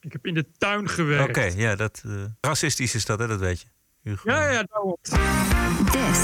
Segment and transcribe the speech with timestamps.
[0.00, 1.28] Ik heb in de tuin gewerkt.
[1.28, 3.26] Oké, ja, dat, uh, racistisch is dat, hè?
[3.26, 3.66] dat weet je.
[4.02, 4.30] Hugo.
[4.30, 4.96] Ja, ja, daarom.
[5.92, 6.18] This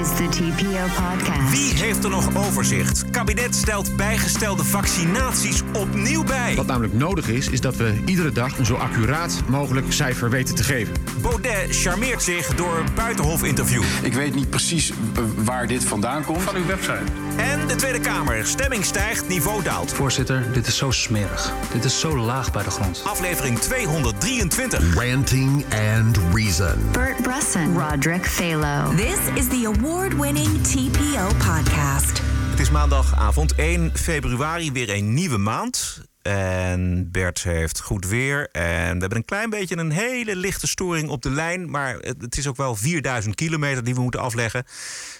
[0.00, 1.50] is the TPO podcast.
[1.50, 3.10] Wie heeft er nog overzicht?
[3.10, 6.54] Kabinet stelt bijgestelde vaccinaties opnieuw bij.
[6.54, 10.54] Wat namelijk nodig is, is dat we iedere dag een zo accuraat mogelijk cijfer weten
[10.54, 10.94] te geven.
[11.22, 13.82] Baudet charmeert zich door buitenhof-interview.
[14.02, 14.92] Ik weet niet precies
[15.36, 16.42] waar dit vandaan komt.
[16.42, 17.25] Van uw website.
[17.36, 18.46] En de Tweede Kamer.
[18.46, 19.92] Stemming stijgt, niveau daalt.
[19.92, 21.52] Voorzitter, dit is zo smerig.
[21.72, 23.02] Dit is zo laag bij de grond.
[23.04, 24.94] Aflevering 223.
[24.94, 26.90] Ranting and Reason.
[26.92, 27.78] Bert Bresson.
[27.78, 28.94] Roderick Phalo.
[28.94, 32.22] This is the award-winning TPO podcast.
[32.50, 36.04] Het is maandagavond 1 februari, weer een nieuwe maand.
[36.22, 38.48] En Bert heeft goed weer.
[38.52, 41.70] En we hebben een klein beetje een hele lichte storing op de lijn.
[41.70, 44.64] Maar het is ook wel 4000 kilometer die we moeten afleggen.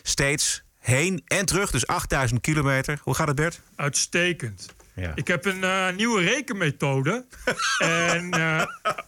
[0.03, 2.99] Steeds heen en terug, dus 8000 kilometer.
[3.03, 3.61] Hoe gaat het, Bert?
[3.77, 4.75] Uitstekend.
[4.95, 5.12] Ja.
[5.15, 7.25] Ik heb een uh, nieuwe rekenmethode.
[7.79, 8.65] en uh,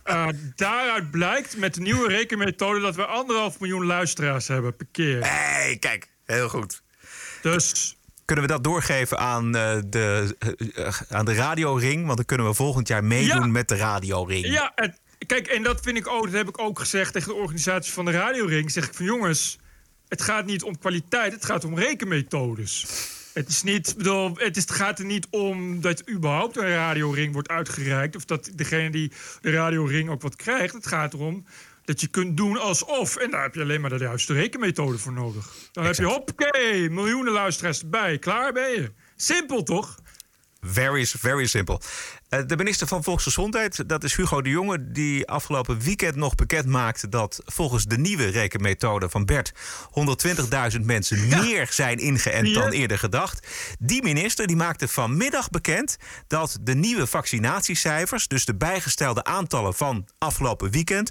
[0.06, 5.24] uh, daaruit blijkt met de nieuwe rekenmethode dat we anderhalf miljoen luisteraars hebben per keer.
[5.24, 6.82] hey, kijk, heel goed.
[7.42, 7.96] Dus.
[8.24, 10.36] Kunnen we dat doorgeven aan, de,
[11.08, 12.04] aan de radioring?
[12.04, 14.46] Want dan kunnen we volgend jaar meedoen met de radioring.
[14.46, 17.34] Ja, en, kijk, en dat vind ik ook, dat heb ik ook gezegd tegen de
[17.34, 18.70] organisatie van de radioring.
[18.70, 19.58] Zeg ik van jongens,
[20.08, 22.86] het gaat niet om kwaliteit, het gaat om rekenmethodes.
[23.32, 27.32] Het, is niet, bedoel, het, is, het gaat er niet om dat überhaupt een radioring
[27.32, 28.16] wordt uitgereikt...
[28.16, 30.74] of dat degene die de radioring ook wat krijgt.
[30.74, 31.44] Het gaat erom
[31.84, 33.16] dat je kunt doen alsof.
[33.16, 35.54] En daar heb je alleen maar de juiste rekenmethode voor nodig.
[35.72, 38.18] Dan heb je, hoppakee, miljoenen luisteraars erbij.
[38.18, 38.92] Klaar ben je.
[39.16, 39.98] Simpel, toch?
[40.60, 41.80] Very, very simple.
[42.28, 46.66] Eh, de minister van Volksgezondheid, dat is Hugo de Jonge, die afgelopen weekend nog bekend
[46.66, 49.52] maakte dat volgens de nieuwe rekenmethode van Bert
[50.72, 53.46] 120.000 mensen meer zijn ingeënt dan eerder gedacht.
[53.78, 60.08] Die minister die maakte vanmiddag bekend dat de nieuwe vaccinatiecijfers, dus de bijgestelde aantallen van
[60.18, 61.10] afgelopen weekend,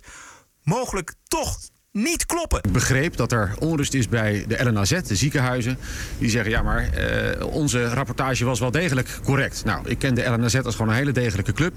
[0.64, 1.60] mogelijk toch
[1.98, 2.60] niet kloppen.
[2.64, 5.78] Ik begreep dat er onrust is bij de LNAZ, de ziekenhuizen.
[6.18, 6.90] Die zeggen, ja, maar
[7.40, 9.66] uh, onze rapportage was wel degelijk correct.
[9.66, 11.74] Nou, ik ken de LNAZ als gewoon een hele degelijke club.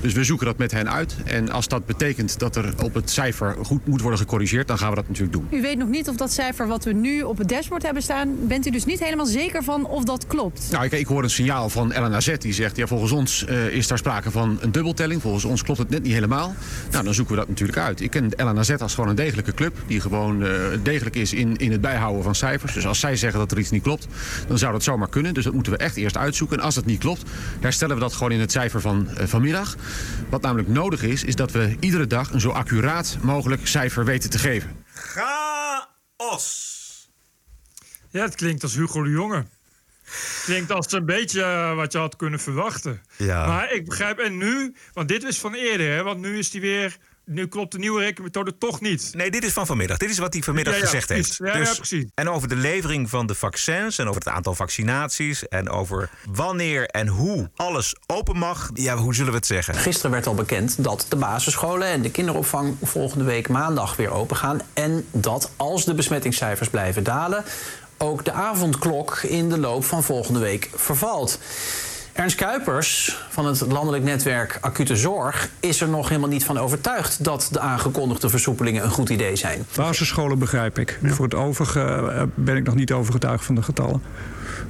[0.00, 1.16] Dus we zoeken dat met hen uit.
[1.24, 4.68] En als dat betekent dat er op het cijfer goed moet worden gecorrigeerd...
[4.68, 5.46] dan gaan we dat natuurlijk doen.
[5.50, 8.36] U weet nog niet of dat cijfer wat we nu op het dashboard hebben staan...
[8.46, 10.68] bent u dus niet helemaal zeker van of dat klopt?
[10.70, 12.76] Nou, ik, ik hoor een signaal van LNAZ die zegt...
[12.76, 15.22] ja, volgens ons uh, is daar sprake van een dubbeltelling.
[15.22, 16.54] Volgens ons klopt het net niet helemaal.
[16.90, 18.00] Nou, dan zoeken we dat natuurlijk uit.
[18.00, 20.50] Ik ken de LNAZ als gewoon een degelijke club die gewoon uh,
[20.82, 22.72] degelijk is in, in het bijhouden van cijfers.
[22.74, 24.06] Dus als zij zeggen dat er iets niet klopt,
[24.48, 25.34] dan zou dat zomaar kunnen.
[25.34, 26.58] Dus dat moeten we echt eerst uitzoeken.
[26.58, 27.22] En als het niet klopt,
[27.60, 29.76] herstellen we dat gewoon in het cijfer van uh, vanmiddag.
[30.28, 34.30] Wat namelijk nodig is, is dat we iedere dag een zo accuraat mogelijk cijfer weten
[34.30, 34.84] te geven.
[34.94, 36.62] Chaos!
[38.10, 39.44] Ja, het klinkt als Hugo de Jonge.
[40.44, 43.02] Klinkt als een beetje uh, wat je had kunnen verwachten.
[43.16, 43.46] Ja.
[43.46, 46.60] Maar ik begrijp, en nu, want dit is van eerder, hè, want nu is die
[46.60, 49.10] weer nu klopt de nieuwe rekenmethode toch niet.
[49.12, 49.96] Nee, dit is van vanmiddag.
[49.96, 51.38] Dit is wat hij vanmiddag ja, ja, gezegd precies.
[51.38, 51.52] heeft.
[51.52, 52.04] Ja, dus, ja, precies.
[52.14, 56.86] En over de levering van de vaccins en over het aantal vaccinaties en over wanneer
[56.86, 58.70] en hoe alles open mag.
[58.74, 59.74] Ja, hoe zullen we het zeggen?
[59.74, 64.36] Gisteren werd al bekend dat de basisscholen en de kinderopvang volgende week maandag weer open
[64.36, 64.60] gaan.
[64.72, 67.44] En dat als de besmettingscijfers blijven dalen,
[67.98, 71.38] ook de avondklok in de loop van volgende week vervalt.
[72.14, 77.24] Ernst Kuipers van het landelijk netwerk Acute Zorg is er nog helemaal niet van overtuigd
[77.24, 79.64] dat de aangekondigde versoepelingen een goed idee zijn.
[79.76, 80.98] Basisscholen begrijp ik.
[81.02, 84.02] Voor het overige eh, ben ik nog niet overgetuigd van de getallen.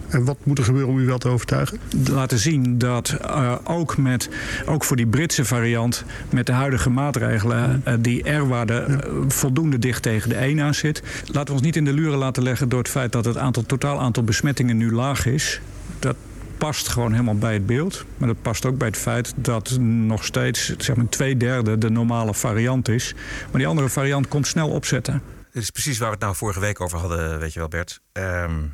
[0.08, 1.78] En wat moet er gebeuren om u wel te overtuigen?
[2.10, 4.28] Laten zien dat uh, ook, met,
[4.66, 6.04] ook voor die Britse variant...
[6.30, 8.96] met de huidige maatregelen uh, die R-waarde uh,
[9.28, 11.02] voldoende dicht tegen de 1 aan zit.
[11.26, 13.62] Laten we ons niet in de luren laten leggen door het feit dat het aantal,
[13.62, 15.60] totaal aantal besmettingen nu laag is.
[15.98, 16.16] Dat
[16.58, 18.04] past gewoon helemaal bij het beeld.
[18.16, 21.90] Maar dat past ook bij het feit dat nog steeds zeg maar, twee derde de
[21.90, 23.14] normale variant is.
[23.50, 25.22] Maar die andere variant komt snel opzetten.
[25.52, 28.00] Dit is precies waar we het nou vorige week over hadden, weet je wel, Bert.
[28.12, 28.72] Um,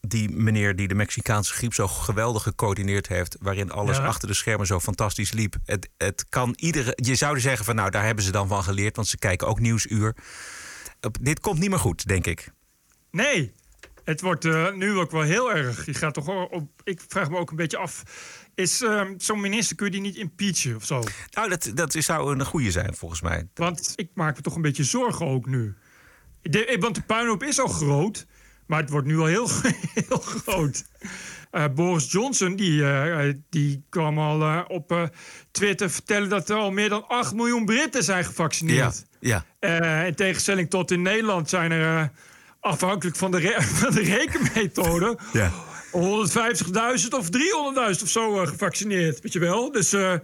[0.00, 4.06] die meneer die de Mexicaanse griep zo geweldig gecoördineerd heeft, waarin alles ja.
[4.06, 5.56] achter de schermen zo fantastisch liep.
[5.64, 6.92] Het, het kan iedere.
[6.96, 9.60] Je zou zeggen van nou, daar hebben ze dan van geleerd, want ze kijken ook
[9.60, 10.16] nieuwsuur.
[11.20, 12.50] Dit komt niet meer goed, denk ik.
[13.10, 13.52] Nee,
[14.08, 15.86] het wordt uh, nu ook wel heel erg.
[15.86, 18.02] Je gaat toch op, ik vraag me ook een beetje af.
[18.54, 21.02] Is uh, zo'n minister, kun je die niet impeachen of zo?
[21.30, 23.48] Nou, dat, dat zou een goede zijn, volgens mij.
[23.54, 25.74] Want ik maak me toch een beetje zorgen ook nu.
[26.42, 28.26] De, want de puinhoop is al groot,
[28.66, 29.48] maar het wordt nu al heel,
[30.08, 30.84] heel groot.
[31.52, 35.10] Uh, Boris Johnson die, uh, die kwam al uh, op
[35.50, 39.06] Twitter vertellen dat er al meer dan 8 miljoen Britten zijn gevaccineerd.
[39.20, 40.02] Ja, ja.
[40.02, 42.10] in tegenstelling tot in Nederland zijn er
[42.60, 45.18] afhankelijk van de, re van de rekenmethode.
[45.32, 45.52] Ja.
[45.92, 46.00] 150.000
[47.10, 47.28] of
[47.96, 49.72] 300.000 of zo uh, gevaccineerd, weet je wel.
[49.72, 50.14] Dus uh,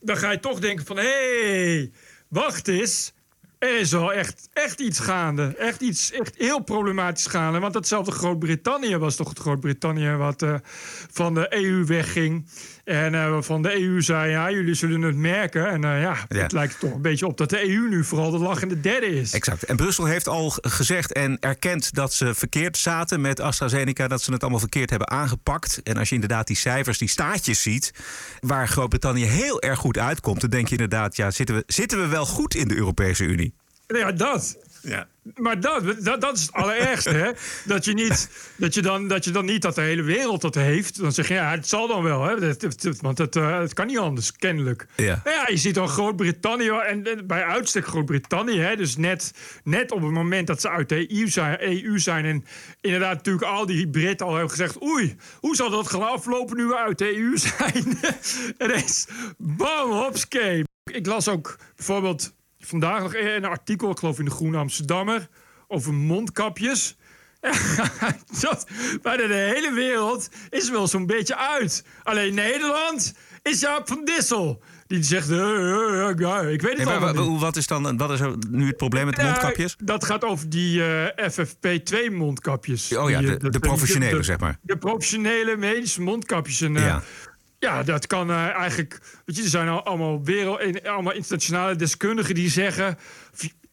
[0.00, 0.96] dan ga je toch denken van...
[0.96, 1.92] hé, hey,
[2.28, 3.12] wacht eens.
[3.58, 5.54] Er is wel echt, echt iets gaande.
[5.58, 7.58] Echt iets echt heel problematisch gaande.
[7.58, 10.10] Want datzelfde Groot-Brittannië was toch het Groot-Brittannië...
[10.10, 10.54] wat uh,
[11.10, 12.46] van de EU wegging.
[12.84, 15.68] En uh, van de EU zei, ja, jullie zullen het merken.
[15.68, 18.30] En uh, ja, ja, het lijkt toch een beetje op dat de EU nu vooral
[18.30, 19.32] de lachende derde is.
[19.32, 19.62] Exact.
[19.62, 24.08] En Brussel heeft al gezegd en erkend dat ze verkeerd zaten met AstraZeneca.
[24.08, 25.82] Dat ze het allemaal verkeerd hebben aangepakt.
[25.82, 27.92] En als je inderdaad die cijfers, die staatjes ziet...
[28.40, 30.40] waar Groot-Brittannië heel erg goed uitkomt...
[30.40, 33.54] dan denk je inderdaad, ja, zitten we, zitten we wel goed in de Europese Unie?
[33.86, 34.56] Ja, dat.
[34.84, 35.08] Ja.
[35.34, 37.30] Maar dat, dat, dat is het allerergste, hè?
[37.64, 40.54] Dat je, niet, dat, je dan, dat je dan niet dat de hele wereld dat
[40.54, 41.00] heeft.
[41.00, 42.56] Dan zeg je, ja, het zal dan wel, hè?
[43.00, 44.86] want het, uh, het kan niet anders, kennelijk.
[44.96, 45.20] Ja.
[45.24, 48.76] Nou ja, je ziet dan Groot-Brittannië, en, en bij uitstek Groot-Brittannië, hè?
[48.76, 49.32] Dus net,
[49.62, 52.24] net op het moment dat ze uit de EU zijn, EU zijn...
[52.24, 52.44] en
[52.80, 54.82] inderdaad natuurlijk al die Britten al hebben gezegd...
[54.82, 57.98] oei, hoe zal dat gaan aflopen nu we uit de EU zijn?
[58.58, 59.06] en is
[59.38, 60.64] bam, hopskee.
[60.92, 62.34] Ik las ook bijvoorbeeld
[62.66, 65.28] vandaag nog een artikel, ik geloof in de Groene Amsterdammer,
[65.68, 66.96] over mondkapjes.
[68.40, 68.66] dat,
[69.02, 71.84] bij de hele wereld is wel zo'n beetje uit.
[72.02, 74.62] Alleen Nederland is Jaap van Dissel.
[74.86, 77.40] Die zegt, uh, uh, ja, ik weet het allemaal niet.
[77.40, 78.20] Wat is dan wat is
[78.50, 79.76] nu het probleem met de mondkapjes?
[79.78, 82.96] dat gaat over die uh, FFP2-mondkapjes.
[82.96, 84.58] Oh ja, die, de, de professionele, de, zeg maar.
[84.62, 86.60] De professionele medische mondkapjes.
[86.60, 87.02] En, ja.
[87.64, 89.00] Ja, dat kan uh, eigenlijk.
[89.24, 92.98] Weet je, er zijn al allemaal, wereld, allemaal internationale deskundigen die zeggen.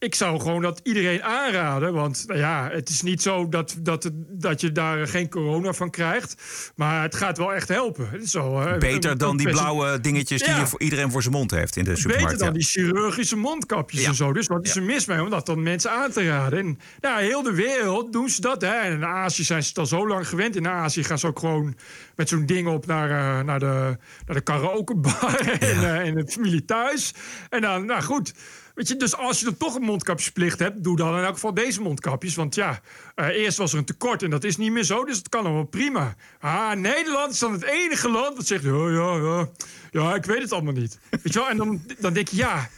[0.02, 1.92] Ik zou gewoon dat iedereen aanraden.
[1.92, 5.90] Want nou ja, het is niet zo dat, dat, dat je daar geen corona van
[5.90, 6.42] krijgt.
[6.76, 8.08] Maar het gaat wel echt helpen.
[8.10, 11.50] Het zo, uh, Beter dan die blauwe dingetjes die je voor iedereen voor zijn mond
[11.50, 12.24] heeft in de supermarkt.
[12.24, 12.52] Beter dan ja.
[12.52, 14.08] die chirurgische mondkapjes Ja.
[14.08, 14.32] en zo.
[14.32, 16.58] Dus wat is er mis mee om dat dan mensen aan te raden?
[16.58, 18.60] En nou, heel de wereld doen ze dat.
[18.60, 18.74] Hè.
[18.74, 20.56] En in Azië zijn ze het al zo lang gewend.
[20.56, 21.76] In Azië gaan ze ook gewoon
[22.16, 23.96] met zo'n ding op naar, eh, naar, de,
[24.26, 27.14] naar de karaokebar en, eh, en de familie thuis.
[27.48, 28.32] En dan, nou goed.
[28.74, 31.54] Weet je, dus als je dan toch een mondkapjesplicht hebt, doe dan in elk geval
[31.54, 32.34] deze mondkapjes.
[32.34, 32.80] Want ja,
[33.14, 35.44] eh, eerst was er een tekort en dat is niet meer zo, dus het kan
[35.44, 36.14] allemaal prima.
[36.40, 39.48] Ah, Nederland is dan het enige land dat zegt: ja, ja, ja,
[39.90, 40.98] ja, ik weet het allemaal niet.
[41.10, 41.48] Weet je wel?
[41.48, 42.68] En dan, dan denk je, ja,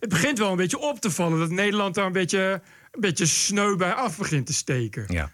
[0.00, 3.26] het begint wel een beetje op te vallen dat Nederland daar een beetje, een beetje
[3.26, 5.04] sneu bij af begint te steken.
[5.08, 5.30] Ja.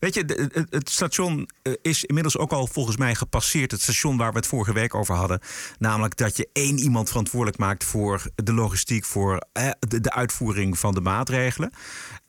[0.00, 3.70] Weet je, het, station eh, is inmiddels ook al volgens mij gepasseerd.
[3.70, 5.40] Het station waar we het vorige week over hadden.
[5.78, 10.78] Namelijk dat je één iemand verantwoordelijk maakt voor de logistiek, voor eh, de, de uitvoering
[10.78, 11.72] van de maatregelen.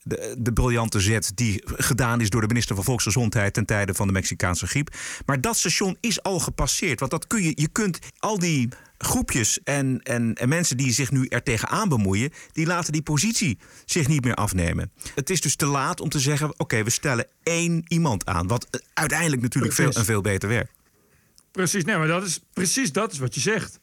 [0.01, 4.07] De, de briljante zet die gedaan is door de minister van Volksgezondheid ten tijde van
[4.07, 4.95] de Mexicaanse griep.
[5.25, 6.99] Maar dat station is al gepasseerd.
[6.99, 8.69] Want dat kun je, je kunt al die
[9.03, 13.59] groepjes en, en, en mensen die zich nu er tegenaan bemoeien, die laten die positie
[13.85, 14.91] zich niet meer afnemen.
[15.15, 18.47] Het is dus te laat om te zeggen: oké, we stellen één iemand aan.
[18.47, 20.71] Wat uiteindelijk natuurlijk veel, een veel beter werkt.
[21.51, 23.79] Precies, nee, maar dat is precies dat is wat je zegt.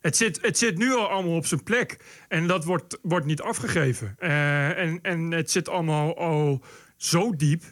[0.00, 1.96] Het zit, het zit nu al allemaal op zijn plek.
[2.28, 4.14] En dat wordt, wordt niet afgegeven.
[4.18, 6.64] Eh, en, en het zit allemaal al
[6.96, 7.62] zo diep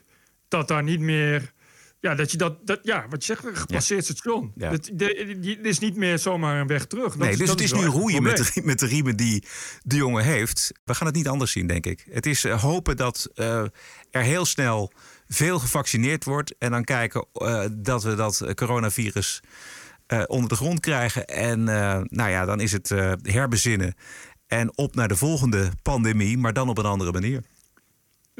[0.48, 1.52] dat daar niet meer.
[2.00, 4.52] Ja, dat je dat, dat ja, wat je zegt, gepasseerd station.
[4.54, 4.70] Ja.
[4.70, 7.16] Die- er is niet meer zomaar een weg terug.
[7.16, 9.44] Dat nee, dus het is nu roeien met de, met de riemen die
[9.82, 10.72] de jongen heeft.
[10.84, 12.06] We gaan het niet anders zien, denk ik.
[12.10, 13.64] Het is eh, hopen dat eh,
[14.10, 14.92] er heel snel
[15.28, 16.54] veel gevaccineerd wordt.
[16.58, 19.40] En dan kijken eh, dat we dat coronavirus
[20.26, 21.26] onder de grond krijgen.
[21.26, 21.64] En
[22.08, 22.88] nou ja, dan is het
[23.22, 23.94] herbezinnen.
[24.46, 27.42] En op naar de volgende pandemie, maar dan op een andere manier.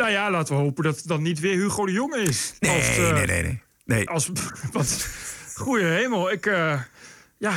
[0.01, 2.55] Nou ja, laten we hopen dat het dan niet weer Hugo de Jonge is.
[2.59, 3.63] Nee, Als, eh, nee, nee, nee.
[3.85, 4.09] nee.
[4.09, 4.31] Als,
[4.73, 5.09] wat,
[5.55, 6.31] goeie hemel.
[6.31, 6.81] Ik, eh,
[7.39, 7.55] ja,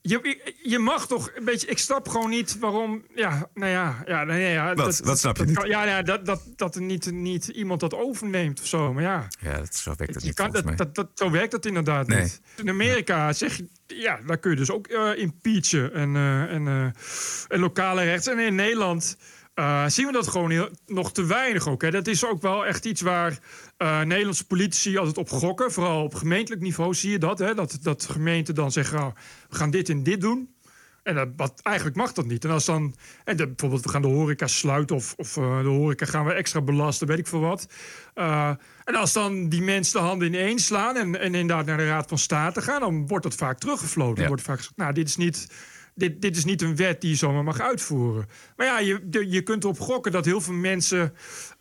[0.00, 1.66] je, je mag toch een beetje...
[1.66, 3.04] Ik snap gewoon niet waarom...
[3.14, 4.02] Ja, nou ja.
[4.06, 4.98] ja, nee, ja Wat?
[4.98, 5.72] Wat snap je dat niet?
[5.72, 8.92] ja, ja, dat, dat, dat er niet, niet iemand dat overneemt of zo.
[8.92, 11.50] Maar ja, Ja, dat, zo werkt het je niet kan, dat, dat, dat, zo werkt
[11.50, 12.22] dat inderdaad Nee.
[12.22, 12.40] niet.
[12.56, 13.68] In Amerika zeg je...
[13.86, 15.94] Ja, daar kun je dus ook eh, impeachen.
[15.94, 16.16] En,
[16.48, 16.94] en,
[17.48, 18.26] en lokale rechts.
[18.26, 19.16] En in Nederland...
[19.54, 21.82] eh, zien we dat gewoon heel, nog te weinig ook.
[21.82, 21.90] Hè.
[21.90, 23.38] Dat is ook wel echt iets waar
[23.76, 25.72] eh, Nederlandse politici altijd op gokken.
[25.72, 27.38] Vooral op gemeentelijk niveau zie je dat.
[27.38, 27.54] Hè.
[27.54, 29.06] Dat, dat gemeenten dan zeggen, oh,
[29.48, 30.54] we gaan dit en dit doen.
[31.02, 32.44] En dat, wat, eigenlijk mag dat niet.
[32.44, 32.94] En als dan,
[33.24, 36.32] en de, bijvoorbeeld, we gaan de horeca sluiten of, of eh, de horeca gaan we
[36.32, 37.66] extra belasten, weet ik veel wat.
[38.84, 42.08] En als dan die mensen de handen ineen slaan en, en inderdaad naar de Raad
[42.08, 44.14] van State gaan, dan wordt dat vaak teruggefloten.
[44.14, 44.28] Dan Ja.
[44.28, 45.46] wordt vaak gezegd, nou, dit is niet.
[45.94, 48.28] Dit, dit is niet een wet die je zomaar mag uitvoeren.
[48.56, 51.14] Maar ja, je, je kunt erop gokken dat heel veel mensen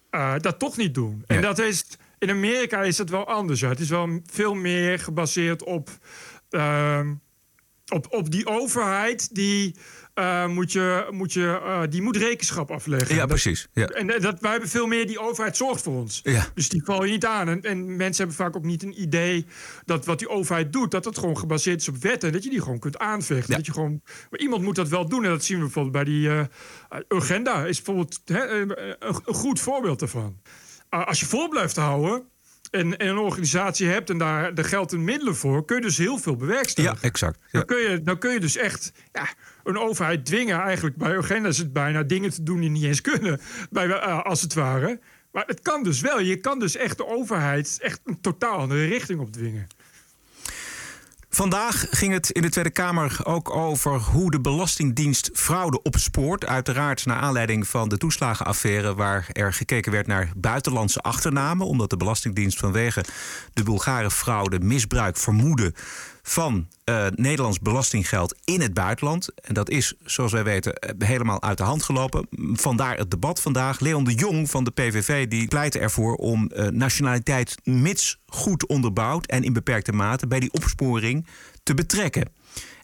[0.09, 1.23] eh, dat toch niet doen.
[1.27, 1.85] En dat is,
[2.19, 3.59] in Amerika is het wel anders.
[3.59, 3.69] Ja.
[3.69, 5.89] Het is wel veel meer gebaseerd op
[6.50, 7.13] ehm,
[7.91, 9.75] op, op die overheid die.
[10.13, 13.13] Eh, moet je, moet je, eh, die moet rekenschap afleggen.
[13.15, 13.68] Ja, Dat- precies.
[13.74, 13.86] Ja.
[13.88, 16.20] En eh, dat, wij hebben veel meer, die overheid zorgt voor ons.
[16.24, 16.48] Ja.
[16.53, 17.48] Dus die val je niet aan.
[17.50, 19.46] En, en mensen hebben vaak ook niet een idee
[19.86, 22.27] dat wat die overheid doet, dat dat gewoon gebaseerd is op wetten.
[22.27, 23.56] En dat je die gewoon kunt aanvechten.
[23.56, 25.24] Dat je gewoon, maar iemand moet dat wel doen.
[25.24, 26.46] En dat zien we bijvoorbeeld bij die eh
[27.08, 27.65] Urgenda.
[27.65, 30.39] Is bijvoorbeeld hè, een, een, goed voorbeeld daarvan.
[30.94, 32.24] Uh, als je vol blijft houden.
[32.72, 35.98] En, en een organisatie hebt en daar er geldt een middelen voor, kun je dus
[35.98, 36.98] heel veel bewerkstelligen.
[37.01, 37.40] Ja, exact.
[37.42, 37.50] Ja.
[37.51, 39.28] Dan, kun je, dan kun je dus echt ja,
[39.63, 40.62] een overheid dwingen.
[40.62, 43.40] Eigenlijk bij Urgenda is het bijna dingen te doen die niet eens kunnen.
[43.70, 45.00] Bij, eh, als het ware.
[45.32, 46.20] Maar het kan dus wel.
[46.20, 49.68] Je kan dus echt de overheid echt een totaal andere richting opdwingen.
[51.33, 56.45] Vandaag ging het in de Tweede Kamer ook over hoe de Belastingdienst fraude opspoort.
[56.45, 61.67] Uiteraard naar aanleiding van de toeslagenaffaire, waar er gekeken werd naar buitenlandse achternamen.
[61.67, 63.05] Omdat de Belastingdienst vanwege
[63.53, 65.73] de Bulgare fraude misbruik vermoedde
[66.22, 69.30] van eh, Nederlands belastinggeld in het buitenland.
[69.42, 72.28] En dat is, zoals wij weten, eh, helemaal uit de hand gelopen.
[72.54, 73.80] Vandaar het debat vandaag.
[73.80, 79.25] Leon de Jong van de PVV die pleitte ervoor om eh, nationaliteit mits goed onderbouwd
[79.25, 81.28] en in beperkte mate bij die opsporing
[81.63, 82.30] te betrekken.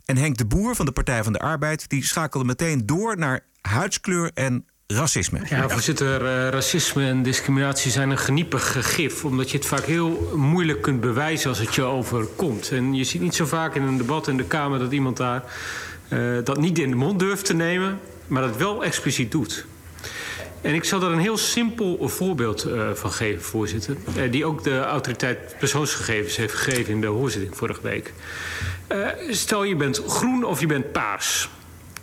[0.05, 3.45] En Henk de Boer van de Partij van de Arbeid die schakelde meteen door naar
[3.61, 5.39] huidskleur en racisme.
[5.49, 9.25] Ja, voorzitter, eh, racisme en discriminatie zijn een geniepig gif.
[9.25, 12.71] Omdat je het vaak heel moeilijk kunt bewijzen als het je overkomt.
[12.71, 15.43] En je ziet niet zo vaak in een debat in de Kamer dat iemand daar
[16.07, 19.65] eh, dat niet in de mond durft te nemen, maar dat wel expliciet doet.
[20.61, 23.95] En ik zal daar een heel simpel voorbeeld eh, van geven, voorzitter.
[24.29, 28.13] Die ook de autoriteit persoonsgegevens heeft gegeven in de hoorzitting vorige week.
[29.29, 31.49] Stel je bent groen of je bent paars.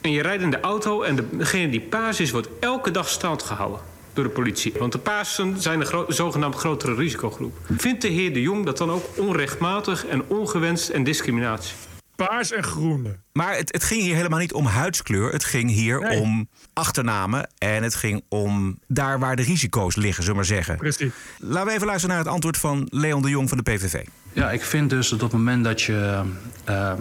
[0.04, 3.08] En je rijdt in de auto en de- degene die paars is, wordt elke dag
[3.08, 3.80] staand gehouden
[4.12, 4.72] door de politie.
[4.78, 7.56] Want de paarsen zijn een gro- zogenaamd grotere risicogroep.
[7.76, 11.74] Vindt de heer De Jong dat dan ook onrechtmatig en ongewenst en discriminatie?
[12.16, 13.16] Paars en groene.
[13.32, 15.32] Maar het, het ging hier helemaal niet om huidskleur.
[15.32, 16.20] Het ging hier Nee.
[16.20, 17.48] om achternamen.
[17.58, 20.76] En het ging om daar waar de risico's liggen, zullen we maar zeggen.
[20.76, 21.12] Precies.
[21.38, 24.04] Laten we even luisteren naar het antwoord van Leon de Jong van de PVV.
[24.32, 26.22] Ja, ik vind dus dat op het moment dat je
[26.64, 26.92] eh,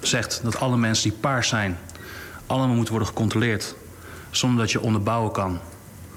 [0.00, 1.78] zegt dat alle mensen die paars zijn,
[2.52, 3.74] allemaal moeten worden gecontroleerd.
[4.30, 5.58] Zonder dat je onderbouwen kan.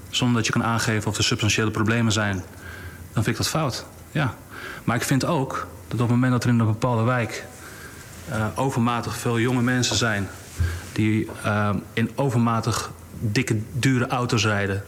[0.09, 2.43] Zonder dat je kan aangeven of er substantiële problemen zijn.
[3.13, 3.85] Dan vind ik dat fout.
[4.11, 4.33] Ja.
[4.83, 7.45] Maar ik vind ook dat op het moment dat er in een bepaalde wijk
[8.29, 10.29] eh, overmatig veel jonge mensen zijn.
[10.91, 14.83] die eh, in overmatig dikke, dure auto's rijden.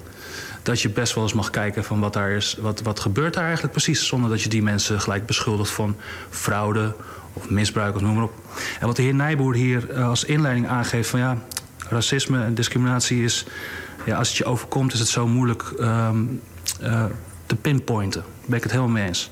[0.64, 2.58] dat je best wel eens mag kijken van wat daar is.
[2.60, 4.08] Wat, wat gebeurt daar eigenlijk precies?
[4.08, 5.96] Zonder dat je die mensen gelijk beschuldigt van
[6.30, 6.96] fraude
[7.38, 8.34] of misbruik of noem maar op.
[8.80, 11.38] En wat de heer Nijboer hier eh, als inleiding aangeeft van ja,
[11.90, 13.46] racisme en discriminatie is.
[14.06, 16.24] Ja, als het je overkomt, is het zo moeilijk ehm,
[16.82, 17.06] eh,
[17.46, 18.22] te pinpointen.
[18.22, 19.32] Daar ben ik het helemaal mee eens.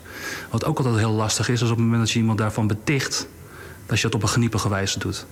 [0.49, 3.27] Wat ook altijd heel lastig is, is op het moment dat je iemand daarvan beticht,
[3.85, 5.25] dat je dat op een geniepige wijze doet.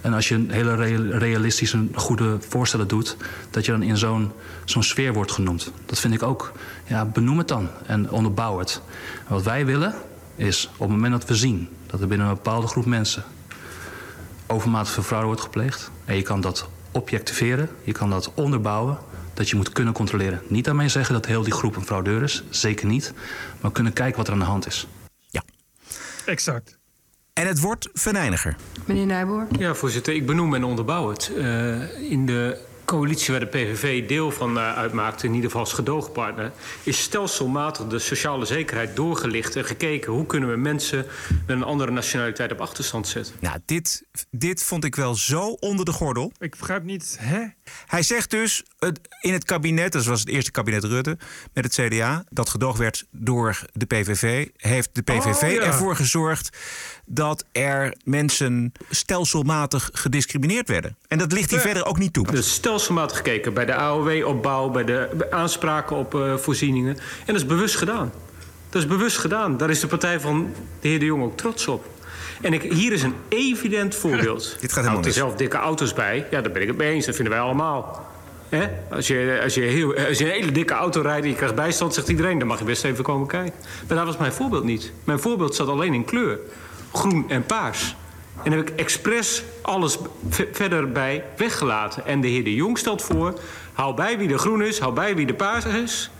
[0.00, 3.16] En als je een hele rea- realistische, goede voorstellen doet,
[3.50, 4.32] dat je dan in zo'n
[4.64, 5.72] zo'n sfeer wordt genoemd.
[5.86, 6.52] Dat vind ik ook.
[6.86, 8.80] Ja, benoem het dan en onderbouw het.
[9.28, 9.94] Wat wij willen
[10.36, 13.24] is, op het moment dat we zien dat er binnen een bepaalde groep mensen
[14.46, 18.98] overmatig veel fraude wordt gepleegd, en je kan dat objectiveren, je kan dat onderbouwen,
[19.34, 20.42] dat je moet kunnen controleren.
[20.48, 23.12] Niet daarmee zeggen dat heel die groep een fraudeur is, zeker niet,
[23.60, 24.86] maar kunnen kijken wat er aan de hand is.
[26.26, 26.78] Exact.
[27.32, 28.56] En het wordt venijniger.
[28.84, 29.46] Meneer Nijboer?
[29.58, 31.32] Ja, voorzitter, ik benoem en onderbouw het.
[31.36, 32.58] Eh, in de
[32.92, 37.86] coalitie waar de PVV deel van eh, uitmaakte, in ieder geval als gedoogpartner, is stelselmatig
[37.86, 41.06] de sociale zekerheid doorgelicht en gekeken hoe kunnen we mensen
[41.46, 43.34] met een andere nationaliteit op achterstand zetten.
[43.40, 46.32] Nou, dit, dit vond ik wel zo onder de gordel.
[46.38, 47.44] Ik begrijp niet, hè?
[47.86, 51.18] Hij zegt dus het, in het kabinet, dat was het eerste kabinet Rutte
[51.52, 55.60] met het CDA, dat gedoogd werd door de PVV, heeft de PVV Oh, ja.
[55.60, 56.56] ervoor gezorgd
[57.06, 60.96] dat er mensen stelselmatig gediscrimineerd werden.
[61.08, 61.64] En dat ligt hier Ja.
[61.64, 62.26] verder ook niet toe.
[62.30, 66.96] Dus stelselmatig gekeken bij de AOW-opbouw, bij de aanspraken op eh, voorzieningen.
[66.98, 68.12] En dat is bewust gedaan.
[68.70, 69.56] Dat is bewust gedaan.
[69.56, 71.86] Daar is de partij van de heer De Jong ook trots op.
[72.42, 74.56] En ik, hier is een evident voorbeeld.
[74.60, 76.26] Dit gaat helemaal er zelf dikke auto's bij.
[76.30, 77.06] Ja, daar ben ik het mee eens.
[77.06, 78.06] Dat vinden wij allemaal.
[78.48, 78.68] Hè?
[78.90, 81.54] Als, je, als, je heel, als je een hele dikke auto rijdt en je krijgt
[81.54, 82.38] bijstand, zegt iedereen...
[82.38, 83.52] dan mag je best even komen kijken.
[83.88, 84.92] Maar daar was mijn voorbeeld niet.
[85.04, 86.38] Mijn voorbeeld zat alleen in kleur.
[86.92, 87.96] Groen en paars.
[88.42, 89.98] En daar heb ik expres alles
[90.52, 92.06] verder bij weggelaten.
[92.06, 93.38] En de heer De Jong stelt voor...
[93.72, 96.10] hou bij wie de groen is, hou bij wie de paars is...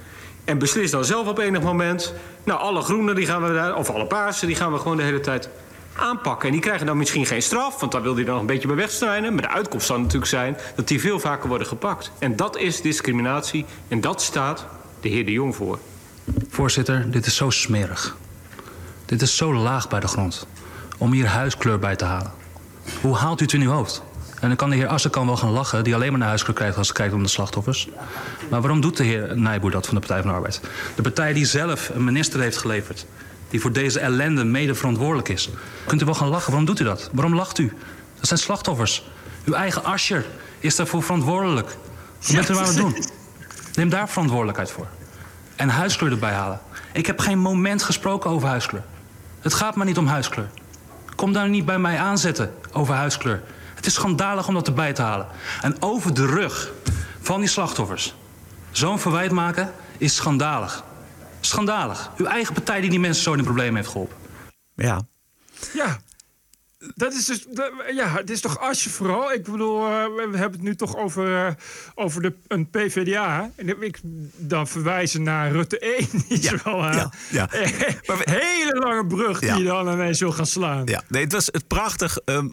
[0.44, 2.14] en beslis dan zelf op enig moment...
[2.44, 4.46] nou, alle groenen die gaan we daar, of alle paarsen...
[4.46, 5.48] die gaan we gewoon de hele tijd
[5.96, 6.46] aanpakken.
[6.46, 7.80] En die krijgen dan misschien geen straf...
[7.80, 9.34] want daar wil hij dan nog een beetje bij wegstrijden.
[9.34, 10.56] Maar de uitkomst zal natuurlijk zijn...
[10.76, 12.10] dat die veel vaker worden gepakt.
[12.18, 13.64] En dat is discriminatie.
[13.88, 14.66] En dat staat
[15.00, 15.78] de heer De Jong voor.
[16.48, 18.16] Voorzitter, dit is zo smerig.
[19.04, 20.46] Dit is zo laag bij de grond.
[20.98, 22.32] Om hier huiskleur bij te halen.
[23.00, 24.02] Hoe haalt u het in uw hoofd?
[24.40, 26.56] En dan kan de heer Assen kan wel gaan lachen, die alleen maar naar huiskleur
[26.56, 27.88] krijgt als het kijkt om de slachtoffers.
[28.50, 30.60] Maar waarom doet de heer Nijboer dat van de Partij van de Arbeid?
[30.94, 33.06] De partij die zelf een minister heeft geleverd,
[33.52, 35.50] die voor deze ellende mede verantwoordelijk is.
[35.86, 36.46] Kunt u wel gaan lachen?
[36.46, 37.10] Waarom doet u dat?
[37.12, 37.72] Waarom lacht u?
[38.18, 39.04] Dat zijn slachtoffers.
[39.44, 40.26] Uw eigen Ascher
[40.58, 41.76] is daarvoor verantwoordelijk.
[42.20, 42.94] Wat bent u aan het doen?
[43.74, 44.86] Neem daar verantwoordelijkheid voor.
[45.56, 46.60] En huiskleur erbij halen.
[46.92, 48.82] Ik heb geen moment gesproken over huiskleur.
[49.40, 50.48] Het gaat maar niet om huiskleur.
[51.14, 53.42] Kom daar niet bij mij aanzetten over huiskleur.
[53.74, 55.26] Het is schandalig om dat erbij te halen.
[55.62, 56.70] En over de rug
[57.20, 58.14] van die slachtoffers
[58.70, 60.84] zo'n verwijt maken is schandalig.
[61.46, 62.10] Schandalig.
[62.16, 64.16] Uw eigen partij die die mensen zo in een probleem heeft geholpen.
[64.74, 65.00] Ja.
[65.72, 66.00] Ja.
[66.94, 69.32] Dat is dus, dat- ja, het is toch als je vooral.
[69.32, 69.90] Ik bedoel, eh,
[70.30, 71.52] we hebben het nu toch over, eh,
[71.94, 73.50] over de, een PvdA.
[73.56, 74.00] En ik
[74.36, 76.08] dan verwijzen naar Rutte 1.
[76.28, 77.46] Is wel eh, ja, ja.
[78.30, 80.86] hele lange brug die je dan ineens wil gaan slaan.
[80.86, 82.48] Ja, nee, het was het prachtig ehm,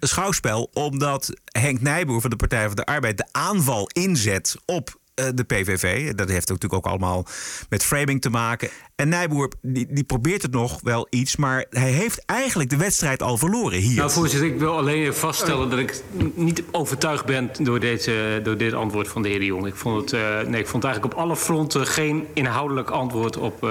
[0.00, 5.44] schouwspel omdat Henk Nijboer van de Partij van de Arbeid de aanval inzet op de
[5.46, 6.12] PVV.
[6.12, 7.26] Dat heeft natuurlijk ook allemaal
[7.68, 8.68] met framing te maken.
[8.96, 13.22] En Nijboer die, die probeert het nog wel iets, maar hij heeft eigenlijk de wedstrijd
[13.22, 13.96] al verloren hier.
[13.96, 16.02] Nou, voorzitter, ik wil alleen even vaststellen dat ik
[16.34, 19.66] niet overtuigd ben door, deze, door dit antwoord van de heer de Jong.
[19.66, 23.64] Ik vond, het, eh, nee, ik vond eigenlijk op alle fronten geen inhoudelijk antwoord op
[23.64, 23.70] eh,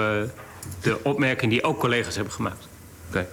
[0.80, 2.68] de opmerking die ook collega's hebben gemaakt.
[3.08, 3.26] Oké.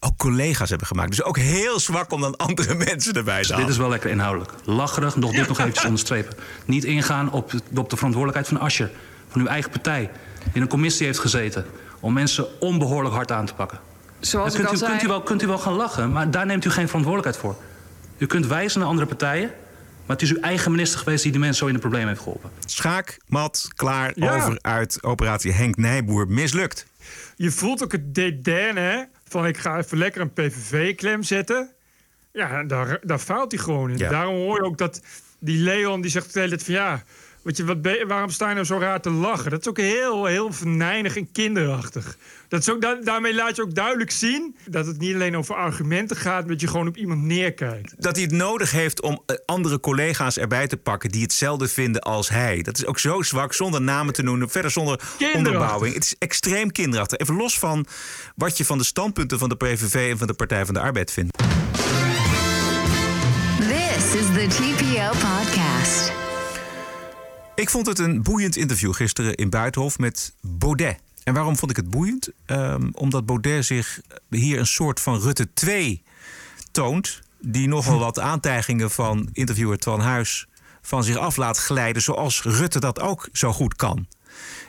[0.00, 1.10] Ook collega's hebben gemaakt.
[1.10, 3.66] Dus ook heel zwak om dan andere mensen erbij te halen.
[3.66, 4.52] Dit is wel lekker inhoudelijk.
[4.64, 6.36] Lacherig, nog dit nog eventjes onderstrepen.
[6.64, 8.90] Niet ingaan op, op de verantwoordelijkheid van Ascher,
[9.28, 10.10] van uw eigen partij.
[10.44, 11.64] Die in een commissie heeft gezeten
[12.00, 13.78] om mensen onbehoorlijk hard aan te pakken.
[14.20, 16.46] Zoals ik kunt, al u, kunt, u wel, kunt u wel gaan lachen, maar daar
[16.46, 17.62] neemt u geen verantwoordelijkheid voor.
[18.18, 19.50] U kunt wijzen naar andere partijen,
[20.06, 22.20] maar het is uw eigen minister geweest die die mensen zo in een probleem heeft
[22.20, 22.50] geholpen.
[22.64, 24.34] Schaak, mat, klaar, Ja.
[24.34, 26.86] over uit operatie Henk Nijboer mislukt.
[27.36, 29.02] Je voelt ook het dédain, hè?
[29.28, 31.72] Van ik ga even lekker een PVV-klem zetten.
[32.32, 33.98] Ja, daar, daar faalt hij gewoon in.
[33.98, 34.10] Ja.
[34.10, 35.02] Daarom hoor je ook dat
[35.38, 37.02] die Leon die zegt tijd van ja.
[37.48, 37.76] Weet je, wat
[38.06, 39.50] waarom sta je nou zo raar te lachen?
[39.50, 42.16] Dat is ook heel, heel venijnig en kinderachtig.
[42.48, 45.54] Dat is ook, da- daarmee laat je ook duidelijk zien dat het niet alleen over
[45.54, 47.94] argumenten gaat, maar dat je gewoon op iemand neerkijkt.
[47.98, 52.00] Dat hij het nodig heeft om eh, andere collega's erbij te pakken die hetzelfde vinden
[52.02, 52.62] als hij.
[52.62, 55.00] Dat is ook zo zwak, zonder namen te noemen, verder zonder
[55.34, 55.94] onderbouwing.
[55.94, 57.18] Het is extreem kinderachtig.
[57.18, 57.86] Even los van
[58.36, 61.10] wat je van de standpunten van de PVV en van de Partij van de Arbeid
[61.12, 61.38] vindt.
[63.58, 66.27] This is the TPO podcast.
[67.58, 70.98] Ik vond het een boeiend interview gisteren in Buitenhof met Baudet.
[71.24, 72.30] En waarom vond ik het boeiend?
[72.46, 76.02] Ehm, omdat Baudet zich hier een soort van Rutte 2
[76.70, 77.20] toont.
[77.40, 80.46] Die nogal wat aantijgingen van interviewer Twan Huis
[80.82, 82.02] van zich af laat glijden.
[82.02, 84.06] Zoals Rutte dat ook zo goed kan.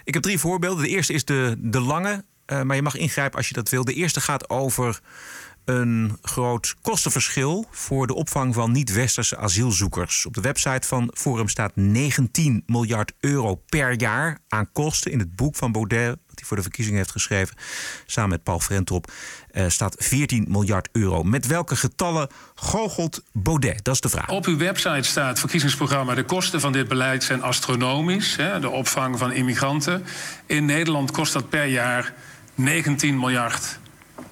[0.04, 0.84] Ik heb drie voorbeelden.
[0.84, 3.84] De eerste is de, de lange, eh, maar je mag ingrijpen als je dat wil.
[3.84, 5.00] De eerste gaat over
[5.70, 10.26] een groot kostenverschil voor de opvang van niet-westerse asielzoekers.
[10.26, 15.12] Op de website van Forum staat 19 miljard euro per jaar aan kosten.
[15.12, 17.56] In het boek van Baudet, wat hij voor de verkiezingen heeft geschreven,
[18.06, 19.12] samen met Paul Frentrop,
[19.52, 21.24] eh, staat 14 miljard euro.
[21.24, 23.84] Met welke getallen goochelt Baudet?
[23.84, 24.30] Dat is de vraag.
[24.30, 26.16] Op uw website staat verkiezingsprogramma...
[26.16, 28.36] de kosten van dit beleid zijn astronomisch.
[28.36, 30.06] Hè, de opvang van immigranten.
[30.46, 32.14] In Nederland kost dat per jaar
[32.56, 33.80] 19 miljard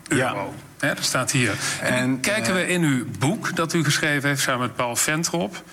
[0.07, 0.53] euro.
[0.79, 1.53] Hè, dat staat hier.
[1.81, 4.41] En, kijken we in uw boek dat u geschreven heeft...
[4.41, 5.63] samen met Paul Ventrop.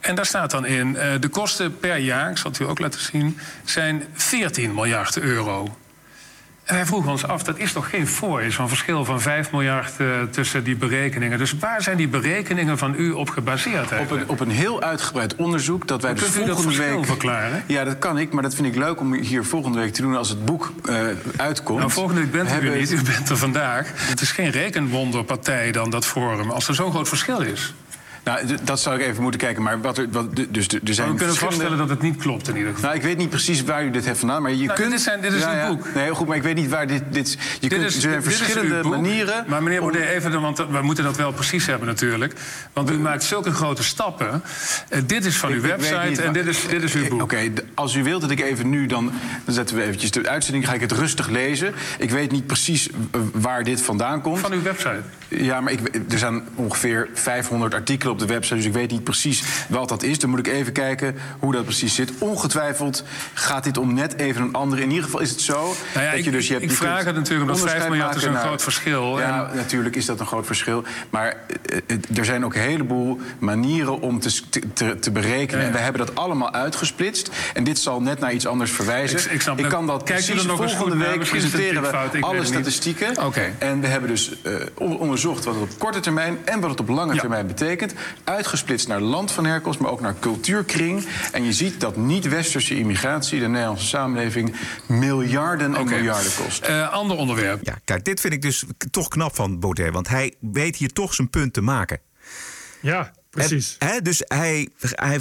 [0.00, 0.96] En daar staat dan in...
[0.96, 3.38] eh, de kosten per jaar, ik zal het u ook laten zien...
[3.64, 5.76] zijn 14 miljard euro.
[6.68, 9.92] En wij vroegen ons af, dat is toch geen voor, zo'n verschil van 5 miljard
[9.98, 11.38] eh, tussen die berekeningen.
[11.38, 15.34] Dus waar zijn die berekeningen van u op gebaseerd Op een, op een heel uitgebreid
[15.36, 17.06] onderzoek dat wij dus kunt u dat volgende verschil week...
[17.06, 17.62] verklaren?
[17.66, 20.16] Ja, dat kan ik, maar dat vind ik leuk om hier volgende week te doen
[20.16, 21.00] als het boek eh,
[21.36, 21.78] uitkomt.
[21.78, 23.92] Nou, volgende week bent u Hebben- niet, u bent er vandaag.
[23.94, 27.74] Het is geen rekenwonderpartij dan, dat forum, als er zo'n groot verschil is.
[28.28, 29.62] Nou, dat zou ik even moeten kijken.
[29.62, 32.16] Maar wat er, wat, dus er zijn Maar we kunnen verschillende- vaststellen dat het niet
[32.16, 32.84] klopt in ieder geval.
[32.88, 34.88] Nou, ik weet niet precies waar u dit heeft vandaan, maar je Nou, kunt...
[34.90, 35.68] dit is zijn- dit is ja, uw ja.
[35.68, 35.94] boek.
[35.94, 37.02] Nee, goed, maar ik weet niet waar dit...
[37.10, 38.90] dit je Dit kunt, is- er zijn verschillende boek.
[38.92, 39.44] manieren...
[39.48, 42.34] Maar meneer Baudet, even, want we moeten dat wel precies hebben natuurlijk.
[42.72, 44.42] Want u maakt zulke grote stappen.
[44.88, 47.22] Eh, dit is van uw website niet en dit is, dit is uw boek.
[47.22, 47.38] Oké,
[47.74, 49.12] als u wilt dat ik even nu dan...
[49.44, 51.74] dan zetten we eventjes de uitzending, ga ik het rustig lezen.
[51.98, 54.38] Ik weet niet precies eh, waar dit vandaan komt.
[54.38, 55.00] Van uw website?
[55.28, 59.04] Ja, maar ik, er zijn ongeveer 500 artikelen op de website, dus ik weet niet
[59.04, 60.18] precies wat dat is.
[60.18, 62.12] Dan moet ik even kijken hoe dat precies zit.
[62.18, 63.04] Ongetwijfeld
[63.34, 64.82] gaat dit om net even een andere.
[64.82, 65.54] In ieder geval is het zo
[65.94, 66.46] Nou ja, dat ik- je dus...
[66.48, 68.62] Je ik hebt, je vraag het natuurlijk, omdat 5 onderscheid miljard is een naar- groot
[68.62, 69.18] verschil.
[69.18, 70.84] Ja, En- natuurlijk is dat een groot verschil.
[71.10, 71.36] Maar
[71.86, 74.40] eh, er zijn ook een heleboel manieren om te,
[74.72, 75.60] te, berekenen.
[75.60, 75.66] Ja.
[75.66, 77.30] En we hebben dat allemaal uitgesplitst.
[77.54, 79.18] En dit zal net naar iets anders verwijzen.
[79.18, 81.08] Ik- ik snap kan dat er precies nog eens volgende naar?
[81.08, 83.24] week een presenteren we ik alle statistieken.
[83.24, 83.52] Oké.
[83.58, 86.80] En we hebben dus eh, on- onderzocht wat het op korte termijn en wat het
[86.80, 87.92] op lange termijn betekent.
[88.24, 91.06] Uitgesplitst naar land van herkomst, maar ook naar cultuurkring.
[91.32, 94.54] En je ziet dat niet-westerse immigratie, de Nederlandse samenleving,
[94.86, 96.64] miljarden en miljarden kost.
[96.64, 97.64] Eh, ander onderwerp.
[97.66, 99.92] Ja, kijk, dit vind ik dus toch knap van Baudet.
[99.92, 102.00] Want hij weet hier toch zijn punt te maken.
[102.80, 103.76] Ja, precies.
[104.02, 105.20] Dus hij, hij,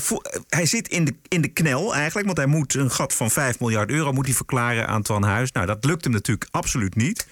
[0.49, 2.25] hij zit in de, in de knel eigenlijk.
[2.25, 5.51] Want hij moet een gat van 5 miljard euro moet hij verklaren aan Twan Huis.
[5.51, 7.27] Nou, dat lukt hem natuurlijk absoluut niet.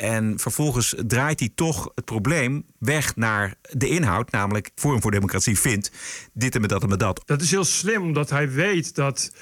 [0.00, 4.30] En vervolgens draait hij toch het probleem weg naar de inhoud.
[4.30, 5.90] Namelijk Forum voor Democratie vindt
[6.32, 7.22] dit en met dat en met dat.
[7.24, 9.32] Dat is heel slim, omdat hij weet dat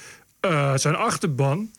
[0.40, 1.71] eh, zijn achterban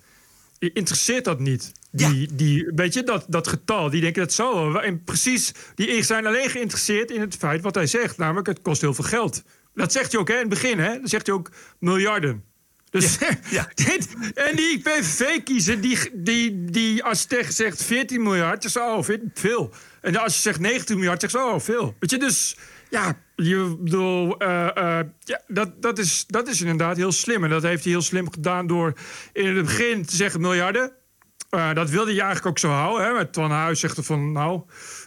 [0.60, 1.72] interesseert dat niet.
[1.92, 4.74] Die, die, weet je, dat, dat getal, die denken dat zo.
[4.74, 8.18] En precies, die zijn alleen geïnteresseerd in het feit wat hij zegt.
[8.18, 9.44] Namelijk, het kost heel veel geld.
[9.74, 10.94] Dat zegt hij ook hè, in het begin, hè?
[10.94, 12.44] Dan zegt hij ook miljarden.
[12.90, 13.18] Dus,
[13.86, 18.80] dit, en die PVV-kiezer, die, die, die als je tegen zegt 14 miljard, zegt ze,
[18.80, 19.74] oh, veel.
[20.02, 21.96] En als je zegt 19 miljard, zegt ze, oh, veel.
[22.00, 22.56] Weet je, dus
[22.90, 27.44] ja, je bedoel, eh, eh, ja, dat, dat, is, dat is inderdaad heel slim.
[27.44, 28.94] En dat heeft hij heel slim gedaan door
[29.34, 30.92] in het begin te zeggen miljarden.
[31.50, 33.06] Eh, dat wilde je eigenlijk ook zo houden.
[33.08, 33.14] Hè?
[33.14, 34.62] Met Twan Huis zegt er van, nou,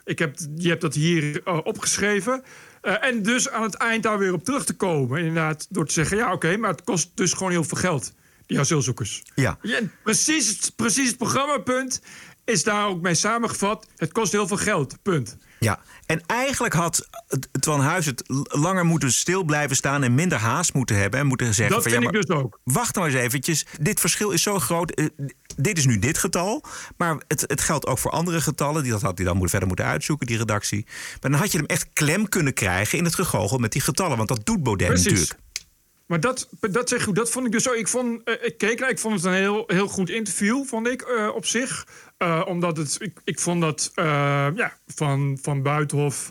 [0.04, 2.42] ik heb, je hebt dat hier opgeschreven.
[2.80, 5.18] Eh, en dus aan het eind daar weer op terug te komen.
[5.18, 8.12] Inderdaad, door te zeggen, ja, oké, maar het kost dus gewoon heel veel geld.
[8.46, 9.22] Die asielzoekers.
[9.34, 9.58] Ja.
[9.62, 12.02] Ja, precies, het- precies het programmapunt
[12.44, 13.86] is daar ook mee samengevat.
[13.96, 15.36] Het kost heel veel geld, punt.
[15.58, 20.38] Ja, en eigenlijk had het- Twan Huis het langer moeten stil blijven staan en minder
[20.38, 21.20] haast moeten hebben.
[21.20, 22.60] En moeten zeggen Dat van ja, vind maar ik dus ook.
[22.64, 23.66] wacht nou eens eventjes.
[23.80, 24.90] Dit verschil is zo groot.
[24.90, 25.06] eh,
[25.60, 26.64] dit is nu dit getal.
[26.96, 28.82] Maar het, het geldt ook voor andere getallen.
[28.82, 30.84] Die dat had hij dan moet, verder moeten uitzoeken, die redactie.
[31.20, 34.16] Maar dan had je hem echt klem kunnen krijgen in het gegogel met die getallen.
[34.16, 35.04] Want dat doet Baudet Precies.
[35.04, 35.38] natuurlijk.
[36.10, 37.72] Maar dat, dat zeg goed, dat vond ik dus zo.
[37.72, 40.86] Ik, vond, eh, ik keek naar, ik vond het een heel, heel goed interview, vond
[40.86, 41.86] ik eh, op zich.
[42.16, 46.30] Eh, omdat het, ik, ik vond dat ja, van, van Buitenhof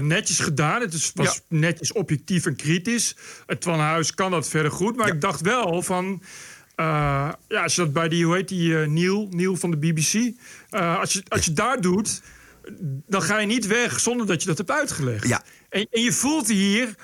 [0.00, 0.80] netjes gedaan.
[0.80, 3.16] Het is, was netjes objectief en kritisch.
[3.46, 4.96] Het Twan Huis kan dat verder goed.
[4.96, 6.22] Maar ik dacht wel van.
[6.74, 9.76] Eh, ja, als je dat bij die, hoe heet die, eh, Neil, Neil van de
[9.76, 10.32] BBC.
[10.70, 12.22] eh, als, je, als je daar doet,
[13.06, 15.28] dan ga je niet weg zonder dat je dat hebt uitgelegd.
[15.28, 15.42] Ja.
[15.68, 16.94] En, en je voelt hier,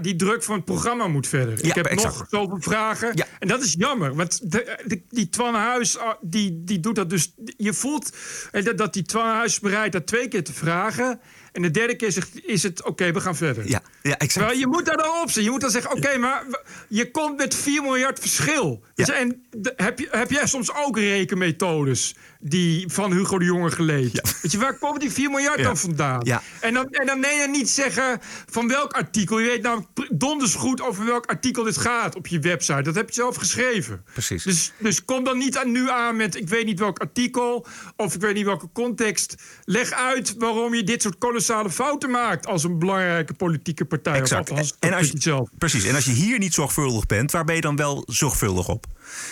[0.00, 1.58] die druk van het programma moet verder.
[1.62, 2.18] Ja, ik heb exact.
[2.18, 3.26] nog zoveel vragen.
[3.38, 7.10] En dat is jammer, want de, de- die Twan Huis, ah, die, die doet dat
[7.10, 7.34] dus...
[7.56, 8.12] Je voelt
[8.50, 11.20] dat, dat die Twan Huis is bereid dat twee keer te vragen...
[11.52, 13.68] En de derde keer zegt, is het oké, we gaan verder.
[13.68, 14.32] Ja, ja exact.
[14.32, 15.44] Terwijl je moet daar dan op zijn.
[15.44, 16.44] Je moet dan zeggen, oké, maar
[16.88, 18.84] je komt met 4 miljard verschil.
[18.94, 23.70] Dus en de- heb, je, heb jij soms ook rekenmethodes die van Hugo de Jonge
[23.70, 24.22] gelezen?
[24.42, 25.64] Weet je, waar komt die 4 miljard Ja.
[25.64, 26.22] dan vandaan?
[26.60, 29.38] En dan, en dan nee, je niet zeggen van welk artikel.
[29.38, 32.82] Je weet nou donders goed over welk artikel dit gaat op je website.
[32.82, 34.04] Dat heb je zelf geschreven.
[34.12, 34.42] Precies.
[34.42, 38.14] Dus, dus kom dan niet aan, nu aan met ik weet niet welk artikel of
[38.14, 39.34] ik weet niet welke context.
[39.64, 44.20] Leg uit waarom je dit soort kolossale fouten maakt als een belangrijke politieke partij.
[44.20, 44.48] Exact.
[44.48, 45.48] dat En als je, zelf.
[45.58, 45.84] Precies.
[45.84, 48.86] En als je hier niet zorgvuldig bent, waar ben je dan wel zorgvuldig op?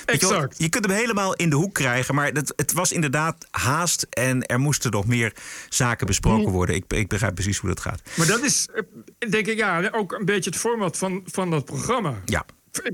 [0.07, 0.55] Je Exact.
[0.59, 4.47] Je, kunt hem helemaal in de hoek krijgen, maar het, het was inderdaad haast en
[4.47, 5.33] er moesten nog meer
[5.69, 6.75] zaken besproken worden.
[6.75, 8.03] Ik, ik begrijp precies hoe dat gaat.
[8.17, 8.83] Maar dat is, eh,
[9.31, 12.15] denk ik, ja, ook een beetje het format van, van dat programma.
[12.25, 12.45] Ja.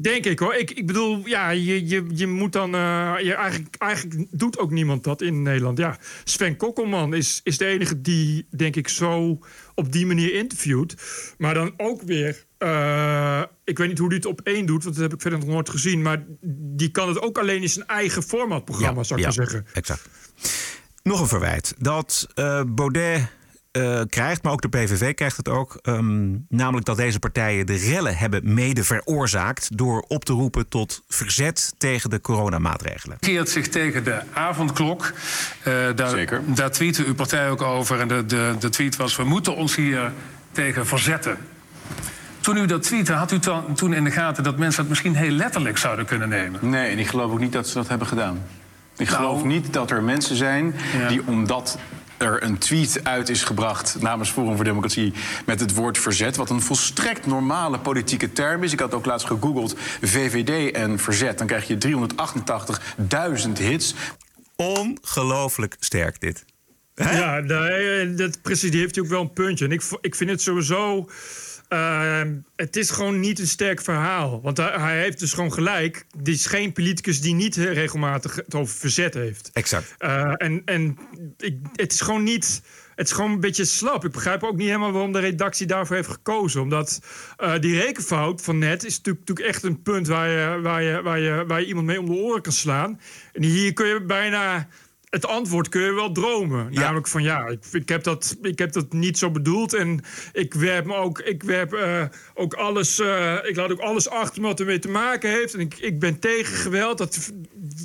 [0.01, 0.55] Denk ik hoor.
[0.55, 2.75] Ik, ik bedoel, ja, je, je, je moet dan.
[2.75, 5.79] eh, je eigenlijk, eigenlijk doet ook niemand dat in Nederland.
[5.79, 9.39] Ja, Sven Kokkelman is, is de enige die, denk ik, zo
[9.75, 10.95] op die manier interviewt.
[11.39, 12.45] Maar dan ook weer.
[12.59, 15.39] eh, ik weet niet hoe die het op één doet, want dat heb ik verder
[15.39, 16.03] nog nooit gezien.
[16.03, 16.25] Maar
[16.77, 19.67] die kan het ook alleen in zijn eigen formatprogramma, zou ik ja, maar zeggen.
[19.73, 20.09] Exact.
[21.03, 21.75] Nog een verwijt.
[21.79, 23.29] Dat eh, Baudet
[23.75, 25.79] eh, krijgt, maar ook de PVV krijgt het ook.
[25.83, 29.77] ehm, namelijk dat deze partijen de rellen hebben mede veroorzaakt...
[29.77, 33.17] door op te roepen tot verzet tegen de coronamaatregelen.
[33.21, 35.13] keert zich tegen de avondklok.
[35.63, 38.01] Eh, daar, daar tweette uw partij ook over.
[38.01, 40.13] En de, de, de tweet was: We moeten ons hier
[40.53, 41.37] tegen verzetten.
[42.41, 43.39] Toen u dat tweette, had u
[43.75, 46.61] toen in de gaten dat mensen het misschien heel letterlijk zouden kunnen nemen?
[46.63, 48.43] Nee, en ik geloof ook niet dat ze dat hebben gedaan.
[48.97, 49.17] Ik Nou.
[49.19, 50.75] geloof niet dat er mensen zijn
[51.09, 51.79] die omdat
[52.17, 55.13] er een tweet uit is gebracht namens Forum voor Democratie
[55.47, 58.73] met het woord verzet, wat een volstrekt normale politieke term is.
[58.73, 61.39] Ik had ook laatst gegoogeld VVD en verzet.
[61.39, 61.79] Dan krijg je
[63.47, 63.95] 388.000 hits.
[64.57, 66.45] Ongelooflijk sterk dit.
[66.95, 69.65] Ja, nee, dat, precies, die heeft hij ook wel een puntje.
[69.65, 71.09] En ik, ik vind het sowieso...
[71.75, 74.41] ehm, het is gewoon niet een sterk verhaal.
[74.43, 76.07] Want hij, hij heeft dus gewoon gelijk.
[76.25, 79.51] Er is geen politicus die niet regelmatig het over verzet heeft.
[79.53, 79.95] Exact.
[79.99, 80.99] Eh, en en
[81.39, 82.63] ik, het is gewoon niet.
[82.95, 84.05] Het is gewoon een beetje slap.
[84.05, 86.61] Ik begrijp ook niet helemaal waarom de redactie daarvoor heeft gekozen.
[86.61, 87.01] Omdat
[87.37, 91.03] eh, die rekenfout van net is natuurlijk, natuurlijk echt een punt waar je, waar, je,
[91.03, 93.01] waar, je, waar je iemand mee om de oren kan slaan.
[93.33, 94.69] En hier kun je bijna.
[95.15, 96.73] Het antwoord kun je wel dromen.
[96.73, 99.75] Namelijk van ja, ik, ik, heb dat, ik heb dat niet zo bedoeld.
[99.75, 100.01] En
[100.33, 102.03] ik werp me ook, ik werp eh,
[102.35, 102.99] ook alles.
[102.99, 105.55] eh, ik laat ook alles achter wat ermee te maken heeft.
[105.55, 106.99] En ik, ik ben tegen geweld.
[106.99, 107.33] Dat,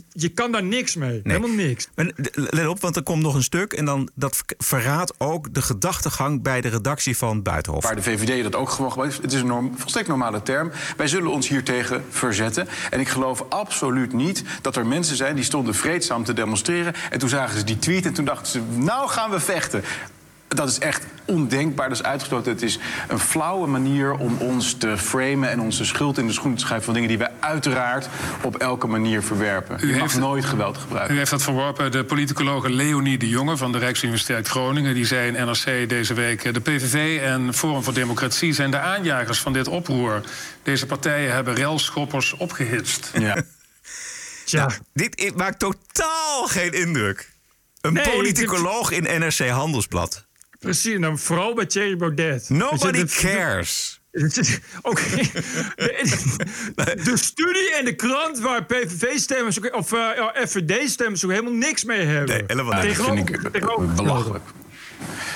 [0.09, 1.19] je kan daar niks mee.
[1.23, 1.87] Helemaal niks.
[1.95, 3.73] En let op, want er komt nog een stuk.
[3.73, 7.83] En dan, dat ver- verraadt ook de gedachtegang bij de redactie van Buitenhof.
[7.83, 9.21] Waar de VVD dat ook gewoon gebruikt.
[9.21, 10.71] Het is een norm, volstrekt normale term.
[10.97, 12.67] Wij zullen ons hiertegen verzetten.
[12.89, 16.93] En ik geloof absoluut niet dat er mensen zijn die stonden vreedzaam te demonstreren.
[17.09, 19.83] En toen zagen ze die tweet en toen dachten ze, nou gaan we vechten.
[20.47, 22.51] Dat is echt ondenkbaar, dat is uitgesloten.
[22.51, 26.57] Het is een flauwe manier om ons te framen en onze schuld in de schoenen
[26.57, 28.09] te schuiven van dingen die wij uiteraard
[28.43, 29.77] op elke manier verwerpen.
[29.81, 31.15] U mag heeft- nooit geweld gebruiken.
[31.15, 31.91] U heeft dat verworpen.
[31.91, 34.93] De politicologe Leonie de Jonge van de Rijksuniversiteit Groningen...
[34.93, 36.43] die zei in NRC deze week...
[36.43, 40.21] eh, de PVV en Forum voor Democratie zijn de aanjagers van dit oproer.
[40.63, 43.11] Deze partijen hebben relschoppers opgehitst.
[43.19, 43.35] Ja.
[44.51, 44.69] Ja.
[44.93, 47.29] dit i- maakt totaal geen indruk.
[47.81, 50.25] Een Nee, politicoloog in NRC Handelsblad.
[50.59, 52.49] Precies, en dan vooral bij Thierry Baudet.
[52.49, 54.01] Nobody dat- cares.
[54.81, 55.03] Oké.
[57.03, 62.05] De studie en de krant waar PVV-stemmers of eh, ja, FVD-stemmers ook helemaal niks mee
[62.05, 62.35] hebben.
[62.35, 62.97] Nee, helemaal niks.
[63.51, 64.43] Tegenover- belachelijk.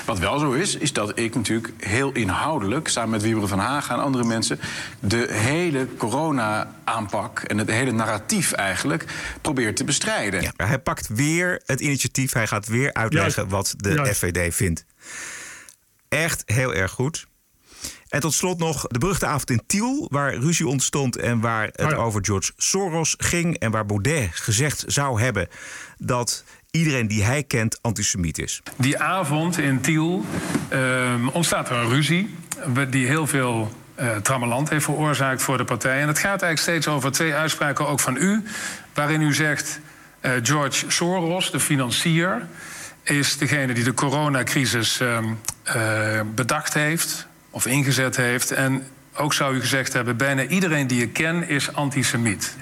[0.06, 2.88] Wat wel zo is, is dat ik natuurlijk heel inhoudelijk...
[2.88, 4.60] samen met Wieberen van Hagen en andere mensen...
[5.00, 9.04] de hele corona-aanpak en het hele narratief eigenlijk...
[9.40, 10.42] probeer te bestrijden.
[10.42, 12.32] Ja, hij pakt weer het initiatief.
[12.32, 13.50] Hij gaat weer uitleggen Juist.
[13.50, 14.16] wat de Juist.
[14.16, 14.84] FVD vindt.
[16.08, 17.26] Echt heel erg goed.
[18.08, 21.82] En tot slot nog de beruchte avond in Tiel, waar ruzie ontstond en waar het
[21.82, 21.96] Oh ja.
[21.96, 23.58] over George Soros ging.
[23.58, 25.48] En waar Baudet gezegd zou hebben
[25.98, 26.44] dat
[26.74, 28.62] iedereen die hij kent antisemiet is.
[28.76, 30.24] Die avond in Tiel
[30.68, 32.36] ehm, ontstaat er een ruzie...
[32.90, 36.00] die heel veel eh trammeland heeft veroorzaakt voor de partij.
[36.00, 38.42] En het gaat eigenlijk steeds over twee uitspraken, ook van u...
[38.94, 39.80] waarin u zegt,
[40.20, 42.46] eh, George Soros, de financier...
[43.02, 45.24] is degene die de coronacrisis ehm,
[45.62, 48.50] eh, bedacht heeft of ingezet heeft.
[48.50, 52.56] En ook zou u gezegd hebben, bijna iedereen die ik ken is antisemiet.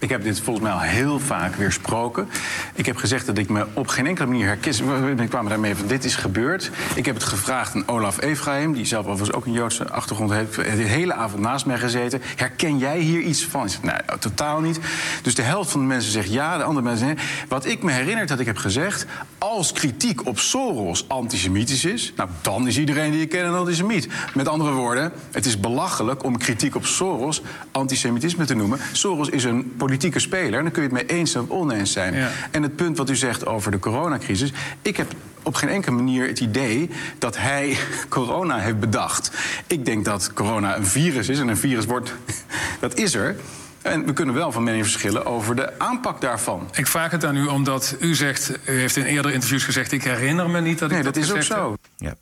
[0.00, 2.28] Ik heb dit volgens mij al heel vaak weersproken.
[2.74, 5.16] Ik heb gezegd dat ik me op geen enkele manier herken.
[5.16, 6.70] We kwamen daarmee van dit is gebeurd.
[6.94, 10.54] Ik heb het gevraagd aan Olaf Efraim, die zelf overigens ook een Joodse achtergrond heeft.
[10.54, 12.20] De hele avond naast mij gezeten.
[12.36, 13.64] Herken jij hier iets van?
[13.64, 14.80] Ik zeg, nee, totaal niet.
[15.22, 17.16] Dus de helft van de mensen zegt ja, de andere mensen nee.
[17.48, 19.06] Wat ik me herinner dat ik heb gezegd...
[19.38, 22.12] als kritiek op Soros antisemitisch is...
[22.16, 24.08] nou, dan is iedereen die je kent een antisemiet.
[24.34, 28.78] Met andere woorden, het is belachelijk om kritiek op Soros antisemitisme te noemen.
[28.92, 30.54] Soros is een politieke speler.
[30.58, 32.14] En dan kun je het mee eens of oneens zijn.
[32.14, 32.30] Ja.
[32.50, 34.52] En het punt wat u zegt over de coronacrisis.
[34.82, 37.76] Ik heb op geen enkele manier het idee dat hij
[38.08, 39.30] corona heeft bedacht.
[39.66, 41.38] Ik denk dat corona een virus is.
[41.38, 42.14] En een virus wordt.
[42.80, 43.36] dat is er.
[43.82, 46.68] En we kunnen wel van mening verschillen over de aanpak daarvan.
[46.74, 49.92] Ik vraag het aan u omdat u zegt, u heeft in eerdere interviews gezegd...
[49.92, 51.70] ik herinner me niet dat ik Nee, dat, dat is ook zo.
[51.70, 51.78] heb.
[51.96, 52.14] Ja.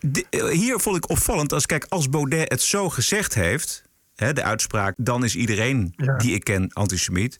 [0.00, 3.82] De- eh, hier vond ik opvallend als kijk, als Baudet het zo gezegd heeft,
[4.16, 6.16] hè, de uitspraak, dan is iedereen Ja.
[6.16, 7.36] die ik ken antisemiet.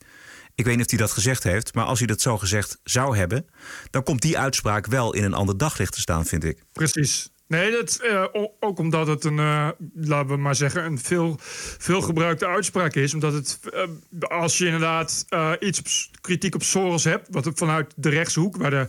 [0.55, 3.17] Ik weet niet of hij dat gezegd heeft, maar als hij dat zo gezegd zou
[3.17, 3.47] hebben,
[3.91, 6.63] dan komt die uitspraak wel in een ander daglicht te staan, vind ik.
[6.73, 7.31] Precies.
[7.49, 8.25] Nee, dat, eh,
[8.61, 11.37] ook omdat het een, eh, laten we maar zeggen, een veel,
[11.79, 13.15] veel gebruikte uitspraak is.
[13.15, 13.83] Omdat het, eh,
[14.21, 15.25] als je inderdaad
[15.61, 15.87] iets op,
[16.21, 18.87] kritiek op Soros hebt, wat vanuit de rechtshoek, waar, de,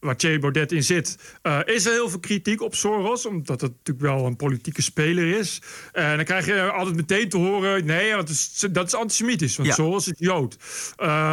[0.00, 1.16] waar Thierry Baudet in zit,
[1.64, 3.26] is er heel veel kritiek op Soros.
[3.26, 5.62] Omdat het natuurlijk wel een politieke speler is.
[5.92, 9.56] En dan krijg je altijd meteen te horen, nee, want het is- dat is antisemitisch.
[9.56, 9.74] Want Ja.
[9.74, 10.56] Soros is Jood.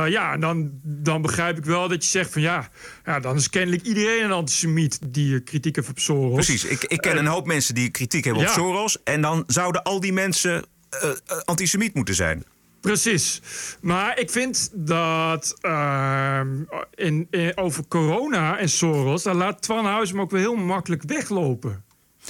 [0.09, 2.69] Ja, en dan, dan begrijp ik wel dat je zegt van ja,
[3.05, 6.33] ja, dan is kennelijk iedereen een antisemiet die kritiek heeft op Soros.
[6.45, 8.49] Precies, ik, ik ken een hoop mensen die kritiek hebben op.
[8.49, 12.43] Soros en dan zouden al die mensen eh, eh, antisemiet moeten zijn.
[12.81, 13.41] Precies.
[13.81, 16.47] Maar ik vind dat ehm,
[16.95, 19.23] in, in- over corona en Soros...
[19.23, 21.83] daar laat Twan Huis hem ook wel heel makkelijk weglopen.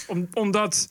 [0.08, 0.90] Om, omdat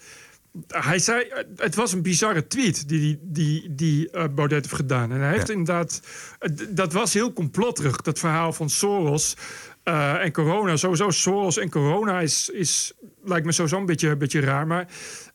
[0.68, 1.24] hij zei...
[1.56, 5.12] Het was een bizarre tweet die, die, die, die eh, Baudet heeft gedaan.
[5.12, 5.52] En hij heeft Ja.
[5.54, 6.00] inderdaad...
[6.38, 9.36] eh, Dat was heel complotterig, dat verhaal van Soros...
[9.82, 12.92] eh, en corona, sowieso Soros en corona is, is
[13.28, 14.66] lijkt me sowieso een beetje, beetje raar.
[14.66, 14.88] Maar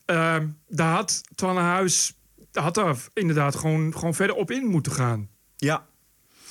[0.06, 2.14] ehm, daar had Twan Huis
[2.52, 5.30] had daar inderdaad gewoon, gewoon verder op in moeten gaan.
[5.56, 5.86] Ja.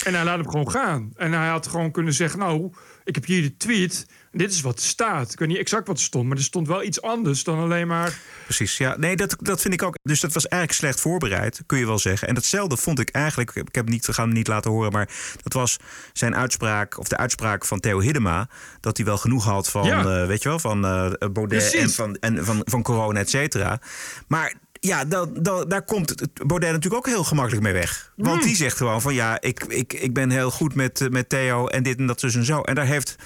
[0.05, 1.13] En hij laat hem gewoon gaan.
[1.17, 2.73] En hij had gewoon kunnen zeggen, nou,
[3.05, 4.07] ik heb hier de tweet.
[4.33, 5.33] Dit is wat er staat.
[5.33, 7.87] Ik weet niet exact wat er stond, maar er stond wel iets anders dan alleen
[7.87, 8.19] maar...
[8.45, 8.97] Precies, ja.
[8.99, 9.95] Nee, dat, dat vind ik ook.
[10.03, 12.29] Dus dat was eigenlijk slecht voorbereid, kun je wel zeggen.
[12.29, 14.93] En datzelfde vond ik eigenlijk, ik heb niet, gaan hem niet laten horen...
[14.93, 15.09] maar
[15.43, 15.77] dat was
[16.13, 18.49] zijn uitspraak, of de uitspraak van Theo Hiddema...
[18.81, 20.21] dat hij wel genoeg had van, Ja.
[20.21, 23.81] eh, weet je wel, van eh Baudet en, van, en van, van corona, et cetera.
[24.27, 24.55] Maar...
[24.81, 28.13] Ja, dan, dan, daar komt het- Baudet natuurlijk ook heel gemakkelijk mee weg.
[28.17, 28.47] Want Hmm.
[28.47, 31.67] die zegt gewoon van ja, ik, ik, ik ben heel goed met, eh, met Theo
[31.67, 32.61] en dit en dat, dus en zo.
[32.61, 33.17] En daar heeft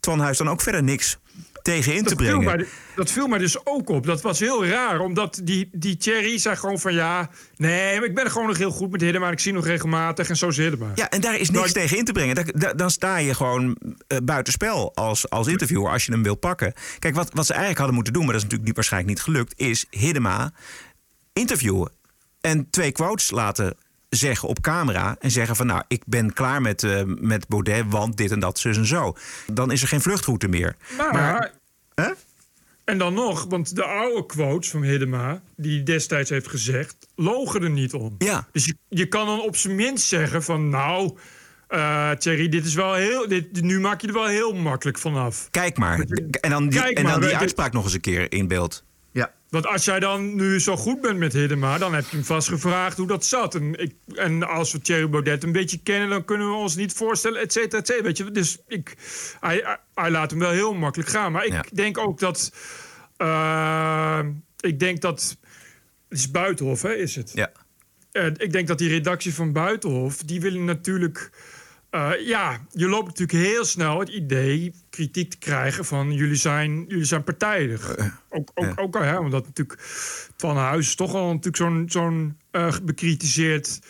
[0.00, 1.18] Twan Huis dan ook verder niks
[1.62, 2.44] tegen in te viel, brengen.
[2.44, 4.06] mij, dat viel mij dus ook op.
[4.06, 6.94] Dat was heel raar, omdat die, die Thierry zei gewoon van...
[6.94, 9.26] ja, nee, maar ik ben gewoon nog heel goed met Hiddema...
[9.26, 10.90] en ik zie nog regelmatig en zo is Hiddema.
[10.94, 12.34] Ja, en daar is niks tegen in te brengen.
[12.34, 16.34] Daar- daar- dan sta je gewoon eh, buitenspel als, als interviewer als je hem wil
[16.36, 16.72] pakken.
[16.98, 19.22] Kijk, wat, wat ze eigenlijk hadden moeten doen, maar dat is natuurlijk niet, waarschijnlijk niet
[19.24, 20.52] gelukt, is Hiddema
[21.32, 21.90] interviewen.
[22.40, 23.76] En twee quotes laten
[24.08, 28.16] zeggen op camera en zeggen van nou, ik ben klaar met, eh, met Baudet, want
[28.16, 29.16] dit en dat, zus en zo.
[29.46, 30.76] Dan is er geen vluchtroute meer.
[31.12, 31.52] Maar,
[32.84, 35.42] En dan nog, want de oude quotes van Hiddema...
[35.56, 38.14] die hij destijds heeft gezegd, logen er niet om.
[38.18, 38.48] Ja.
[38.52, 40.68] Dus je, je kan dan op zijn minst zeggen van...
[40.68, 41.18] nou,
[41.68, 45.48] eh Thierry, dit is wel heel, dit, nu maak je er wel heel makkelijk vanaf.
[45.50, 45.98] Kijk maar.
[46.40, 48.84] En dan die, Kijk en maar, dan die uitspraak nog eens een keer in beeld.
[49.52, 51.78] Want als jij dan nu zo goed bent met Hiddema...
[51.78, 53.54] dan heb je hem vast gevraagd hoe dat zat.
[53.54, 56.08] En, ik, en als we Thierry Baudet een beetje kennen...
[56.08, 58.04] dan kunnen we ons niet voorstellen, et cetera, et cetera.
[58.06, 58.96] Weet je, dus ik,
[59.40, 61.32] hij, laat hem wel heel makkelijk gaan.
[61.32, 62.52] Maar ik denk ook dat...
[63.16, 64.20] eh,
[64.60, 65.36] ik denk dat...
[66.08, 67.30] Het is Buitenhof, hè, is het?
[67.34, 67.52] Ja.
[68.36, 70.16] Ik denk dat die redactie van Buitenhof...
[70.16, 71.30] die willen natuurlijk...
[71.92, 76.84] eh, ja, je loopt natuurlijk heel snel het idee kritiek te krijgen van jullie zijn,
[76.88, 77.96] jullie zijn partijdig.
[78.28, 79.78] ook, ook, ook al, hè, omdat natuurlijk
[80.36, 83.80] Van Huis is toch al natuurlijk zo'n zo'n eh, bekritiseerd,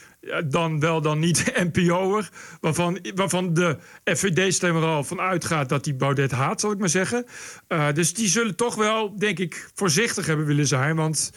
[0.45, 6.31] dan wel dan niet NPO'er, waarvan, waarvan de FVD-stemmer al van uitgaat dat hij Baudet
[6.31, 7.27] haat, zal ik maar zeggen.
[7.69, 11.33] Eh, dus die zullen toch wel, denk ik, voorzichtig hebben willen zijn, want...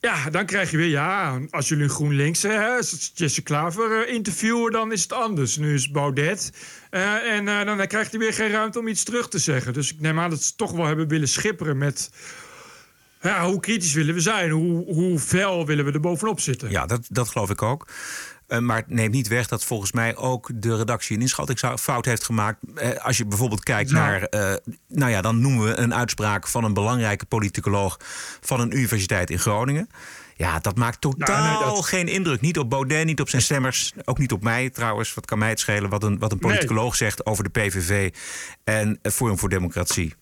[0.00, 2.78] Ja, dan krijg je weer, ja, als jullie een GroenLinks hè,
[3.14, 5.56] Jesse Klaver eh, interviewen, dan is het anders.
[5.56, 6.52] Nu is Baudet.
[6.90, 9.72] eh, en eh, dan krijgt hij weer geen ruimte om iets terug te zeggen.
[9.72, 12.10] Dus ik neem aan dat ze toch wel hebben willen schipperen met...
[13.22, 14.50] Ja, hoe kritisch willen we zijn?
[14.50, 16.70] Hoe, hoe fel willen we er bovenop zitten?
[16.70, 17.86] Ja, dat, dat geloof ik ook.
[18.50, 22.24] Eh, maar het neemt niet weg dat volgens mij ook de redactie een inschattingsfout heeft
[22.24, 22.58] gemaakt.
[22.74, 23.96] Eh, als je bijvoorbeeld kijkt Ja.
[23.96, 24.54] naar, eh,
[24.88, 27.96] nou ja, dan noemen we een uitspraak van een belangrijke politicoloog
[28.40, 29.88] van een universiteit in Groningen.
[30.36, 32.40] Ja, dat maakt totaal Nou, nee, dat- geen indruk.
[32.40, 33.92] Niet op Baudet, niet op zijn stemmers.
[34.04, 35.14] Ook niet op mij trouwens.
[35.14, 36.50] Wat kan mij het schelen wat een, wat een Nee.
[36.50, 38.10] politicoloog zegt over de PVV
[38.64, 40.14] en Forum voor Democratie.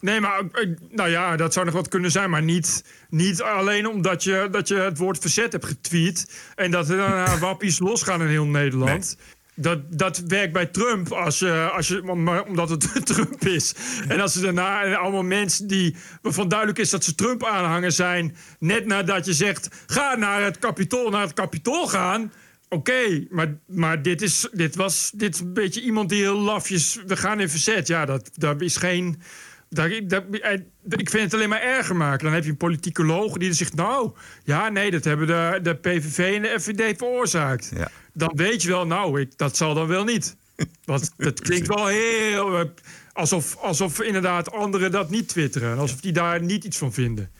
[0.00, 2.30] Nee, maar eh, nou ja, dat zou nog wat kunnen zijn.
[2.30, 6.42] Maar niet, niet alleen omdat je, dat je het woord verzet hebt getweet.
[6.54, 9.16] En dat er daarna wappies losgaan in heel Nederland.
[9.54, 12.10] Dat, dat werkt bij Trump als je, als je,
[12.48, 13.74] omdat het Trump is.
[14.08, 18.36] En als er daarna allemaal mensen die waarvan duidelijk is dat ze Trump-aanhanger zijn.
[18.58, 22.32] net nadat je zegt: ga naar het kapitool, naar het kapitool gaan.
[22.68, 26.98] Oké, maar, maar dit, is, dit was dit is een beetje iemand die heel lafjes.
[27.06, 27.86] We gaan in verzet.
[27.86, 29.22] Ja, dat, dat is geen.
[29.72, 30.52] Daar, daar- eh,
[30.88, 32.24] ik vind het alleen maar erger maken.
[32.24, 33.74] Dan heb je een politicoloog die zegt...
[33.74, 34.10] nou,
[34.44, 37.70] ja, nee, dat hebben de, de PVV en de FVD veroorzaakt.
[37.76, 37.90] Ja.
[38.12, 40.36] Dan weet je wel, nou, ik, dat zal dan wel niet.
[40.84, 42.58] Want dat klinkt wel heel...
[42.58, 42.64] eh,
[43.12, 45.78] alsof, alsof inderdaad anderen dat niet twitteren.
[45.78, 47.30] Alsof die daar niet iets van vinden.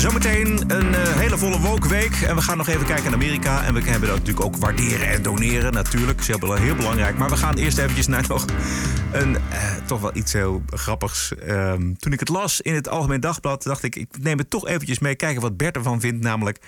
[0.00, 2.14] Zometeen een eh, hele volle woke-week.
[2.14, 3.64] En we gaan nog even kijken naar Amerika.
[3.64, 6.12] En we hebben dat natuurlijk ook waarderen en doneren, natuurlijk.
[6.12, 7.18] Dat is heel, bela- heel belangrijk.
[7.18, 8.44] Maar we gaan eerst eventjes naar nog
[9.12, 11.34] een, eh, toch wel iets heel grappigs.
[11.34, 13.96] Ehm, toen ik het las in het Algemeen Dagblad, dacht ik...
[13.96, 16.22] ik neem het toch eventjes mee, kijken wat Bert ervan vindt.
[16.22, 16.58] Namelijk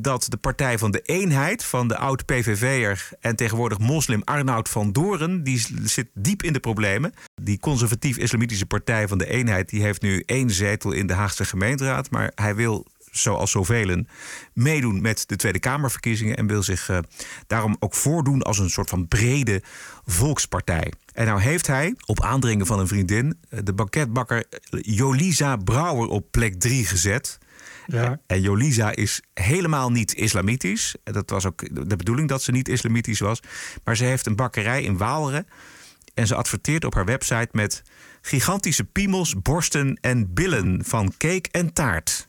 [0.00, 1.64] dat de Partij van de Eenheid...
[1.64, 5.42] van de oud-PVV'er en tegenwoordig moslim Arnoud van Doren...
[5.42, 7.12] die zit diep in de problemen.
[7.42, 9.68] Die conservatief-islamitische Partij van de Eenheid...
[9.68, 12.10] die heeft nu één zetel in de Haagse gemeenteraad.
[12.10, 14.04] Maar hij wil, zoals zoveel,
[14.52, 16.36] meedoen met de Tweede Kamerverkiezingen...
[16.36, 16.98] en wil zich eh,
[17.46, 19.62] daarom ook voordoen als een soort van brede
[20.04, 20.92] volkspartij.
[21.12, 23.38] En nou heeft hij, op aandringen van een vriendin...
[23.48, 27.38] eh, de banketbakker Jolisa Brouwer op plek 3 gezet...
[27.90, 28.20] Ja.
[28.26, 30.94] En Jolisa is helemaal niet islamitisch.
[31.04, 33.40] Dat was ook de bedoeling dat ze niet islamitisch was.
[33.84, 35.46] Maar ze heeft een bakkerij in Waalre.
[36.14, 37.82] En ze adverteert op haar website met
[38.20, 42.27] gigantische piemels, borsten en billen van cake en taart.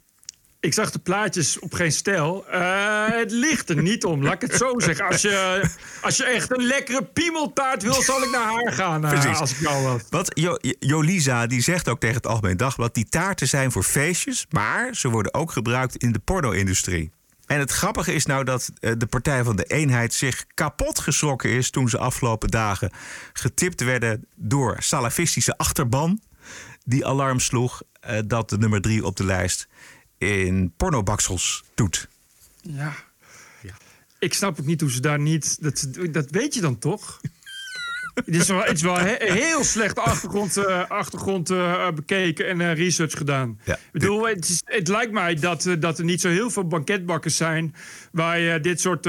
[0.62, 2.48] Ik zag de plaatjes op geen stijl.
[2.48, 5.06] Eh, het ligt er niet om, laat ik het zo zeggen.
[5.08, 5.70] Als je,
[6.02, 9.06] als je echt een lekkere piemeltaart wil, zal ik naar haar gaan.
[9.06, 9.40] eh, Precies.
[9.40, 10.06] als ik jou had.
[10.10, 12.94] Want jo Jolisa die zegt ook tegen het Algemeen Dagblad...
[12.94, 17.12] die taarten zijn voor feestjes, maar ze worden ook gebruikt in de porno-industrie.
[17.46, 21.50] En het grappige is nou dat eh, de Partij van de Eenheid zich kapot geschrokken
[21.50, 22.92] is toen ze afgelopen dagen
[23.34, 26.22] getipt werden door salafistische achterban.
[26.86, 27.82] Die alarm sloeg
[28.26, 29.68] dat de nummer drie op de lijst
[30.20, 32.08] in pornobaksels doet.
[32.62, 32.94] Ja.
[34.20, 35.58] Ik snap ook niet hoe ze daar niet...
[35.64, 37.22] Dat, dat weet je dan toch?
[38.26, 42.62] Het is wel, het is wel he- heel slecht achtergrond, eh, achtergrond eh, bekeken en
[42.62, 43.60] eh, research gedaan.
[43.64, 43.74] Ja.
[43.74, 47.36] Ik bedoel, het, is- het lijkt mij dat, dat er niet zo heel veel banketbakkers
[47.36, 47.76] zijn...
[48.12, 49.06] waar je dit soort,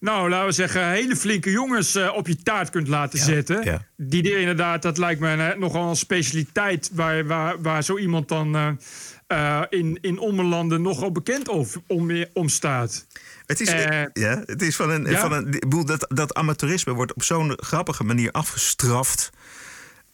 [0.00, 0.88] nou, laten we zeggen...
[0.88, 3.64] hele flinke jongens op je taart kunt laten zetten.
[3.64, 3.84] ja.
[3.96, 6.90] Die er inderdaad, dat lijkt me nogal een specialiteit...
[6.92, 8.78] waar, waar, waar zo iemand dan
[9.26, 13.06] eh, in, in ommelanden nogal bekend over, om, om staat.
[13.46, 15.04] Het is, Eh, ja, het is van een.
[15.04, 15.20] ja?
[15.20, 19.30] Van een ik bedoel, dat, dat amateurisme wordt op zo'n grappige manier afgestraft.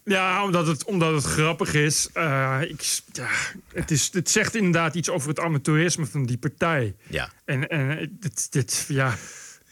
[0.04, 2.08] Ja, omdat het, omdat het grappig is.
[2.12, 3.28] Eh, ik, ja,
[3.72, 4.08] het is.
[4.12, 6.94] Het zegt inderdaad iets over het amateurisme van die partij.
[7.06, 7.30] Ja.
[7.44, 9.14] En, en dit, dit ja.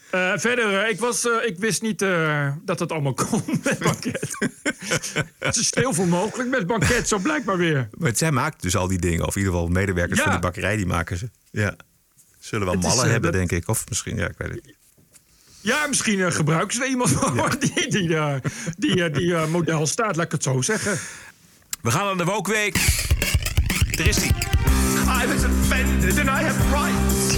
[0.09, 3.79] Eh, verder, eh, ik, was, eh, ik wist niet eh, dat het allemaal kon met
[3.79, 4.29] banket.
[5.39, 7.89] het is heel veel mogelijk met banket, zo blijkbaar weer.
[7.97, 9.25] Maar zij maakt dus al die dingen.
[9.27, 10.23] Of in ieder geval medewerkers Ja.
[10.23, 11.29] van die bakkerij, die maken ze.
[11.51, 11.75] Ja.
[12.39, 13.67] Zullen wel is, mallen hebben, dat- denk ik.
[13.69, 14.75] Of misschien, ja, ik weet het niet.
[15.61, 18.17] Ja, misschien gebruiken ze er iemand voor die, die,
[18.77, 20.99] die, die model staat, laat ik het zo zeggen.
[21.81, 22.75] We gaan naar de Wokweek.
[23.97, 24.31] Er is die.
[25.23, 27.28] I was offended and I have rights.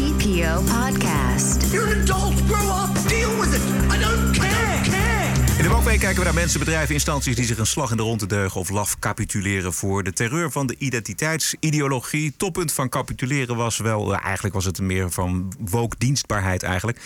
[0.41, 1.71] Podcast.
[1.71, 2.33] You're an adult.
[2.47, 3.07] Grow up.
[3.07, 3.61] Deal with it.
[3.91, 4.81] I don't care.
[4.83, 5.57] care.
[5.57, 8.03] In de Wokweek kijken we naar mensen, bedrijven, instanties die zich een slag in de
[8.03, 12.33] ronde deugen of laf capituleren voor de terreur van de identiteitsideologie.
[12.37, 17.01] Toppunt van capituleren was wel, eh, eigenlijk was het meer van woke dienstbaarheid eigenlijk.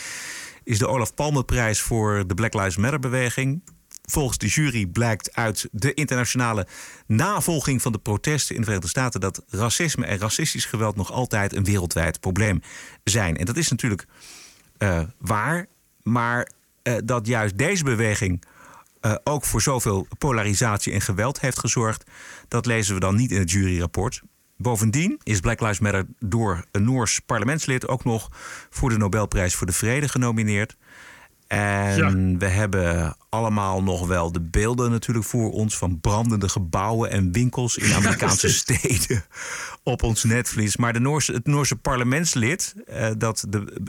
[0.63, 3.61] Is de Olaf Palme-prijs voor de Black Lives Matter-beweging.
[4.05, 6.67] Volgens de jury blijkt uit de internationale
[7.07, 11.55] navolging van de protesten in de Verenigde Staten dat racisme en racistisch geweld nog altijd
[11.55, 12.61] een wereldwijd probleem
[13.03, 13.37] zijn.
[13.37, 14.05] En dat is natuurlijk
[14.77, 15.67] eh, waar,
[16.03, 16.49] maar
[16.81, 18.43] eh, dat juist deze beweging
[19.01, 22.03] eh, ook voor zoveel polarisatie en geweld heeft gezorgd,
[22.47, 24.21] dat lezen we dan niet in het juryrapport.
[24.57, 28.29] Bovendien is Black Lives Matter door een Noors parlementslid ook nog
[28.69, 30.75] voor de Nobelprijs voor de Vrede genomineerd.
[31.47, 37.31] En we hebben allemaal nog wel de beelden natuurlijk voor ons van brandende gebouwen en
[37.31, 39.25] winkels in Amerikaanse steden
[39.83, 40.77] op ons netvlies.
[40.77, 43.81] Maar de Noorse, het Noorse parlementslid eh, dat de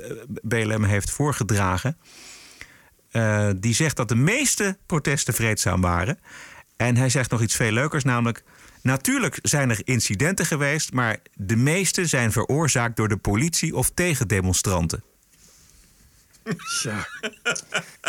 [0.43, 1.97] BLM heeft voorgedragen,
[3.11, 6.19] eh, die zegt dat de meeste protesten vreedzaam waren.
[6.77, 8.45] En hij zegt nog iets veel leukers, namelijk...
[8.83, 15.03] Natuurlijk zijn er incidenten geweest, maar de meeste zijn veroorzaakt door de politie of tegendemonstranten.
[16.55, 17.09] Tja.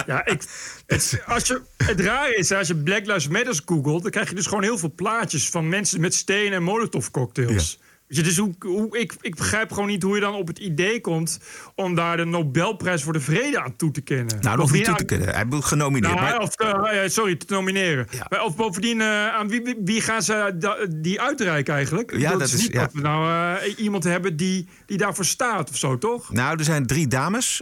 [0.05, 0.41] Ja, ik,
[0.85, 4.01] het, als je, het rare is, als je Black Lives Matter googelt...
[4.01, 7.79] dan krijg je dus gewoon heel veel plaatjes van mensen met stenen en molotov cocktails.
[8.07, 11.39] Dus hoe, hoe, ik, ik begrijp gewoon niet hoe je dan op het idee komt...
[11.75, 14.37] om daar de Nobelprijs voor de Vrede aan toe te kennen.
[14.41, 15.29] Nou, nog niet toe te kennen.
[15.29, 16.13] Hij wordt genomineerd.
[16.13, 18.07] Nou, maar of, eh, eh, sorry, te nomineren.
[18.29, 22.17] Maar Of bovendien, eh, aan wie, wie- gaan ze da- die uitreiken eigenlijk?
[22.17, 22.79] Ja, dat is niet ja.
[22.81, 26.31] dat we nou eh, iemand hebben die, die daarvoor staat of zo, toch?
[26.33, 27.61] Nou, er zijn drie dames,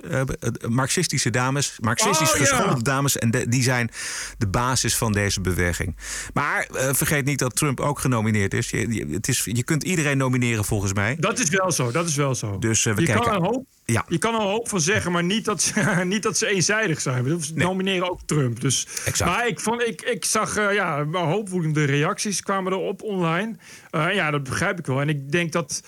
[0.67, 2.45] marxistische dames, marxistisch Oh, ja.
[2.45, 3.17] geschoolde dames.
[3.17, 3.89] En de- die zijn
[4.37, 5.95] de basis van deze beweging.
[6.33, 8.69] Maar vergeet niet dat Trump ook genomineerd is.
[8.69, 9.43] Je, je- het is.
[9.43, 11.15] je kunt iedereen nomineren volgens mij.
[11.19, 12.59] Dat is wel zo, dat is wel zo.
[12.59, 13.23] Dus eh, we je, kijken.
[13.23, 14.05] kan er een hoop, Ja.
[14.07, 17.01] je kan er een hoop van zeggen, maar niet dat ze, niet dat ze eenzijdig
[17.01, 17.43] zijn.
[17.43, 18.61] Ze nomineren ook Trump.
[18.61, 18.87] Dus.
[19.25, 23.55] Maar ik, vond, ik, ik zag eh, ja, een hoop woedende reacties kwamen erop online.
[23.89, 25.01] Eh, ja, dat begrijp ik wel.
[25.01, 25.83] En ik denk dat...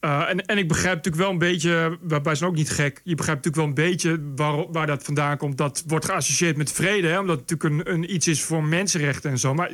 [0.00, 3.00] en, en ik begrijp natuurlijk wel een beetje, wij zijn ook niet gek.
[3.04, 5.58] Je begrijpt natuurlijk wel een beetje waar, waar dat vandaan komt.
[5.58, 9.30] Dat wordt geassocieerd met vrede, hè, omdat het natuurlijk een, een iets is voor mensenrechten
[9.30, 9.54] en zo.
[9.54, 9.70] Maar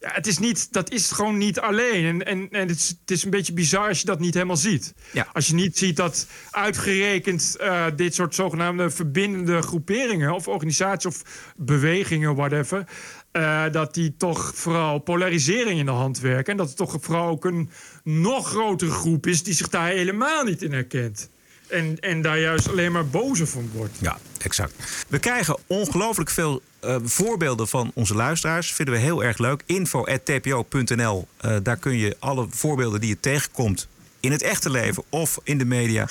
[0.00, 2.04] ja, het is niet, dat is gewoon niet alleen.
[2.04, 4.56] En, en, en het, is, het is een beetje bizar als je dat niet helemaal
[4.56, 4.94] ziet.
[5.12, 5.26] Ja.
[5.32, 11.52] Als je niet ziet dat uitgerekend eh, dit soort zogenaamde verbindende groeperingen of organisaties of
[11.56, 12.84] bewegingen, whatever.
[13.32, 16.52] eh, dat die toch vooral polarisering in de hand werken.
[16.52, 17.70] En dat het toch vooral ook een
[18.04, 21.30] nog grotere groep is die zich daar helemaal niet in herkent.
[21.70, 23.96] En, en daar juist alleen maar bozer van wordt.
[24.00, 24.74] Ja, exact.
[25.08, 28.72] We krijgen ongelooflijk veel eh, voorbeelden van onze luisteraars.
[28.72, 29.62] Vinden we heel erg leuk.
[29.66, 31.28] info.tpo.nl.
[31.36, 33.88] Eh, daar kun je alle voorbeelden die je tegenkomt
[34.20, 36.08] in het echte leven of in de media...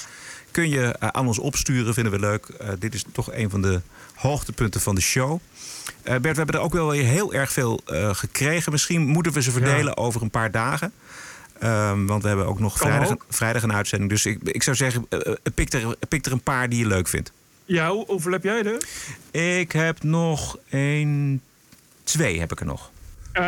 [0.51, 2.47] kun je eh, aan ons opsturen, vinden we leuk.
[2.79, 3.81] Dit is toch een van de
[4.15, 5.39] hoogtepunten van de show.
[6.03, 7.81] Bert, we hebben er ook wel weer heel erg veel
[8.11, 8.71] gekregen.
[8.71, 10.93] Misschien moeten we ze verdelen over een paar dagen.
[11.59, 13.25] Ehm, want we hebben ook nog vrijdag, ook.
[13.29, 14.09] vrijdag een uitzending.
[14.09, 16.87] Dus ik, ik zou zeggen, eh, eh, pik, er, pik er een paar die je
[16.87, 17.31] leuk vindt.
[17.65, 18.87] Ja, hoe, hoeveel heb jij er?
[19.59, 21.41] Ik heb nog één...
[22.03, 22.91] Twee heb ik er nog.
[23.31, 23.43] Eh,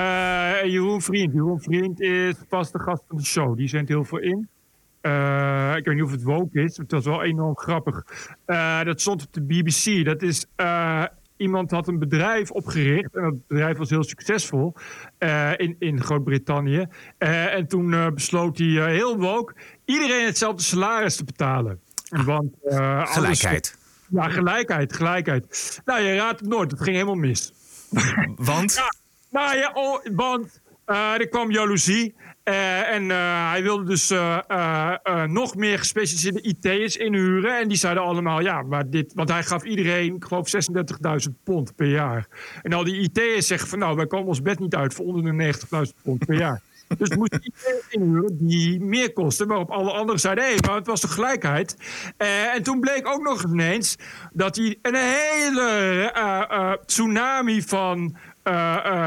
[0.63, 1.33] Jeroen Vriend.
[1.33, 3.57] Jeroen Vriend is vaste gast van de show.
[3.57, 4.47] Die zendt heel veel in.
[5.01, 8.05] Eh, ik weet niet of het woke is, het was wel enorm grappig.
[8.45, 10.05] Eh, dat stond op de BBC.
[10.05, 11.03] Dat is eh,
[11.41, 13.15] iemand had een bedrijf opgericht.
[13.15, 14.73] En dat bedrijf was heel succesvol
[15.17, 16.85] eh, in, in Groot-Brittannië.
[17.17, 19.53] Eh, en toen eh, besloot hij heel woke
[19.85, 21.79] iedereen hetzelfde salaris te betalen.
[22.09, 23.77] Want, eh, anders- Gelijkheid.
[24.09, 25.81] ja, gelijkheid, gelijkheid.
[25.85, 26.71] Nou, je raadt het nooit.
[26.71, 27.53] Het ging helemaal mis.
[28.35, 28.73] Want?
[29.31, 32.15] Ja, nou ja, oh, want er kwam jaloezie.
[32.43, 37.59] Eh, en eh, hij wilde dus eh, nog meer gespecialiseerde IT'ers inhuren.
[37.59, 39.13] En die zeiden allemaal, ja, maar dit...
[39.13, 40.51] Want hij gaf iedereen, ik geloof,
[41.27, 42.27] 36.000 pond per jaar.
[42.61, 45.37] En al die IT'ers zeggen van, nou, wij komen ons bed niet uit voor onder
[45.37, 45.53] de
[45.87, 46.61] 90.000 pond per jaar.
[46.97, 49.47] Dus moesten IT'ers inhuren die meer kosten.
[49.47, 51.75] Waarop alle anderen zeiden, hé, hey, maar het was toch gelijkheid?
[52.53, 53.95] En toen bleek ook nog ineens
[54.33, 58.17] dat hij een hele tsunami van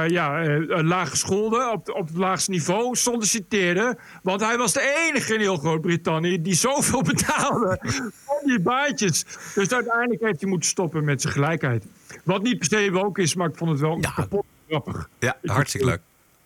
[0.08, 3.98] ja, eh, lage scholden op, op het laagste niveau solliciteerde.
[4.22, 7.78] Want hij was de enige in heel Groot-Brittannië die zoveel betaalde
[8.24, 9.24] voor die baantjes.
[9.54, 11.84] Dus uiteindelijk heeft hij moeten stoppen met zijn gelijkheid.
[12.24, 15.08] Wat niet per se woke is, maar ik vond het wel kapot grappig.
[15.18, 16.00] Ja, hartstikke leuk.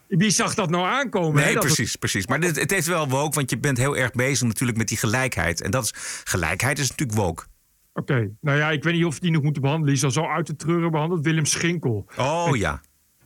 [0.08, 1.38] Wie zag dat nou aankomen?
[1.38, 1.44] hè?
[1.44, 2.26] Nee, het- precies, precies.
[2.26, 4.98] Maar dit, het heeft wel woke, want je bent heel erg bezig natuurlijk met die
[4.98, 5.60] gelijkheid.
[5.60, 5.92] En dat is,
[6.24, 7.44] gelijkheid is natuurlijk woke.
[7.98, 9.94] Oké, nou ja, ik weet niet of die nog moeten behandelen.
[9.94, 11.24] Die is al zo uit de treuren behandeld.
[11.24, 12.06] Willem Schinkel.
[12.16, 12.80] Oh ja.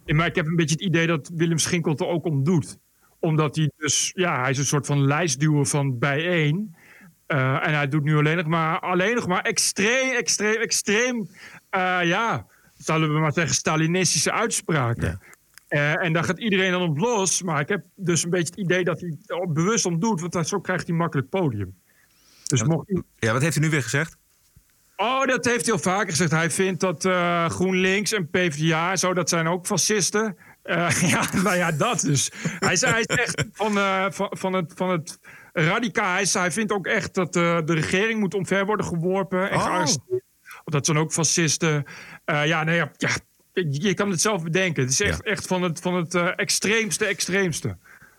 [0.06, 2.78] Maar ik heb een beetje het idee dat Willem Schinkel er ook om doet.
[3.18, 6.76] Omdat hij dus, ja, hij is een soort van lijstduwer van bijeen.
[7.26, 11.28] Eh, en hij doet nu alleen nog maar, alleen nog maar extreem, extreem, extreem,
[11.70, 12.46] eh, ja,
[12.76, 15.20] zullen we maar zeggen, Stalinistische uitspraken.
[15.68, 17.42] Eh, en daar gaat iedereen dan op los.
[17.42, 20.48] Maar ik heb dus een beetje het idee dat hij er bewust om doet, want
[20.48, 21.74] zo krijgt hij makkelijk podium.
[22.46, 24.20] Dus mocht Ja, wat heeft hij nu weer gezegd?
[25.02, 26.30] Oh, dat heeft hij al vaker gezegd.
[26.30, 30.36] Hij vindt dat eh, GroenLinks en PvdA en zo, dat zijn ook fascisten.
[30.62, 32.30] Eh, ja, nou ja, dat dus.
[32.58, 33.72] Hij is, hij is echt van,
[34.12, 35.18] van, van het, van het
[35.52, 36.12] radicaal.
[36.12, 39.56] Hij, is- hij vindt ook echt dat eh, de regering moet omver worden geworpen en
[39.56, 39.62] Oh.
[39.64, 40.22] gearresteerd.
[40.64, 41.84] Dat zijn ook fascisten.
[42.24, 43.08] Ja, nee, ja, ja,
[43.70, 44.82] je kan het zelf bedenken.
[44.82, 47.76] Het is echt, echt van het, van het extreemste, extreemste.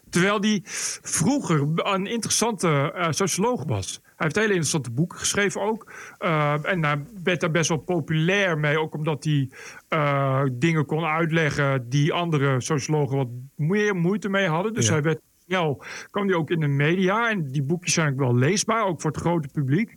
[0.10, 0.62] Terwijl die
[1.02, 4.02] vroeger een interessante socioloog was.
[4.24, 5.92] Hij heeft hele interessante boeken geschreven ook.
[6.18, 8.80] Eh, en hij werd daar best wel populair mee.
[8.80, 9.50] Ook omdat hij
[9.88, 14.74] eh, dingen kon uitleggen die andere sociologen wat meer moeite mee hadden.
[14.74, 14.92] Dus Ja.
[14.94, 17.30] hij werd snel, kwam hij ook in de media.
[17.30, 19.96] En die boekjes zijn ook wel leesbaar, ook voor het grote publiek.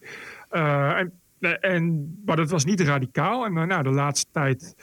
[0.48, 1.12] Eh, en,
[1.60, 3.44] en, maar dat was niet radicaal.
[3.44, 4.74] En nou, de laatste tijd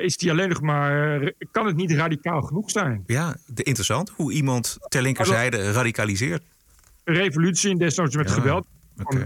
[0.00, 1.32] is die alleen nog maar.
[1.50, 3.02] kan het niet radicaal genoeg zijn?
[3.06, 6.42] Ja, de, interessant hoe iemand ter linkerzijde radicaliseert.
[7.04, 8.66] Revolutie en desnoods met Ja, geweld.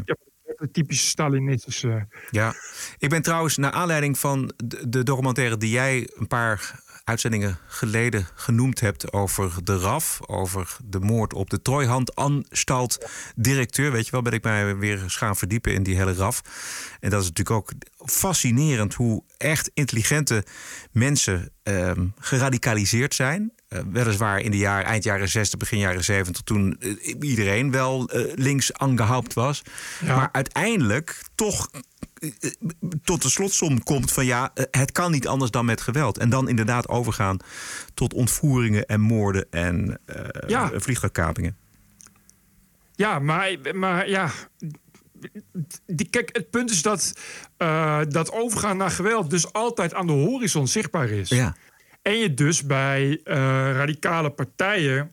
[0.04, 0.16] ja,
[0.58, 2.06] de typische Stalinistische.
[2.30, 2.54] Ja,
[2.98, 8.26] ik ben trouwens naar aanleiding van de, de documentaire die jij een paar uitzendingen geleden
[8.34, 13.06] genoemd hebt over de RAF, over de moord op de Trooihandanstalt
[13.36, 16.42] directeur, weet je wel, ben ik mij weer eens gaan verdiepen in die hele RAF.
[17.00, 17.72] En dat is natuurlijk ook
[18.10, 20.44] fascinerend hoe echt intelligente
[20.92, 23.52] mensen ehm, geradicaliseerd zijn.
[23.68, 28.08] Eh, weliswaar in de jaar, eind jaren 60, begin jaren 70, toen eh, iedereen wel
[28.08, 29.62] eh, links angehaupt was.
[30.04, 31.70] Maar uiteindelijk toch
[33.02, 36.18] tot de slotsom komt van ja, het kan niet anders dan met geweld.
[36.18, 37.36] En dan inderdaad overgaan
[37.94, 40.00] tot ontvoeringen en moorden en
[40.46, 40.70] Ja.
[40.74, 41.56] vliegtuigkapingen.
[42.94, 44.30] Ja, maar, maar ja.
[45.86, 47.12] Die, kijk, het punt is dat
[48.08, 51.28] dat overgaan naar geweld dus altijd aan de horizon zichtbaar is.
[51.28, 51.54] Ja.
[52.06, 53.36] En je dus bij eh,
[53.72, 55.12] radicale partijen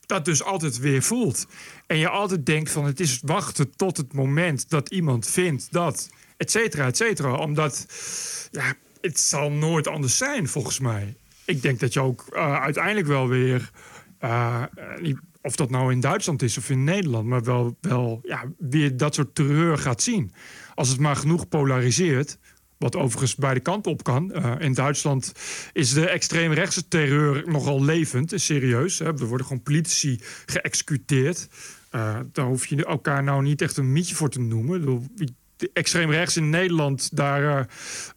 [0.00, 1.46] dat dus altijd weer voelt.
[1.86, 6.10] En je altijd denkt van het is wachten tot het moment dat iemand vindt dat,
[6.36, 7.34] et cetera, et cetera.
[7.34, 7.86] Omdat,
[8.50, 11.16] ja, het zal nooit anders zijn volgens mij.
[11.44, 13.70] Ik denk dat je ook eh, uiteindelijk wel weer,
[14.18, 14.62] eh,
[15.42, 19.14] of dat nou in Duitsland is of in Nederland, maar wel, wel ja, weer dat
[19.14, 20.32] soort terreur gaat zien.
[20.74, 22.38] Als het maar genoeg polariseert,
[22.78, 24.32] wat overigens beide kanten op kan.
[24.32, 25.32] Eh, in Duitsland
[25.72, 28.98] is de extreemrechtse terreur nogal levend en serieus.
[28.98, 29.04] Hè.
[29.04, 31.48] Er worden gewoon politici geëxecuteerd.
[31.90, 35.08] Eh, daar hoef je elkaar nou niet echt een mietje voor te noemen.
[35.72, 37.68] Extreem rechts in Nederland, daar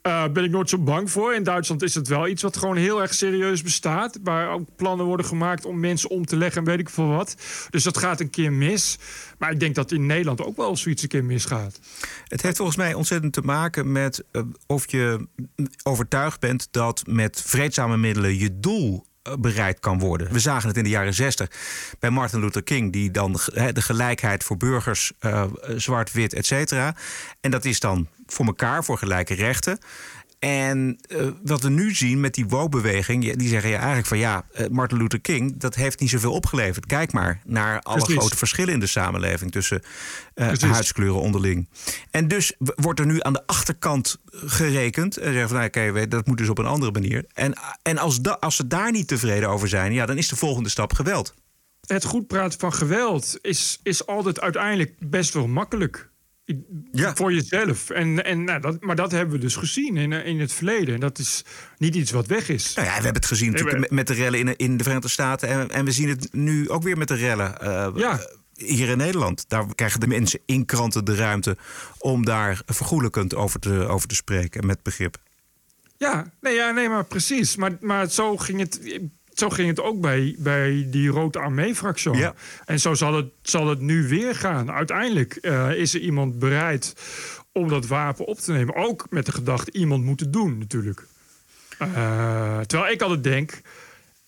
[0.02, 1.34] eh, eh, ben ik nooit zo bang voor.
[1.34, 4.20] In Duitsland is het wel iets wat gewoon heel erg serieus bestaat.
[4.24, 7.36] Waar ook plannen worden gemaakt om mensen om te leggen en weet ik veel wat.
[7.70, 8.98] Dus dat gaat een keer mis.
[9.38, 11.80] Maar ik denk dat in Nederland ook wel zoiets een keer misgaat.
[12.28, 15.28] Het heeft volgens mij ontzettend te maken met eh, of je
[15.84, 20.32] overtuigd bent dat met vreedzame middelen je doel eh, bereikt kan worden.
[20.32, 21.52] We zagen het in de jaren 60
[22.00, 23.32] bij Martin Luther King, die dan
[23.74, 25.44] de gelijkheid voor burgers, eh,
[25.76, 26.96] zwart, wit, et cetera.
[27.42, 29.80] En dat is dan voor elkaar, voor gelijke rechten.
[30.40, 34.46] En eh, wat we nu zien met die woke-beweging, die zeggen ja, eigenlijk van ja,
[34.52, 36.86] eh, Martin Luther King, dat heeft niet zoveel opgeleverd.
[36.86, 38.16] Kijk maar naar alle Precies.
[38.20, 39.82] grote verschillen in de samenleving tussen
[40.34, 41.70] eh, huidskleuren onderling.
[42.12, 46.28] En dus wordt er nu aan de achterkant gerekend en zeggen van nou, oké, dat
[46.28, 47.26] moet dus op een andere manier.
[47.34, 50.36] En, en als, da, als ze daar niet tevreden over zijn, ja, dan is de
[50.36, 51.34] volgende stap geweld.
[51.86, 56.10] Het goed praten van geweld is, is altijd uiteindelijk best wel makkelijk.
[56.92, 57.16] Ja.
[57.16, 57.90] Voor jezelf.
[57.90, 60.94] En, en, nou, dat, maar dat hebben we dus gezien in, eh, in het verleden.
[60.94, 61.46] En dat is
[61.78, 62.74] niet iets wat weg is.
[62.74, 65.10] Nou ja, we hebben het gezien natuurlijk met, met de rellen in, in de Verenigde
[65.10, 65.50] Staten.
[65.50, 68.20] En, en we zien het nu ook weer met de rellen eh, Ja.
[68.54, 69.46] hier in Nederland.
[69.50, 71.58] Daar krijgen de mensen in kranten de ruimte
[71.98, 74.66] om daar vergoelijkend over te, over te spreken.
[74.66, 75.18] Met begrip.
[75.98, 77.56] Ja, nee, ja, nee maar precies.
[77.56, 79.00] Maar, maar zo, ging het,
[79.40, 82.14] zo ging het ook bij, bij die Rode Armee-fractie.
[82.14, 82.34] Ja.
[82.66, 84.72] En zo zal het, zal het nu weer gaan.
[84.72, 86.94] Uiteindelijk eh, is er iemand bereid
[87.52, 88.76] om dat wapen op te nemen.
[88.76, 91.08] Ook met de gedachte, iemand moet het doen natuurlijk.
[91.78, 93.62] Eh, terwijl ik altijd denk...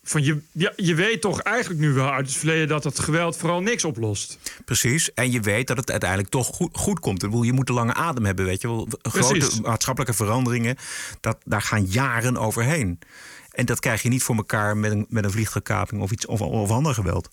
[0.04, 2.68] Van je, ja, je weet toch eigenlijk nu wel uit het verleden...
[2.68, 4.38] dat het geweld vooral niks oplost.
[4.64, 5.14] Precies.
[5.14, 7.22] En je weet dat het uiteindelijk toch goed, goed komt.
[7.22, 8.88] Ik bedoel, je moet een lange adem hebben, weet je wel.
[9.02, 9.60] Grote Precies.
[9.60, 10.76] maatschappelijke veranderingen,
[11.20, 12.98] dat, daar gaan jaren overheen.
[13.52, 16.40] En dat krijg je niet voor elkaar met een, met een vliegtuigkaping of iets of,
[16.40, 17.30] of ander geweld.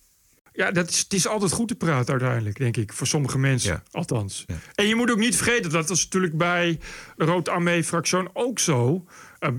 [0.54, 2.94] Ja, dat is, het is altijd goed te praten uiteindelijk, denk ik.
[2.94, 4.46] Voor sommige mensen, althans.
[4.76, 6.80] En je moet ook niet vergeten, dat was natuurlijk bij
[7.16, 9.06] de Rood Armee-fractie ook zo.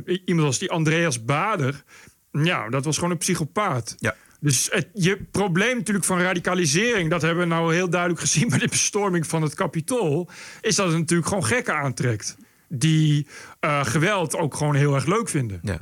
[0.07, 1.85] I- iemand als die Andreas Bader,
[2.33, 3.95] ja, dat was gewoon een psychopaat.
[3.99, 4.17] Ja.
[4.41, 7.11] Dus het je probleem natuurlijk van radicalisering...
[7.11, 10.29] dat hebben we nou heel duidelijk gezien bij de bestorming van het Capitool...
[10.61, 12.37] is dat het natuurlijk gewoon gekken aantrekt.
[12.69, 13.27] Die
[13.61, 15.59] eh, geweld ook gewoon heel erg leuk vinden.
[15.63, 15.81] Ja.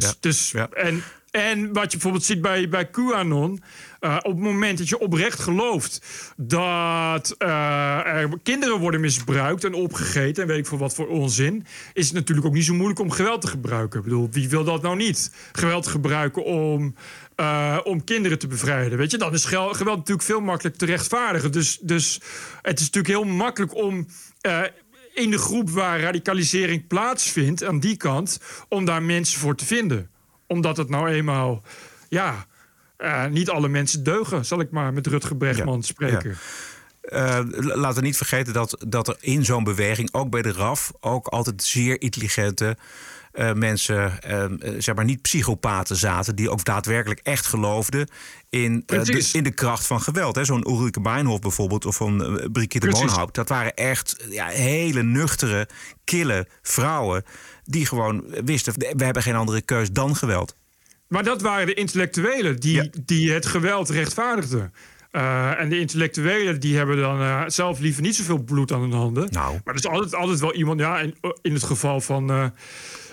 [0.00, 0.14] Dus, Ja.
[0.20, 0.68] dus Ja.
[0.70, 3.62] En, en wat je bijvoorbeeld ziet bij, bij QAnon...
[4.00, 9.74] eh, op het moment dat je oprecht gelooft dat eh, er kinderen worden misbruikt en
[9.74, 10.42] opgegeten...
[10.42, 11.66] en weet ik voor wat voor onzin...
[11.92, 13.98] is het natuurlijk ook niet zo moeilijk om geweld te gebruiken.
[13.98, 15.30] Ik bedoel, wie wil dat nou niet?
[15.52, 16.94] Geweld gebruiken om,
[17.34, 18.98] eh, om kinderen te bevrijden.
[18.98, 21.52] Weet je, dan is geweld natuurlijk veel makkelijker te rechtvaardigen.
[21.52, 22.20] Dus, dus
[22.62, 24.06] het is natuurlijk heel makkelijk om...
[25.14, 30.10] in de groep waar radicalisering plaatsvindt, aan die kant, om daar mensen voor te vinden.
[30.46, 31.62] Omdat het nou eenmaal,
[32.08, 32.46] ja,
[32.96, 36.36] eh, niet alle mensen deugen, zal ik maar met Rutger Bregman spreken.
[37.00, 40.92] Eh, laten we niet vergeten dat, dat er in zo'n beweging, ook bij de RAF,
[41.00, 42.76] ook altijd zeer intelligente
[43.34, 48.08] eh, mensen, eh, eh, zeg maar niet psychopaten zaten, die ook daadwerkelijk echt geloofden
[48.50, 50.38] in, eh, de, in de kracht van geweld.
[50.42, 52.88] Zo'n Ulrike Meinhof bijvoorbeeld, of van Brigitte.
[52.88, 53.34] Moonhout.
[53.34, 55.68] Dat waren echt ja, hele nuchtere,
[56.04, 57.24] kille vrouwen
[57.64, 60.56] die gewoon wisten, we hebben geen andere keus dan geweld.
[61.08, 64.72] Maar dat waren de intellectuelen die, die het geweld rechtvaardigden.
[65.58, 69.28] En de intellectuelen die hebben dan zelf liever niet zoveel bloed aan hun handen.
[69.30, 69.52] Nou.
[69.64, 72.52] Maar er is altijd, altijd wel iemand, ja, in, in het geval van,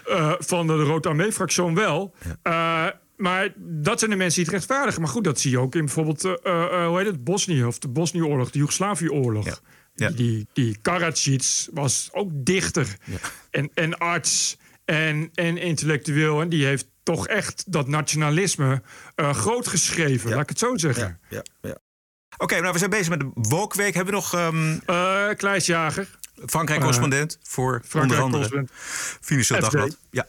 [0.06, 2.16] eh, van de Rood Armee-fractie wel.
[2.42, 2.88] Eh,
[3.18, 5.02] maar dat zijn de mensen die het rechtvaardigen.
[5.02, 7.88] Maar goed, dat zie je ook in bijvoorbeeld, eh, hoe heet het, Bosnië of de
[7.88, 9.46] Bosnië-oorlog, de Joegoslavië-oorlog.
[9.46, 10.08] Ja.
[10.08, 12.98] Die, die, die Karadzic was ook dichter
[13.52, 16.42] en, en arts en, en intellectueel.
[16.42, 18.82] En die heeft toch echt dat nationalisme
[19.16, 21.20] groot geschreven, laat ik het zo zeggen.
[21.30, 21.78] Ja, ja.
[22.38, 23.94] Oké, nou we zijn bezig met de Wokweek.
[23.94, 26.20] Hebben we nog ehm Eh Kleis Jager.
[26.46, 28.72] Frankrijk-correspondent voor Frankrijk onder andere correspondent.
[29.22, 29.72] Financieel FD.
[29.72, 29.98] Dagblad.
[30.12, 30.28] Ja.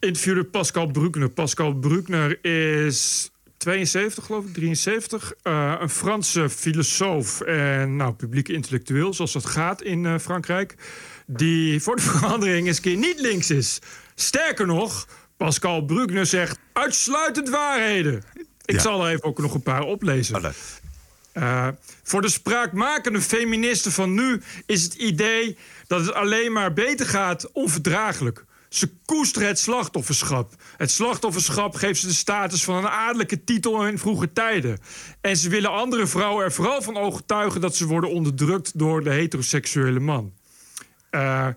[0.00, 1.28] interviewde Pascal Bruckner.
[1.28, 2.44] Pascal Bruckner
[2.86, 5.32] is 72, geloof ik, 73.
[5.42, 10.74] Eh, een Franse filosoof en nou, publieke intellectueel, zoals dat gaat in eh, Frankrijk.
[11.26, 13.78] Die voor de verandering eens een keer niet links is.
[14.14, 18.22] Sterker nog, Pascal Bruckner zegt uitsluitend waarheden.
[18.64, 18.80] Ik Ja.
[18.80, 20.54] zal er even ook nog een paar oplezen.
[21.34, 21.68] Eh,
[22.02, 27.52] voor de spraakmakende feministen van nu is het idee dat het alleen maar beter gaat
[27.52, 28.44] onverdraaglijk.
[28.68, 30.52] Ze koesteren het slachtofferschap.
[30.76, 34.78] Het slachtofferschap geeft ze de status van een adellijke titel in vroege tijden.
[35.20, 39.10] En ze willen andere vrouwen er vooral van overtuigen dat ze worden onderdrukt door de
[39.10, 40.32] heteroseksuele man.
[41.10, 41.48] Eh,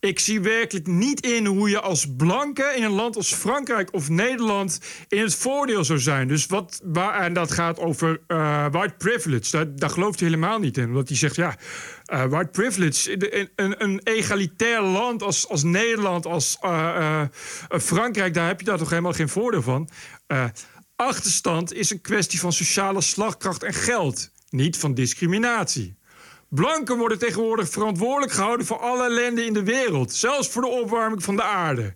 [0.00, 4.08] ik zie werkelijk niet in hoe je als blanke in een land als Frankrijk of
[4.08, 6.28] Nederland in het voordeel zou zijn.
[6.28, 9.74] Dus wat, waar, en dat gaat over eh, white privilege.
[9.74, 10.88] Daar, gelooft hij helemaal niet in.
[10.88, 11.56] Omdat hij zegt, ja,
[12.04, 17.22] eh, white privilege, een, een, een egalitair land als, als Nederland, als eh,
[17.68, 19.88] Frankrijk, daar heb je daar toch helemaal geen voordeel van.
[20.96, 25.98] Achterstand is een kwestie van sociale slagkracht en geld, niet van discriminatie.
[26.50, 31.22] Blanken worden tegenwoordig verantwoordelijk gehouden voor alle ellende in de wereld, zelfs voor de opwarming
[31.22, 31.94] van de aarde.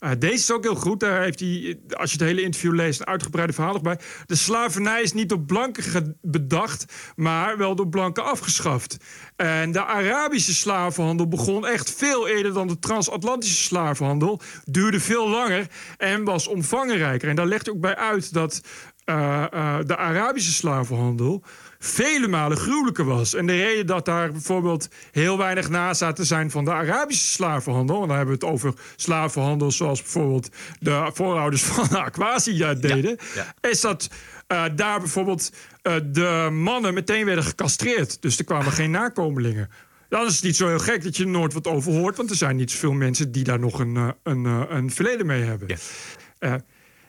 [0.00, 1.00] Uh, deze is ook heel goed.
[1.00, 3.98] Daar heeft hij, als je het hele interview leest, een uitgebreide verhaal bij.
[4.26, 6.84] De slavernij is niet door blanken bedacht,
[7.16, 8.96] maar wel door blanken afgeschaft.
[9.36, 14.40] En de Arabische slavenhandel begon echt veel eerder dan de transatlantische slavenhandel.
[14.64, 17.28] Duurde veel langer en was omvangrijker.
[17.28, 18.60] En daar legt hij ook bij uit dat
[19.04, 21.42] uh, uh, de Arabische slavenhandel
[21.82, 23.34] vele malen gruwelijker was.
[23.34, 28.08] En de reden dat daar bijvoorbeeld heel weinig nazaten zijn van de Arabische slavenhandel, en
[28.08, 33.16] dan hebben we het over slavenhandel zoals bijvoorbeeld de voorouders van Aquasi deden,
[33.60, 34.08] is dat
[34.48, 35.52] uh, daar bijvoorbeeld
[35.82, 38.22] uh, de mannen meteen werden gecastreerd.
[38.22, 39.70] Dus er kwamen geen nakomelingen.
[40.08, 42.30] Dan is het niet zo heel gek dat je er nooit wat over hoort, want
[42.30, 45.68] er zijn niet zoveel mensen die daar nog een, uh, een, een verleden mee hebben.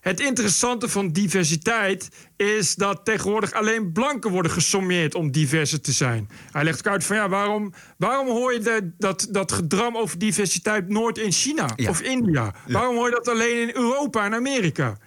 [0.02, 6.30] Het interessante van diversiteit is dat tegenwoordig alleen blanken worden gesommeerd om diverser te zijn.
[6.52, 10.18] Hij legt ook uit van ja, waarom, waarom hoor je de, dat, dat gedram over
[10.18, 12.54] diversiteit nooit in China of India?
[12.68, 14.98] Waarom hoor je dat alleen in Europa en Amerika?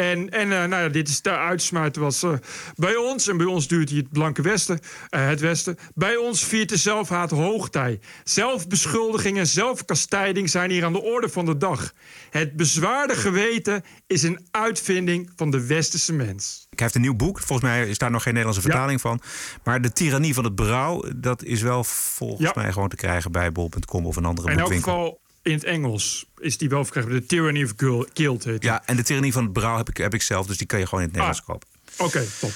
[0.00, 2.32] En, en uh, nou ja, dit is de uitsmijter was uh,
[2.74, 3.28] bij ons.
[3.28, 4.78] En bij ons duurt hij het blanke westen,
[5.10, 5.78] uh, het westen.
[5.94, 8.00] Bij ons viert de zelfhaat hoogtij.
[8.24, 11.92] Zelfbeschuldiging en zelfkastijding zijn hier aan de orde van de dag.
[12.30, 16.66] Het bezwaarde geweten is een uitvinding van de westerse mens.
[16.70, 17.38] Ik heeft een nieuw boek.
[17.38, 19.20] Volgens mij is daar nog geen Nederlandse vertaling van.
[19.64, 22.62] Maar de tirannie van het berouw, dat is wel volgens ja.
[22.62, 25.19] mij gewoon te krijgen bij bol.com of een andere in boekwinkel.
[25.42, 27.20] In het Engels is die wel verkrijgbaar.
[27.20, 27.72] De Tyranny of
[28.12, 30.46] Guilt heet Ja, en de Tyrannie van het Brouw heb ik, heb ik zelf.
[30.46, 31.68] Dus die kan je gewoon in het Nederlands ah, kopen.
[31.92, 32.52] Oké, okay, top.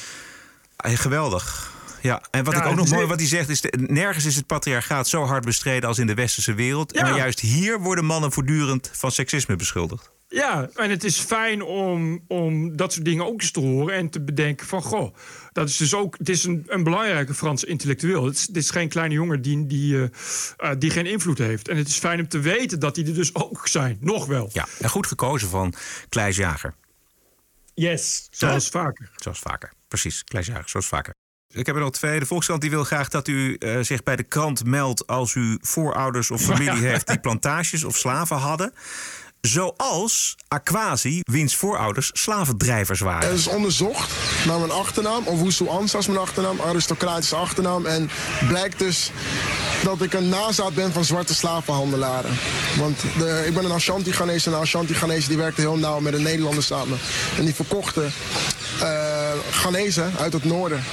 [0.77, 1.73] Hey, geweldig.
[2.03, 3.61] Ja, en wat ja, ik ook nog mooi wat hij zegt is...
[3.61, 6.95] De, nergens is het patriarchaat zo hard bestreden als in de westerse wereld.
[6.95, 7.03] Ja.
[7.03, 10.11] Maar juist hier worden mannen voortdurend van seksisme beschuldigd.
[10.35, 14.11] Ja, en het is fijn om, om dat soort dingen ook eens te horen en
[14.11, 14.83] te bedenken van...
[14.83, 15.15] goh,
[15.53, 16.19] dat is dus ook...
[16.19, 18.25] Het is een, een belangrijke Franse intellectueel.
[18.25, 20.03] Het is, dit is geen kleine jongen die, die, uh,
[20.59, 21.69] uh, die geen invloed heeft.
[21.69, 23.97] En het is fijn om te weten dat die er dus ook zijn.
[24.01, 24.51] Nog wel.
[24.53, 25.75] Ja, en goed gekozen van
[26.09, 26.75] Kleis Jager.
[27.75, 28.71] Yes, zoals ja.
[28.71, 29.11] vaker.
[29.17, 30.25] Zoals vaker, precies.
[30.25, 31.15] Kleis Jager, zoals vaker.
[31.49, 32.19] Ik heb er nog twee.
[32.19, 35.07] De Volkskrant die wil graag dat u uh, zich bij de krant meldt...
[35.07, 38.73] als u voorouders of familie heeft die plantages of slaven hadden...
[39.47, 43.29] Zoals Aquasi, wiens voorouders slavendrijvers waren.
[43.29, 44.11] Er is onderzocht
[44.47, 47.87] naar mijn achternaam, Owusu Ansas is mijn achternaam, aristocratische achternaam.
[47.87, 48.11] En
[48.49, 49.11] blijkt dus
[49.83, 52.39] dat ik een nazaat ben van zwarte slavenhandelaren.
[52.79, 56.23] Want de, ik ben een Ashanti-Ghanese en een Ashanti-Ghanese die werkte heel nauw met een
[56.23, 56.99] Nederlander samen.
[57.39, 58.13] En die verkochten
[58.83, 60.85] uh, Ghanese uit het noorden.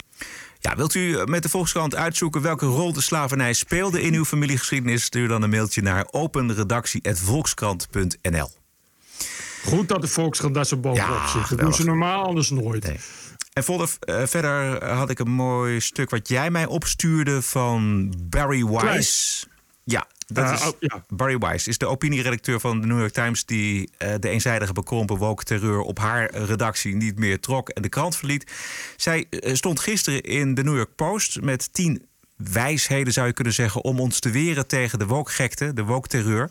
[0.62, 5.04] Ja, wilt u met de Volkskrant uitzoeken welke rol de slavernij speelde in uw familiegeschiedenis?
[5.04, 8.50] Stuur dan een mailtje naar openredactie.volkskrant.nl.
[9.66, 11.50] Goed dat de Volkskrant daar zo bovenop Ja, zit.
[11.50, 12.92] Dat doen ze normaal anders nooit.
[13.54, 18.66] En Volder, eh, verder had ik een mooi stuk wat jij mij opstuurde van Barry
[18.66, 19.48] Weiss.
[19.84, 21.04] Ja, dat Eh, is, oh, ja.
[21.10, 23.46] Barry Weiss is de opinieredacteur van de New York Times...
[23.46, 27.70] die eh, de eenzijdige bekrompen woke terreur op haar redactie niet meer trok...
[27.70, 28.52] en de krant verliet.
[28.98, 32.06] Zij eh, stond gisteren in de New York Post met tien
[32.36, 33.84] wijsheden, zou je kunnen zeggen...
[33.84, 36.50] om ons te weren tegen de woke-gekte, de woke-terreur.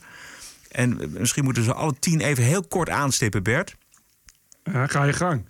[0.71, 3.77] En misschien moeten ze alle tien even heel kort aanstippen, Bert.
[4.73, 5.45] Ga je gang.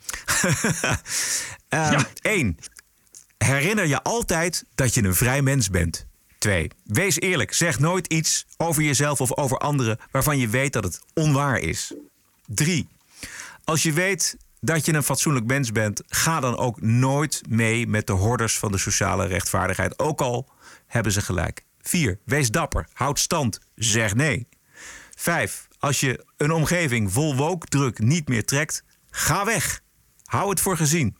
[2.37, 2.59] Eén.
[3.39, 6.07] Herinner je altijd dat je een vrij mens bent.
[6.41, 6.71] 2.
[6.85, 7.53] Wees eerlijk.
[7.53, 11.95] Zeg nooit iets over jezelf of over anderen waarvan je weet dat het onwaar is.
[12.47, 12.89] 3.
[13.65, 18.07] Als je weet dat je een fatsoenlijk mens bent, ga dan ook nooit mee met
[18.07, 19.99] de horders van de sociale rechtvaardigheid.
[19.99, 20.49] Ook al
[20.87, 21.65] hebben ze gelijk.
[21.81, 22.19] 4.
[22.25, 22.89] Wees dapper.
[22.93, 23.61] Houd stand.
[23.75, 24.49] Zeg nee.
[25.17, 25.69] 5.
[25.79, 29.81] Als je een omgeving vol woke-druk niet meer trekt, ga weg.
[30.25, 31.17] Hou het voor gezien.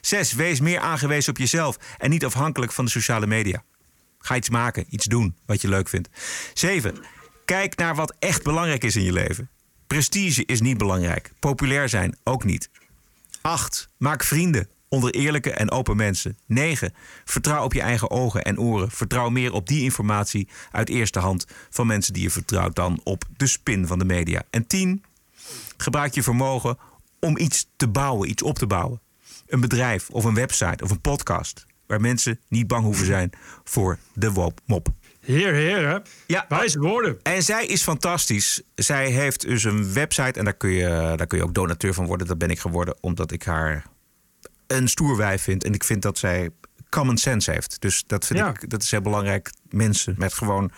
[0.00, 0.32] 6.
[0.32, 3.62] Wees meer aangewezen op jezelf en niet afhankelijk van de sociale media.
[4.24, 6.08] Ga iets maken, iets doen wat je leuk vindt.
[6.54, 6.94] 7.
[7.44, 9.48] Kijk naar wat echt belangrijk is in je leven.
[9.86, 11.32] Prestige is niet belangrijk.
[11.38, 12.70] Populair zijn ook niet.
[13.40, 13.88] 8.
[13.96, 16.38] Maak vrienden onder eerlijke en open mensen.
[16.46, 16.94] 9.
[17.24, 18.90] Vertrouw op je eigen ogen en oren.
[18.90, 23.24] Vertrouw meer op die informatie uit eerste hand van mensen die je vertrouwt dan op
[23.36, 24.42] de spin van de media.
[24.50, 25.04] En 10.
[25.76, 26.78] Gebruik je vermogen
[27.20, 29.00] om iets te bouwen, iets op te bouwen.
[29.46, 31.66] Een bedrijf of een website of een podcast.
[31.86, 33.30] Waar mensen niet bang hoeven zijn
[33.64, 34.88] voor de mop.
[35.20, 35.98] Heer, heer, hè?
[36.26, 37.18] Ja, wijze woorden.
[37.22, 38.62] En zij is fantastisch.
[38.74, 42.06] Zij heeft dus een website en daar kun, je, daar kun je ook donateur van
[42.06, 42.26] worden.
[42.26, 43.86] Dat ben ik geworden omdat ik haar
[44.66, 45.64] een stoer wijf vind.
[45.64, 46.50] En ik vind dat zij
[46.90, 47.80] common sense heeft.
[47.80, 48.48] Dus dat vind Ja.
[48.48, 49.50] ik dat is heel belangrijk.
[49.70, 50.70] Mensen met gewoon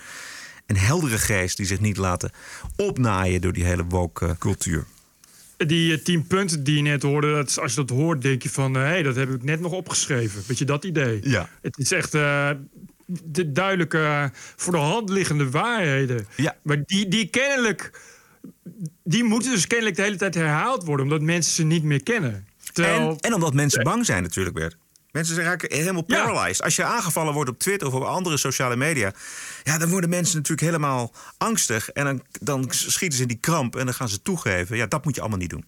[0.67, 2.31] een heldere geest die zich niet laten
[2.77, 4.85] opnaaien door die hele woke cultuur.
[5.57, 8.51] Die eh, tien punten die je net hoorde, dat als je dat hoort, denk je
[8.51, 8.75] van...
[8.75, 10.43] hé, hey, dat heb ik net nog opgeschreven.
[10.47, 11.19] Weet je, dat idee.
[11.23, 11.49] Ja.
[11.63, 12.51] Het is echt eh,
[13.07, 16.27] de duidelijke, eh, voor de hand liggende waarheden.
[16.37, 16.57] Ja.
[16.63, 17.91] Maar die, die kennelijk
[19.05, 22.47] die moeten dus kennelijk de hele tijd herhaald worden, omdat mensen ze niet meer kennen.
[22.73, 24.77] Terwijl, En, en omdat mensen bang zijn natuurlijk, Bert.
[25.17, 26.25] Mensen raken helemaal Ja.
[26.25, 26.63] paralyzed.
[26.63, 29.13] Als je aangevallen wordt op Twitter of op andere sociale media...
[29.63, 31.91] Ja, dan worden mensen natuurlijk helemaal angstig.
[31.91, 34.77] En dan, dan schieten ze in die kramp en dan gaan ze toegeven.
[34.77, 35.65] Ja, dat moet je allemaal niet doen.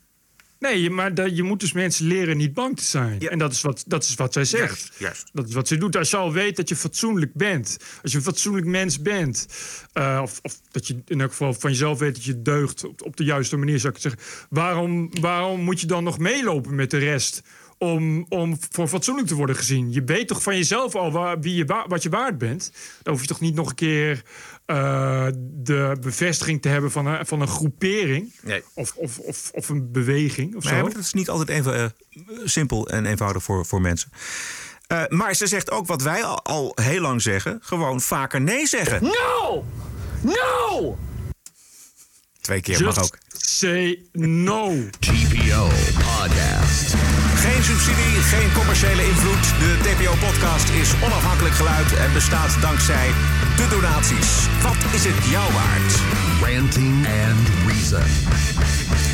[0.59, 3.21] Nee, maar je moet dus mensen leren niet bang te zijn.
[3.29, 4.79] En dat is wat, dat is wat zij zegt.
[4.79, 5.31] Juist, juist.
[5.33, 5.97] Dat is wat ze doet.
[5.97, 9.47] Als je al weet dat je fatsoenlijk bent, als je een fatsoenlijk mens bent,
[9.93, 13.03] eh, of, of dat je in elk geval van jezelf weet dat je deugt op,
[13.03, 14.21] op de juiste manier, zou ik zeggen.
[14.51, 17.43] Waarom, waarom moet je dan nog meelopen met de rest?
[17.79, 19.93] Om, om voor fatsoenlijk te worden gezien.
[19.93, 22.73] Je weet toch van jezelf al waar, wie je, wa- wat je waard bent.
[23.03, 24.23] Dan hoef je toch niet nog een keer
[24.67, 28.33] eh, de bevestiging te hebben van een, van een groepering.
[28.43, 28.63] Nee.
[28.75, 30.71] Of, of, of, of een beweging of zo.
[30.71, 31.87] maar dat is niet altijd even eh,
[32.45, 34.11] simpel en eenvoudig voor, voor mensen.
[34.87, 38.67] Eh, maar ze zegt ook wat wij al, al heel lang zeggen: gewoon vaker nee
[38.67, 39.03] zeggen.
[39.03, 39.65] No!
[40.21, 40.99] No!
[42.41, 43.19] Twee keer mag Just ook.
[43.29, 44.75] say no.
[44.99, 46.95] TPO Podcast.
[47.49, 49.45] Geen subsidie, geen commerciële invloed.
[49.59, 53.09] De TPO-podcast is onafhankelijk geluid en bestaat dankzij
[53.57, 54.47] de donaties.
[54.63, 55.93] Wat is het jou waard?
[56.41, 58.03] Ranting and Reason.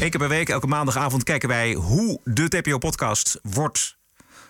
[0.01, 3.97] Eén keer per week, elke maandagavond, kijken wij hoe de TPO-podcast wordt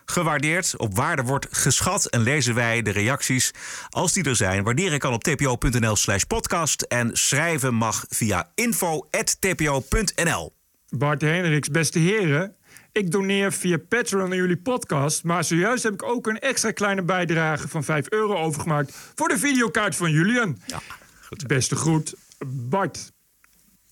[0.05, 3.51] gewaardeerd, op waarde wordt geschat en lezen wij de reacties
[3.89, 4.63] als die er zijn.
[4.63, 10.53] Waarderen kan op tpo.nl slash podcast en schrijven mag via info.tpo.nl.
[10.89, 12.57] Bart Hendricks, beste heren.
[12.95, 15.25] Ik doneer via Patreon aan jullie podcast.
[15.25, 19.13] Maar zojuist heb ik ook een extra kleine bijdrage van 5 euro overgemaakt.
[19.15, 20.59] voor de videokaart van Julian.
[20.67, 20.81] Ja,
[21.23, 21.47] goed.
[21.47, 22.15] Beste groet,
[22.47, 23.13] Bart.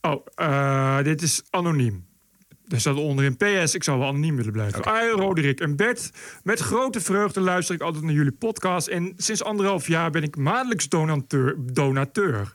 [0.00, 2.06] Oh, eh, dit is anoniem.
[2.68, 4.82] Er staat onderin PS, ik zou wel anoniem willen blijven.
[4.82, 6.10] Ah, Roderick en Bert.
[6.42, 8.86] Met grote vreugde luister ik altijd naar jullie podcast.
[8.86, 11.56] En sinds anderhalf jaar ben ik maandelijks donateur.
[11.58, 12.52] donateur.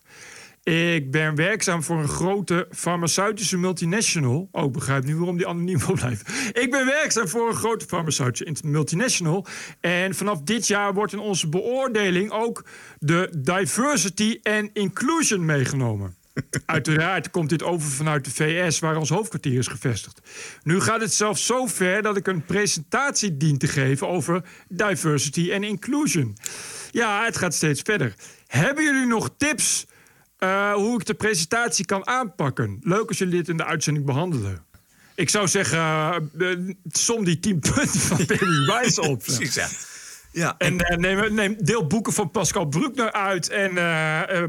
[0.68, 4.50] Ik ben werkzaam voor een grote farmaceutische multinational.
[4.52, 6.26] Oh, ik begrijp nu waarom die anoniem wil blijven.
[6.62, 9.46] Ik ben werkzaam voor een grote farmaceutische multinational.
[9.80, 12.66] En vanaf dit jaar wordt in onze beoordeling ook
[13.00, 16.16] de diversity en inclusion meegenomen.
[16.66, 20.22] Uiteraard komt dit over vanuit de VS, waar ons hoofdkwartier is gevestigd.
[20.64, 25.52] Nu gaat het zelfs zo ver dat ik een presentatie dien te geven over diversity
[25.52, 26.38] en inclusion.
[26.92, 28.14] Ja, het gaat steeds verder.
[28.48, 29.86] Hebben jullie nog tips
[30.38, 32.80] eh, hoe ik de presentatie kan aanpakken?
[32.82, 34.66] Leuk als jullie dit in de uitzending behandelen.
[35.16, 35.80] Ik zou zeggen,
[36.40, 36.56] eh,
[36.92, 39.24] som die 10 punten van Perry Wijs op.
[39.24, 39.68] Precies, ja.
[40.32, 43.74] ja En neem, neem, deel boeken van Pascal Bruckner uit en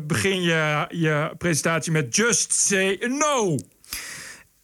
[0.07, 3.57] begin je, je presentatie met Just Say No.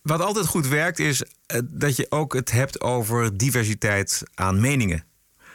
[0.03, 1.22] Wat altijd goed werkt is
[1.64, 5.05] dat je ook het hebt over diversiteit aan meningen.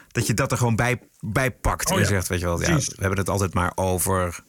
[0.08, 2.60] Dat je dat er gewoon bij, bij pakt Oh en ja, zegt, weet je wel,
[2.60, 4.42] ja, we hebben het altijd maar over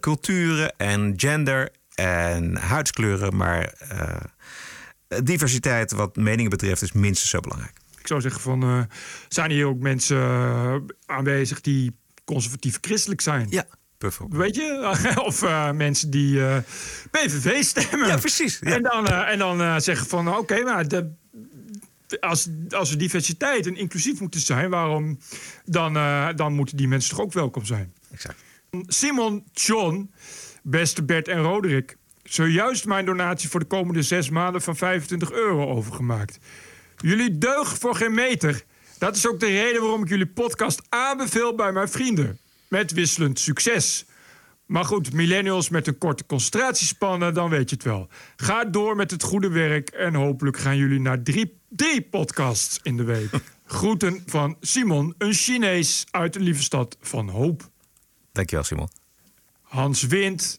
[0.00, 4.16] culturen en gender en huidskleuren, maar eh,
[5.24, 7.76] diversiteit wat meningen betreft is minstens zo belangrijk.
[8.00, 8.82] Ik zou zeggen van, eh,
[9.28, 10.76] zijn hier ook mensen eh,
[11.06, 13.46] aanwezig die conservatief christelijk zijn?
[13.50, 13.64] Ja,
[13.98, 14.42] bijvoorbeeld.
[14.42, 14.94] Weet je?
[15.28, 16.56] of eh, mensen die eh,
[17.10, 18.08] PVV stemmen.
[18.08, 18.58] Ja, precies.
[18.60, 18.70] Ja.
[18.74, 21.10] En dan, eh, en dan eh, zeggen van, oké, maar de,
[22.20, 24.70] als, als er diversiteit en inclusief moeten zijn...
[24.70, 25.18] waarom
[25.64, 27.92] dan, eh, dan moeten die mensen toch ook welkom zijn?
[28.12, 28.46] Exact.
[28.70, 30.10] Simon John,
[30.62, 31.96] beste Bert en Roderick...
[32.22, 36.38] zojuist mijn donatie voor de komende zes maanden van 25 euro overgemaakt.
[36.96, 38.64] Jullie deugen voor geen meter.
[38.98, 42.38] Dat is ook de reden waarom ik jullie podcast aanbeveel bij mijn vrienden.
[42.68, 44.06] Met wisselend succes.
[44.66, 48.08] Maar goed, millennials met een korte concentratiespannen, dan weet je het wel.
[48.36, 52.96] Ga door met het goede werk en hopelijk gaan jullie naar drie, drie podcasts in
[52.96, 53.30] de week.
[53.66, 57.70] Groeten van Simon, een Chinees uit de lieve stad van Hoop.
[58.38, 58.88] Dankjewel, Simon.
[59.62, 60.58] Hans Wind.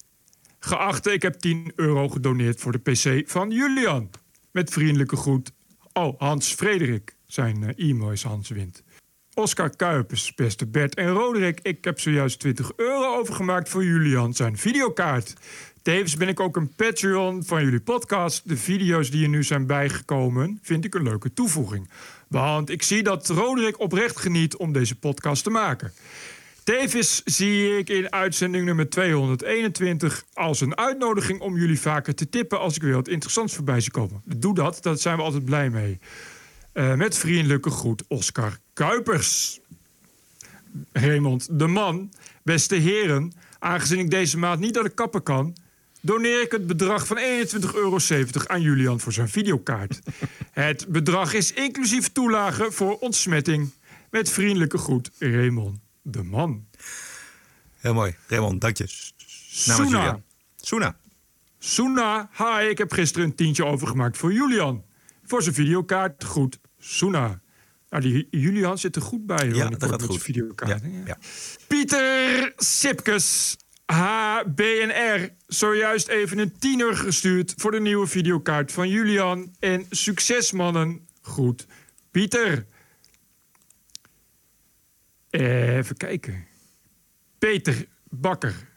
[0.60, 4.10] Geachte, ik heb 10 euro gedoneerd voor de PC van Julian.
[4.52, 5.52] Met vriendelijke groet.
[5.94, 7.16] Oh, Hans Frederik.
[7.28, 8.84] Zijn eh, e-mail is Hans Wind.
[9.34, 11.60] Oscar Kuipers, beste Bert en Roderick.
[11.62, 15.34] Ik heb zojuist 20 euro overgemaakt voor Julian, zijn videokaart.
[15.82, 18.50] Tevens ben ik ook een Patreon van jullie podcast.
[18.50, 21.90] De video's die er nu zijn bijgekomen, vind ik een leuke toevoeging.
[22.28, 25.94] Want ik zie dat Roderick oprecht geniet om deze podcast te maken.
[26.70, 32.60] Tevens zie ik in uitzending nummer 221 als een uitnodiging om jullie vaker te tippen
[32.60, 34.22] als ik weer wat interessants voorbij zie komen.
[34.26, 36.00] Doe dat, daar zijn we altijd blij mee.
[36.72, 39.60] Eh, met vriendelijke groet, Oscar Kuipers.
[40.92, 42.12] Raymond de Man,
[42.44, 45.56] beste heren, aangezien ik deze maand niet naar de kapper kan,
[46.02, 47.98] doneer ik het bedrag van 21,70 euro
[48.46, 50.00] aan Julian voor zijn videokaart.
[50.52, 53.72] het bedrag is inclusief toelage voor ontsmetting.
[54.10, 56.68] Met vriendelijke groet, Raymond de Man.
[57.76, 58.16] Heel mooi.
[58.28, 58.84] Raymond, dank je.
[58.84, 60.04] Namens Soena.
[60.06, 60.22] Julia.
[60.56, 60.98] Soena.
[61.60, 64.84] Soena, hi, ik heb gisteren een tientje overgemaakt voor Julian.
[65.24, 67.42] Voor zijn videokaart, goed, Soena.
[67.90, 69.46] Nou, die Julian zit er goed bij.
[69.48, 70.22] hoor, Ja, dat gaat goed.
[70.22, 71.18] Videokaart, Ja, ja.
[71.68, 79.56] Pieter Sipkes, HBNR, zojuist even een tiener gestuurd voor de nieuwe videokaart van Julian.
[79.60, 81.08] En succes, mannen.
[81.22, 81.68] Goed.
[82.12, 82.66] Pieter.
[85.30, 86.46] Even kijken.
[87.38, 88.68] Peter Bakker.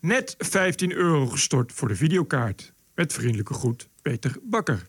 [0.00, 2.72] Net 15 euro gestort voor de videokaart.
[2.94, 4.88] Met vriendelijke groet, Peter Bakker.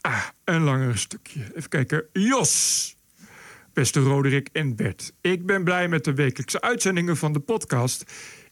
[0.00, 1.40] Ah, een langer stukje.
[1.54, 2.04] Even kijken.
[2.12, 2.96] Jos.
[3.72, 5.12] Beste Roderick en Bert.
[5.20, 8.04] Ik ben blij met de wekelijkse uitzendingen van de podcast.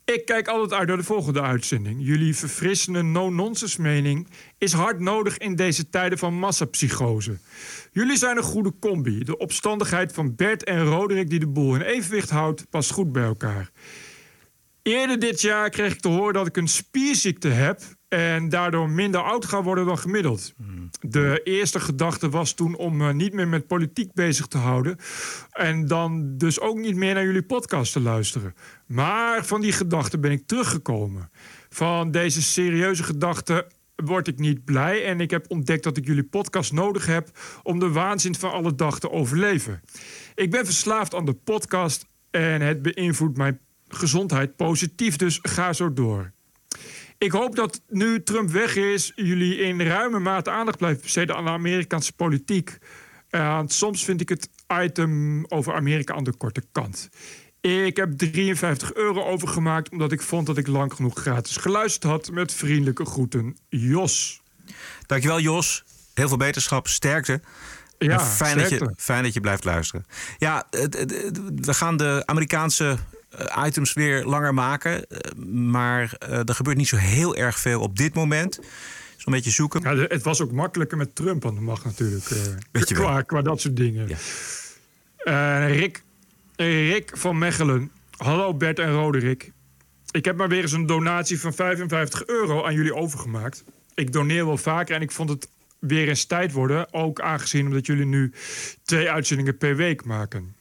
[0.05, 1.97] Ik kijk altijd uit naar de volgende uitzending.
[2.01, 4.29] Jullie verfrissende no-nonsense mening
[4.59, 7.39] is hard nodig in deze tijden van massapsychose.
[7.93, 9.25] Jullie zijn een goede combi.
[9.25, 13.25] De opstandigheid van Bert en Roderick die de boel in evenwicht houdt, past goed bij
[13.25, 13.71] elkaar.
[14.83, 17.81] Eerder dit jaar kreeg ik te horen dat ik een spierziekte heb
[18.13, 20.53] en daardoor minder oud ga worden dan gemiddeld.
[21.01, 24.97] De eerste gedachte was toen om me niet meer met politiek bezig te houden
[25.51, 28.55] en dan dus ook niet meer naar jullie podcast te luisteren.
[28.87, 31.31] Maar van die gedachte ben ik teruggekomen.
[31.69, 36.25] Van deze serieuze gedachte word ik niet blij en ik heb ontdekt dat ik jullie
[36.25, 37.31] podcast nodig heb
[37.63, 39.81] om de waanzin van alle dag te overleven.
[40.35, 45.93] Ik ben verslaafd aan de podcast en het beïnvloedt mijn gezondheid positief, dus ga zo
[45.93, 46.33] door.
[47.23, 51.45] Ik hoop dat nu Trump weg is, jullie in ruime mate aandacht blijven besteden aan
[51.45, 52.79] de Amerikaanse politiek.
[53.31, 54.49] Want soms vind ik het
[54.83, 57.09] item over Amerika aan de korte kant.
[57.61, 62.31] Ik heb 53 euro overgemaakt omdat ik vond dat ik lang genoeg gratis geluisterd had.
[62.31, 64.43] Met vriendelijke groeten, Jos.
[65.07, 65.85] Dankjewel Jos.
[66.15, 67.41] Heel veel beterschap, sterkte.
[67.99, 69.03] Ja, fijn, dat je, sterkte.
[69.03, 70.07] fijn dat je blijft luisteren.
[70.39, 70.67] Ja,
[71.55, 72.99] we gaan de Amerikaanse
[73.67, 75.07] items weer langer maken.
[75.07, 78.61] eh, Maar eh, er gebeurt niet zo heel erg veel op dit moment.
[79.17, 79.81] Zo'n beetje zoeken.
[79.97, 82.25] Ja, het was ook makkelijker met Trump aan de macht natuurlijk.
[82.31, 82.37] eh,
[82.73, 83.05] Weet je wel.
[83.05, 84.09] qua, qua dat soort dingen.
[85.17, 86.03] Eh, Rick,
[86.57, 87.91] Rick van Mechelen.
[88.17, 89.53] Hallo Bert en Roderick.
[90.11, 93.65] Ik heb maar weer eens een donatie van 55 euro aan jullie overgemaakt.
[93.95, 96.93] Ik doneer wel vaker en ik vond het weer eens tijd worden.
[96.93, 98.33] Ook aangezien omdat jullie nu
[98.85, 100.55] twee uitzendingen per week maken.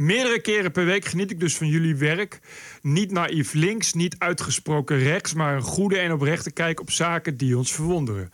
[0.00, 2.40] Meerdere keren per week geniet ik dus van jullie werk.
[2.82, 7.56] Niet naïef links, niet uitgesproken rechts, maar een goede en oprechte kijk op zaken die
[7.56, 8.30] ons verwonderen.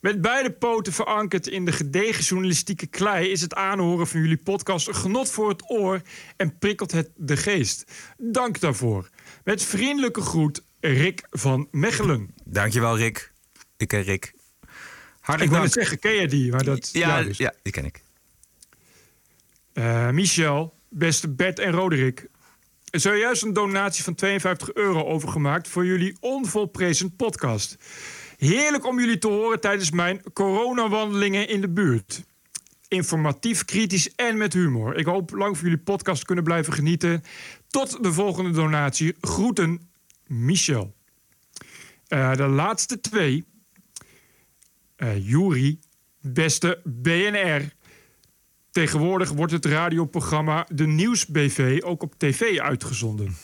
[0.00, 4.88] Met beide poten verankerd in de gedegen journalistieke klei is het aanhoren van jullie podcast
[4.88, 6.00] een genot voor het oor
[6.36, 7.84] en prikkelt het de geest.
[8.18, 9.08] Dank daarvoor.
[9.44, 12.34] Met vriendelijke groet, Rick van Mechelen.
[12.44, 13.32] Dankjewel Rick.
[13.76, 14.24] Ik ken Rick.
[14.24, 14.68] ik
[15.20, 15.62] Hartelijk wil dank.
[15.62, 16.50] het zeggen, ken je die?
[16.50, 17.38] Maar dat, Ja, dus.
[17.38, 18.02] ja, die ken ik.
[19.72, 22.28] Eh, Michel, beste Bert en Roderick.
[22.90, 27.76] Zojuist een donatie van 52 euro overgemaakt voor jullie onvolprezen podcast.
[28.36, 32.24] Heerlijk om jullie te horen tijdens mijn coronawandelingen in de buurt.
[32.88, 34.96] Informatief, kritisch en met humor.
[34.96, 37.22] Ik hoop lang voor jullie podcast kunnen blijven genieten.
[37.68, 39.14] Tot de volgende donatie.
[39.20, 39.90] Groeten,
[40.26, 40.94] Michel.
[42.08, 43.44] Eh, de laatste twee.
[44.96, 45.78] Eh Juri,
[46.20, 47.76] beste BNR.
[48.78, 53.36] Tegenwoordig wordt het radioprogramma De Nieuwsbv ook op tv uitgezonden.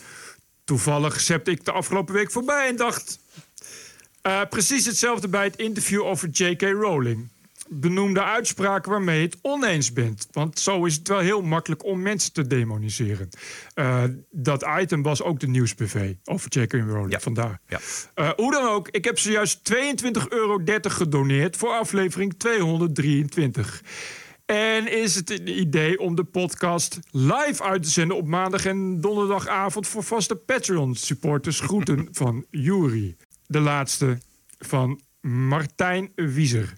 [0.65, 3.19] Toevallig zepte ik de afgelopen week voorbij en dacht...
[4.23, 6.63] eh, precies hetzelfde bij het interview over J.K.
[6.63, 7.29] Rowling.
[7.69, 10.29] Benoemde uitspraken waarmee je het oneens bent.
[10.33, 13.29] Want zo is het wel heel makkelijk om mensen te demoniseren.
[13.75, 16.73] Eh, dat item was ook de Nieuwsbv over J.K.
[16.73, 17.61] Rowling, vandaar.
[17.69, 17.81] Ja.
[18.15, 23.83] Eh, hoe dan ook, ik heb zojuist 22,30 euro gedoneerd voor aflevering 223.
[24.47, 29.01] En is het een idee om de podcast live uit te zenden op maandag en
[29.01, 31.61] donderdagavond voor vaste Patreon-supporters?
[31.61, 33.17] Groeten van Jury.
[33.47, 34.19] De laatste
[34.59, 36.75] van Martijn Wieser.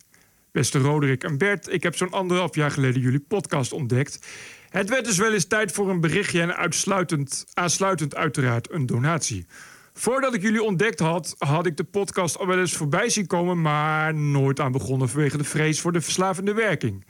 [0.52, 4.26] Beste Roderick en Bert, ik heb zo'n anderhalf jaar geleden jullie podcast ontdekt.
[4.68, 9.46] Het werd dus wel eens tijd voor een berichtje en uitsluitend, aansluitend uiteraard een donatie.
[9.92, 13.60] Voordat ik jullie ontdekt had, had ik de podcast al wel eens voorbij zien komen,
[13.60, 17.04] maar nooit aan begonnen vanwege de vrees voor de verslavende werking.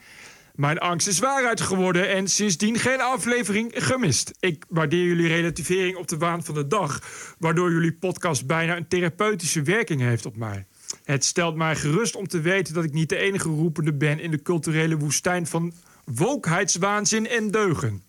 [0.56, 4.32] Mijn angst is waarheid geworden en sindsdien geen aflevering gemist.
[4.40, 7.00] Ik waardeer jullie relativering op de waan van de dag,
[7.38, 10.66] waardoor jullie podcast bijna een therapeutische werking heeft op mij.
[11.04, 14.30] Het stelt mij gerust om te weten dat ik niet de enige roepende ben in
[14.30, 15.72] de culturele woestijn van
[16.04, 18.02] wokheidswaanzin en deugen.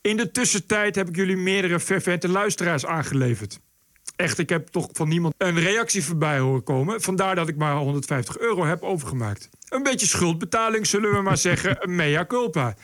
[0.00, 3.60] In de tussentijd heb ik jullie meerdere fervente luisteraars aangeleverd.
[4.20, 7.00] Echt, ik heb toch van niemand een reactie voorbij horen komen.
[7.00, 9.48] Vandaar dat ik maar 150 euro heb overgemaakt.
[9.68, 11.78] Een beetje schuldbetaling, zullen we maar zeggen.
[11.94, 12.74] Mea culpa.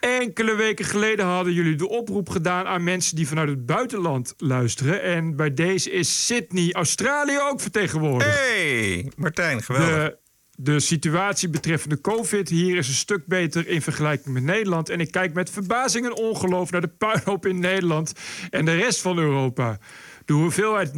[0.00, 5.02] Enkele weken geleden hadden jullie de oproep gedaan aan mensen die vanuit het buitenland luisteren.
[5.02, 8.38] En bij deze is Sydney, Australië ook vertegenwoordigd.
[8.38, 9.94] Hey, Martijn, geweldig.
[9.94, 10.18] De,
[10.60, 14.88] de situatie betreffende COVID hier is een stuk beter in vergelijking met Nederland.
[14.88, 18.12] En ik kijk met verbazing en ongeloof naar de puinhoop in Nederland
[18.50, 19.78] en de rest van Europa.
[20.24, 20.92] De hoeveelheid,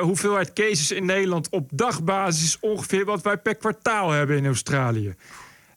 [0.00, 5.14] hoeveelheid cases in Nederland op dagbasis is ongeveer wat wij per kwartaal hebben in Australië.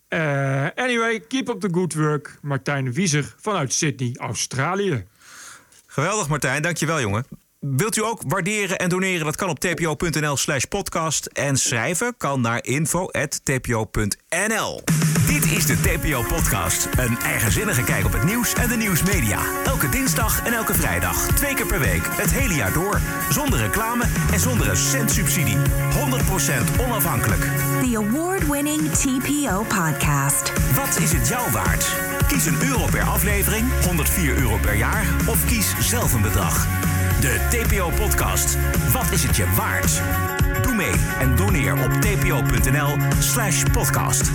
[0.07, 2.37] Eh, anyway, keep up the good work.
[2.41, 5.05] Martijn Wieser vanuit Sydney, Australië.
[5.85, 6.61] Geweldig, Martijn.
[6.61, 7.25] Dankjewel, jongen.
[7.65, 9.25] Wilt u ook waarderen en doneren?
[9.25, 11.25] Dat kan op tpo.nl slash podcast.
[11.25, 14.11] En schrijven kan naar info.tpo.nl.
[15.27, 16.87] Dit is de TPO-podcast.
[16.97, 19.39] Een eigenzinnige kijk op het nieuws en de nieuwsmedia.
[19.65, 21.27] Elke dinsdag en elke vrijdag.
[21.27, 22.07] Twee keer per week.
[22.09, 22.99] Het hele jaar door.
[23.29, 25.57] Zonder reclame en zonder een cent subsidie.
[25.57, 25.61] 100%
[26.79, 27.41] onafhankelijk.
[27.81, 30.53] The award-winning TPO podcast.
[30.75, 31.95] Wat is het jou waard?
[32.27, 36.67] Kies een euro per aflevering, 104 euro per jaar of kies zelf een bedrag.
[37.19, 38.57] De TPO-podcast.
[38.91, 40.01] Wat is het je waard?
[40.61, 44.31] Doe mee en doneer op tpo.nl slash podcast.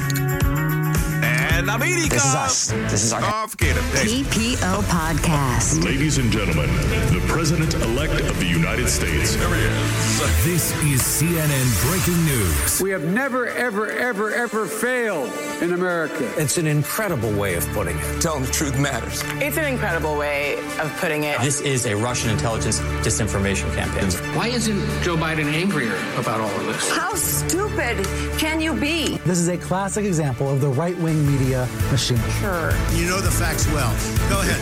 [1.58, 2.08] En Amerika.
[2.14, 2.66] This is us.
[2.88, 3.80] This is our- Oh, verkeerde.
[4.06, 5.82] TPO Podcast.
[5.82, 6.70] Ladies and gentlemen,
[7.12, 9.34] the President-elect of the United States.
[9.34, 10.44] There he is.
[10.44, 12.80] This is CNN breaking news.
[12.80, 16.30] We have never, ever, ever, ever failed in America.
[16.36, 18.20] It's an incredible way of putting it.
[18.22, 19.24] Telling the truth matters.
[19.40, 21.40] It's an incredible way of putting it.
[21.40, 24.08] This is a Russian intelligence disinformation campaign.
[24.36, 26.88] Why isn't Joe Biden angrier about all of this?
[26.90, 28.06] How stupid
[28.38, 29.18] can you be?
[29.26, 31.47] This is a classic example of the right wing media
[31.90, 32.18] machine.
[32.40, 32.72] Sure.
[32.94, 33.92] You know the facts well.
[34.28, 34.60] Go ahead.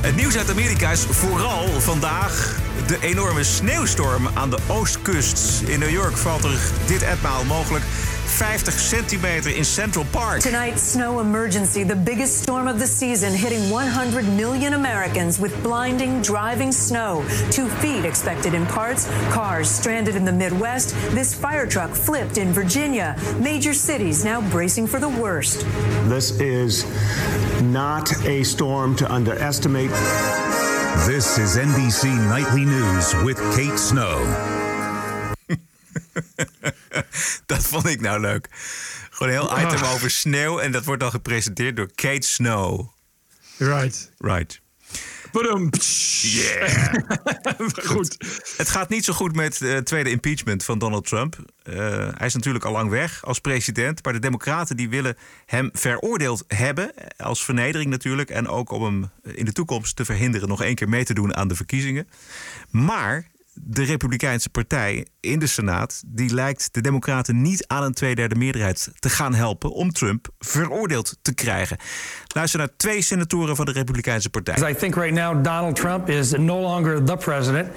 [0.00, 2.56] Het nieuws uit Amerika is vooral vandaag
[2.86, 5.60] de enorme sneeuwstorm aan de oostkust.
[5.66, 7.84] In New York valt er dit etmaal mogelijk
[8.28, 10.40] 50 centimeter in Central Park.
[10.42, 16.20] Tonight's snow emergency, the biggest storm of the season, hitting 100 million Americans with blinding,
[16.22, 17.26] driving snow.
[17.50, 20.94] Two feet expected in parts, cars stranded in the Midwest.
[21.14, 23.16] This fire truck flipped in Virginia.
[23.40, 25.66] Major cities now bracing for the worst.
[26.08, 26.84] This is
[27.62, 29.90] not a storm to underestimate.
[31.06, 34.18] This is NBC Nightly News with Kate Snow.
[37.46, 38.48] dat vond ik nou leuk.
[39.10, 39.92] Gewoon een heel item Ah.
[39.92, 40.58] over sneeuw.
[40.58, 42.88] En dat wordt dan gepresenteerd door Kate Snow.
[43.58, 44.10] Right.
[44.18, 44.60] Right.
[45.32, 45.70] Badum.
[46.20, 46.94] Yeah.
[47.90, 48.16] Goed.
[48.56, 51.36] Het gaat niet zo goed met de tweede impeachment van Donald Trump.
[51.62, 51.74] Eh,
[52.16, 54.04] hij is natuurlijk al lang weg als president.
[54.04, 55.16] Maar de Democraten die willen
[55.46, 56.92] hem veroordeeld hebben.
[57.16, 58.30] Als vernedering natuurlijk.
[58.30, 61.36] En ook om hem in de toekomst te verhinderen nog één keer mee te doen
[61.36, 62.08] aan de verkiezingen.
[62.70, 63.26] Maar
[63.62, 66.02] de Republikeinse Partij in de Senaat...
[66.06, 69.72] die lijkt de Democraten niet aan een tweederde meerderheid te gaan helpen...
[69.72, 71.76] om Trump veroordeeld te krijgen.
[72.34, 74.70] Luister naar twee senatoren van de Republikeinse Partij.
[74.70, 77.68] I think right now Donald Trump is no longer the president.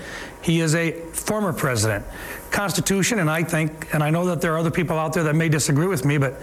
[0.41, 2.05] He is a former president.
[2.49, 5.36] Constitution, and I think, and I know that there are other people out there that
[5.36, 6.34] may disagree with me, but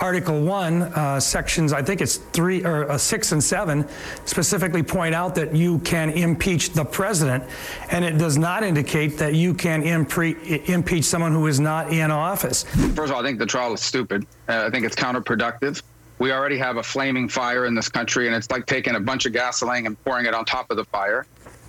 [0.00, 3.86] Article 1, uh, sections, I think it's three or uh, six and seven,
[4.24, 7.44] specifically point out that you can impeach the president,
[7.90, 12.10] and it does not indicate that you can impre- impeach someone who is not in
[12.10, 12.64] office.
[12.64, 14.26] First of all, I think the trial is stupid.
[14.48, 15.82] Uh, I think it's counterproductive.
[16.18, 19.26] We already have a flaming fire in this country, and it's like taking a bunch
[19.26, 21.26] of gasoline and pouring it on top of the fire.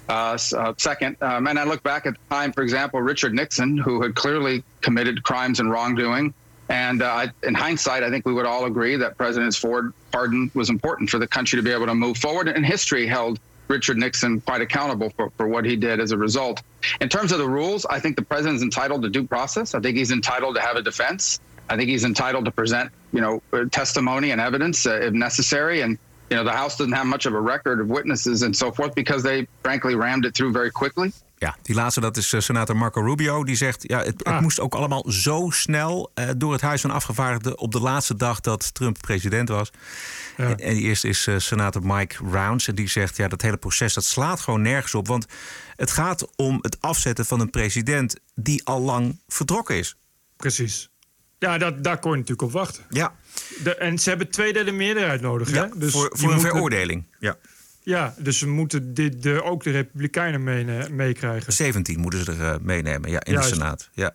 [0.07, 3.77] Uh, uh, second, um, and I look back at the time, for example, Richard Nixon,
[3.77, 6.33] who had clearly committed crimes and wrongdoing.
[6.71, 10.69] And uh, in hindsight, I think we would all agree that President Ford pardon was
[10.69, 12.47] important for the country to be able to move forward.
[12.47, 16.63] And history held Richard Nixon quite accountable for, for what he did as a result.
[17.01, 19.75] In terms of the rules, I think the president is entitled to due process.
[19.75, 21.41] I think he's entitled to have a defense.
[21.69, 25.81] I think he's entitled to present, you know, uh, testimony and evidence uh, if necessary.
[25.81, 25.97] And
[26.29, 28.95] you know, the House doesn't have much of a record of witnesses and so forth
[28.95, 31.11] because they frankly rammed it through very quickly.
[31.41, 33.43] Ja, die laatste, dat is eh, senator Marco Rubio.
[33.43, 36.91] Die zegt, ja, het, het moest ook allemaal zo snel eh, door het Huis van
[36.91, 37.57] Afgevaardigden...
[37.57, 39.71] op de laatste dag dat Trump president was.
[40.37, 42.67] En, en die eerste is eh, senator Mike Rounds.
[42.67, 45.07] En die zegt, ja, dat hele proces dat slaat gewoon nergens op.
[45.07, 45.25] Want
[45.75, 48.15] het gaat om het afzetten van een president...
[48.35, 49.95] die al lang vertrokken is.
[50.37, 50.89] Precies.
[51.39, 52.83] Ja, dat, daar kon je natuurlijk op wachten.
[52.89, 53.15] Ja.
[53.63, 55.79] De, en ze hebben twee derde meerderheid nodig, Ja, hè?
[55.79, 57.05] Dus voor, voor een veroordeling.
[57.19, 57.35] Ja.
[57.83, 61.53] Ja, dus ze moeten dit, de, ook de Republikeinen mee- meekrijgen.
[61.53, 63.49] 17 moeten ze er eh, meenemen ja, in Juist.
[63.49, 63.89] de Senaat.
[63.93, 64.13] Ja.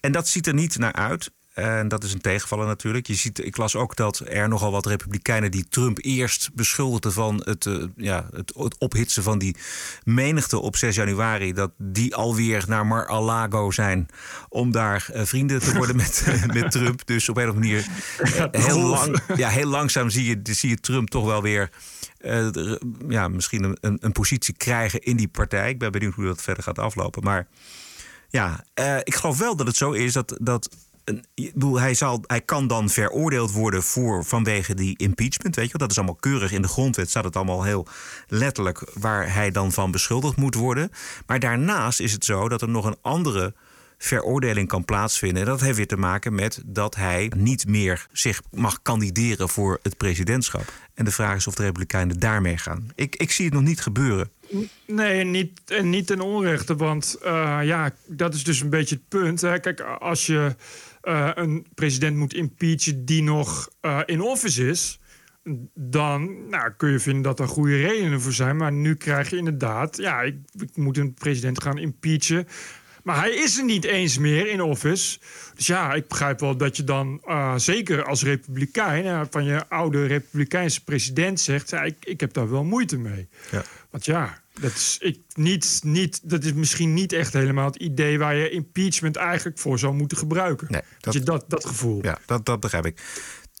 [0.00, 1.30] En dat ziet er niet naar uit.
[1.54, 3.06] En dat is een tegenvaller natuurlijk.
[3.06, 7.42] Je ziet, ik las ook dat er nogal wat republikeinen die Trump eerst beschuldigden van
[7.44, 9.56] het, uh, ja, het, het, ophitsen van die
[10.04, 14.08] menigte op 6 januari, dat die alweer naar Mar-a-Lago zijn
[14.48, 17.06] om daar uh, vrienden te worden met, met Trump.
[17.06, 17.86] Dus op een of andere manier
[18.50, 21.70] heel, lang, ja, heel langzaam zie je, zie je Trump toch wel weer
[22.20, 22.76] uh,
[23.08, 25.70] ja, misschien een, een, positie krijgen in die partij.
[25.70, 27.22] Ik ben benieuwd hoe dat verder gaat aflopen.
[27.22, 27.46] Maar
[28.28, 30.36] ja, uh, ik geloof wel dat het zo is dat.
[30.40, 30.68] dat
[31.34, 35.56] bedoel, hij, zal, hij kan dan veroordeeld worden voor, vanwege die impeachment.
[35.56, 37.10] Weet je, dat is allemaal keurig in de grondwet.
[37.10, 37.86] Staat het allemaal heel
[38.28, 40.90] letterlijk waar hij dan van beschuldigd moet worden.
[41.26, 43.54] Maar daarnaast is het zo dat er nog een andere
[44.02, 45.42] veroordeling kan plaatsvinden.
[45.42, 49.78] En dat heeft weer te maken met dat hij niet meer zich mag kandideren voor
[49.82, 50.72] het presidentschap.
[50.94, 52.90] En de vraag is of de Republikeinen daarmee gaan.
[52.94, 54.30] Ik, ik zie het nog niet gebeuren.
[54.86, 56.76] Nee, niet, en niet ten onrechte.
[56.76, 59.40] Want uh, ja, dat is dus een beetje het punt.
[59.40, 59.58] Hè.
[59.58, 60.54] Kijk, als je
[61.02, 65.00] uh, een president moet impeachen die nog uh, in office is
[65.74, 68.56] dan nou, kun je vinden dat er goede redenen voor zijn.
[68.56, 72.46] Maar nu krijg je inderdaad, ja, ik, ik moet een president gaan impeachen.
[73.02, 75.18] Maar hij is er niet eens meer in office.
[75.54, 79.68] Dus ja, ik begrijp wel dat je dan, uh, zeker als republikein, uh, van je
[79.68, 83.28] oude republikeinse president zegt: ja, ik, ik heb daar wel moeite mee.
[83.50, 83.62] Ja.
[83.90, 88.18] Want ja, dat is, ik, niet, niet, dat is misschien niet echt helemaal het idee
[88.18, 90.66] waar je impeachment eigenlijk voor zou moeten gebruiken.
[90.70, 91.98] Nee, dat, je dat, dat gevoel.
[92.02, 93.00] Ja, dat, dat begrijp ik.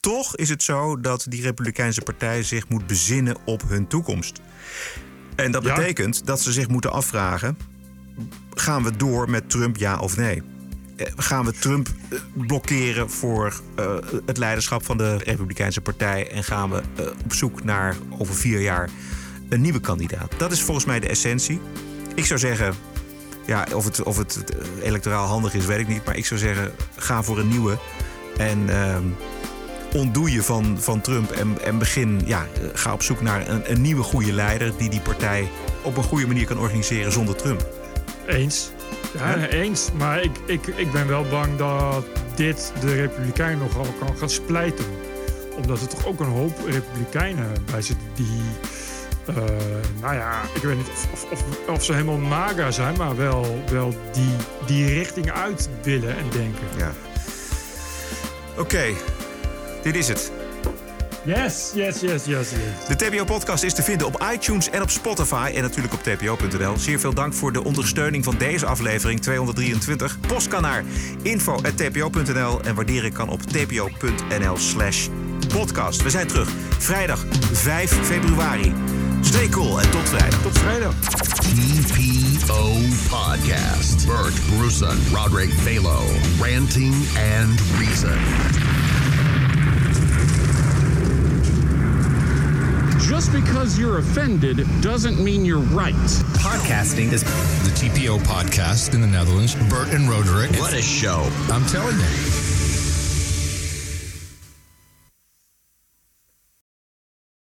[0.00, 4.40] Toch is het zo dat die Republikeinse partij zich moet bezinnen op hun toekomst.
[5.36, 6.24] En dat betekent ja.
[6.24, 7.58] dat ze zich moeten afvragen:
[8.54, 10.42] gaan we door met Trump, ja of nee?
[11.00, 13.94] Eh, gaan we Trump eh, blokkeren voor uh,
[14.26, 16.82] het leiderschap van de Republikeinse Partij en gaan we
[17.24, 18.88] op zoek naar over vier jaar
[19.48, 20.32] een nieuwe kandidaat?
[20.36, 21.60] Dat is volgens mij de essentie.
[22.14, 22.74] Ik zou zeggen,
[23.46, 24.44] ja, of het, of het
[24.82, 26.04] electoraal handig is, weet ik niet.
[26.04, 27.78] Maar ik zou zeggen, ga voor een nieuwe.
[28.36, 28.96] En uh,
[29.94, 34.02] ontdoe je van, van Trump en, en begin, ja, ga op zoek naar een nieuwe
[34.02, 35.48] goede leider die die partij
[35.82, 37.79] op een goede manier kan organiseren zonder Trump.
[38.34, 38.70] Eens.
[39.18, 39.90] Ja, eens.
[39.92, 42.04] Maar ik, ik, ik ben wel bang dat
[42.34, 44.84] dit de Republikeinen nogal kan gaan splijten.
[45.56, 48.42] Omdat er toch ook een hoop Republikeinen bij zitten die.
[49.28, 49.36] Uh,
[50.00, 53.94] nou ja, ik weet niet of, of, of, ze helemaal maga zijn, maar wel, wel
[54.12, 54.34] die,
[54.66, 56.66] die richting uit willen en denken.
[56.76, 56.92] Ja.
[58.52, 58.94] Oké, okay.
[59.82, 60.32] dit is het.
[61.24, 62.86] Yes, yes, yes, yes, yes.
[62.88, 66.76] De TPO-podcast is te vinden op iTunes en op Spotify en natuurlijk op tpo.nl.
[66.76, 70.18] Zeer veel dank voor de ondersteuning van deze aflevering 223.
[70.20, 70.84] Post kan naar
[71.22, 75.08] info.tpo.nl en waarderen kan op tpo.nl slash
[75.48, 76.02] podcast.
[76.02, 76.48] We zijn terug
[76.78, 78.72] vrijdag 5 februari.
[79.20, 80.42] Stay cool en tot vrijdag.
[80.42, 80.94] Tot vrijdag.
[81.40, 82.72] TPO
[83.08, 84.06] Podcast.
[84.06, 86.02] Bert Bruson, Roderick Balo.
[86.40, 86.94] Ranting
[87.38, 88.89] and Reason.
[93.10, 95.94] Just because you're offended doesn't mean you're right.
[96.38, 99.56] Podcasting is the TPO podcast in the Netherlands.
[99.68, 100.52] Bert and Roderick.
[100.60, 101.28] What a show.
[101.50, 102.59] I'm telling you.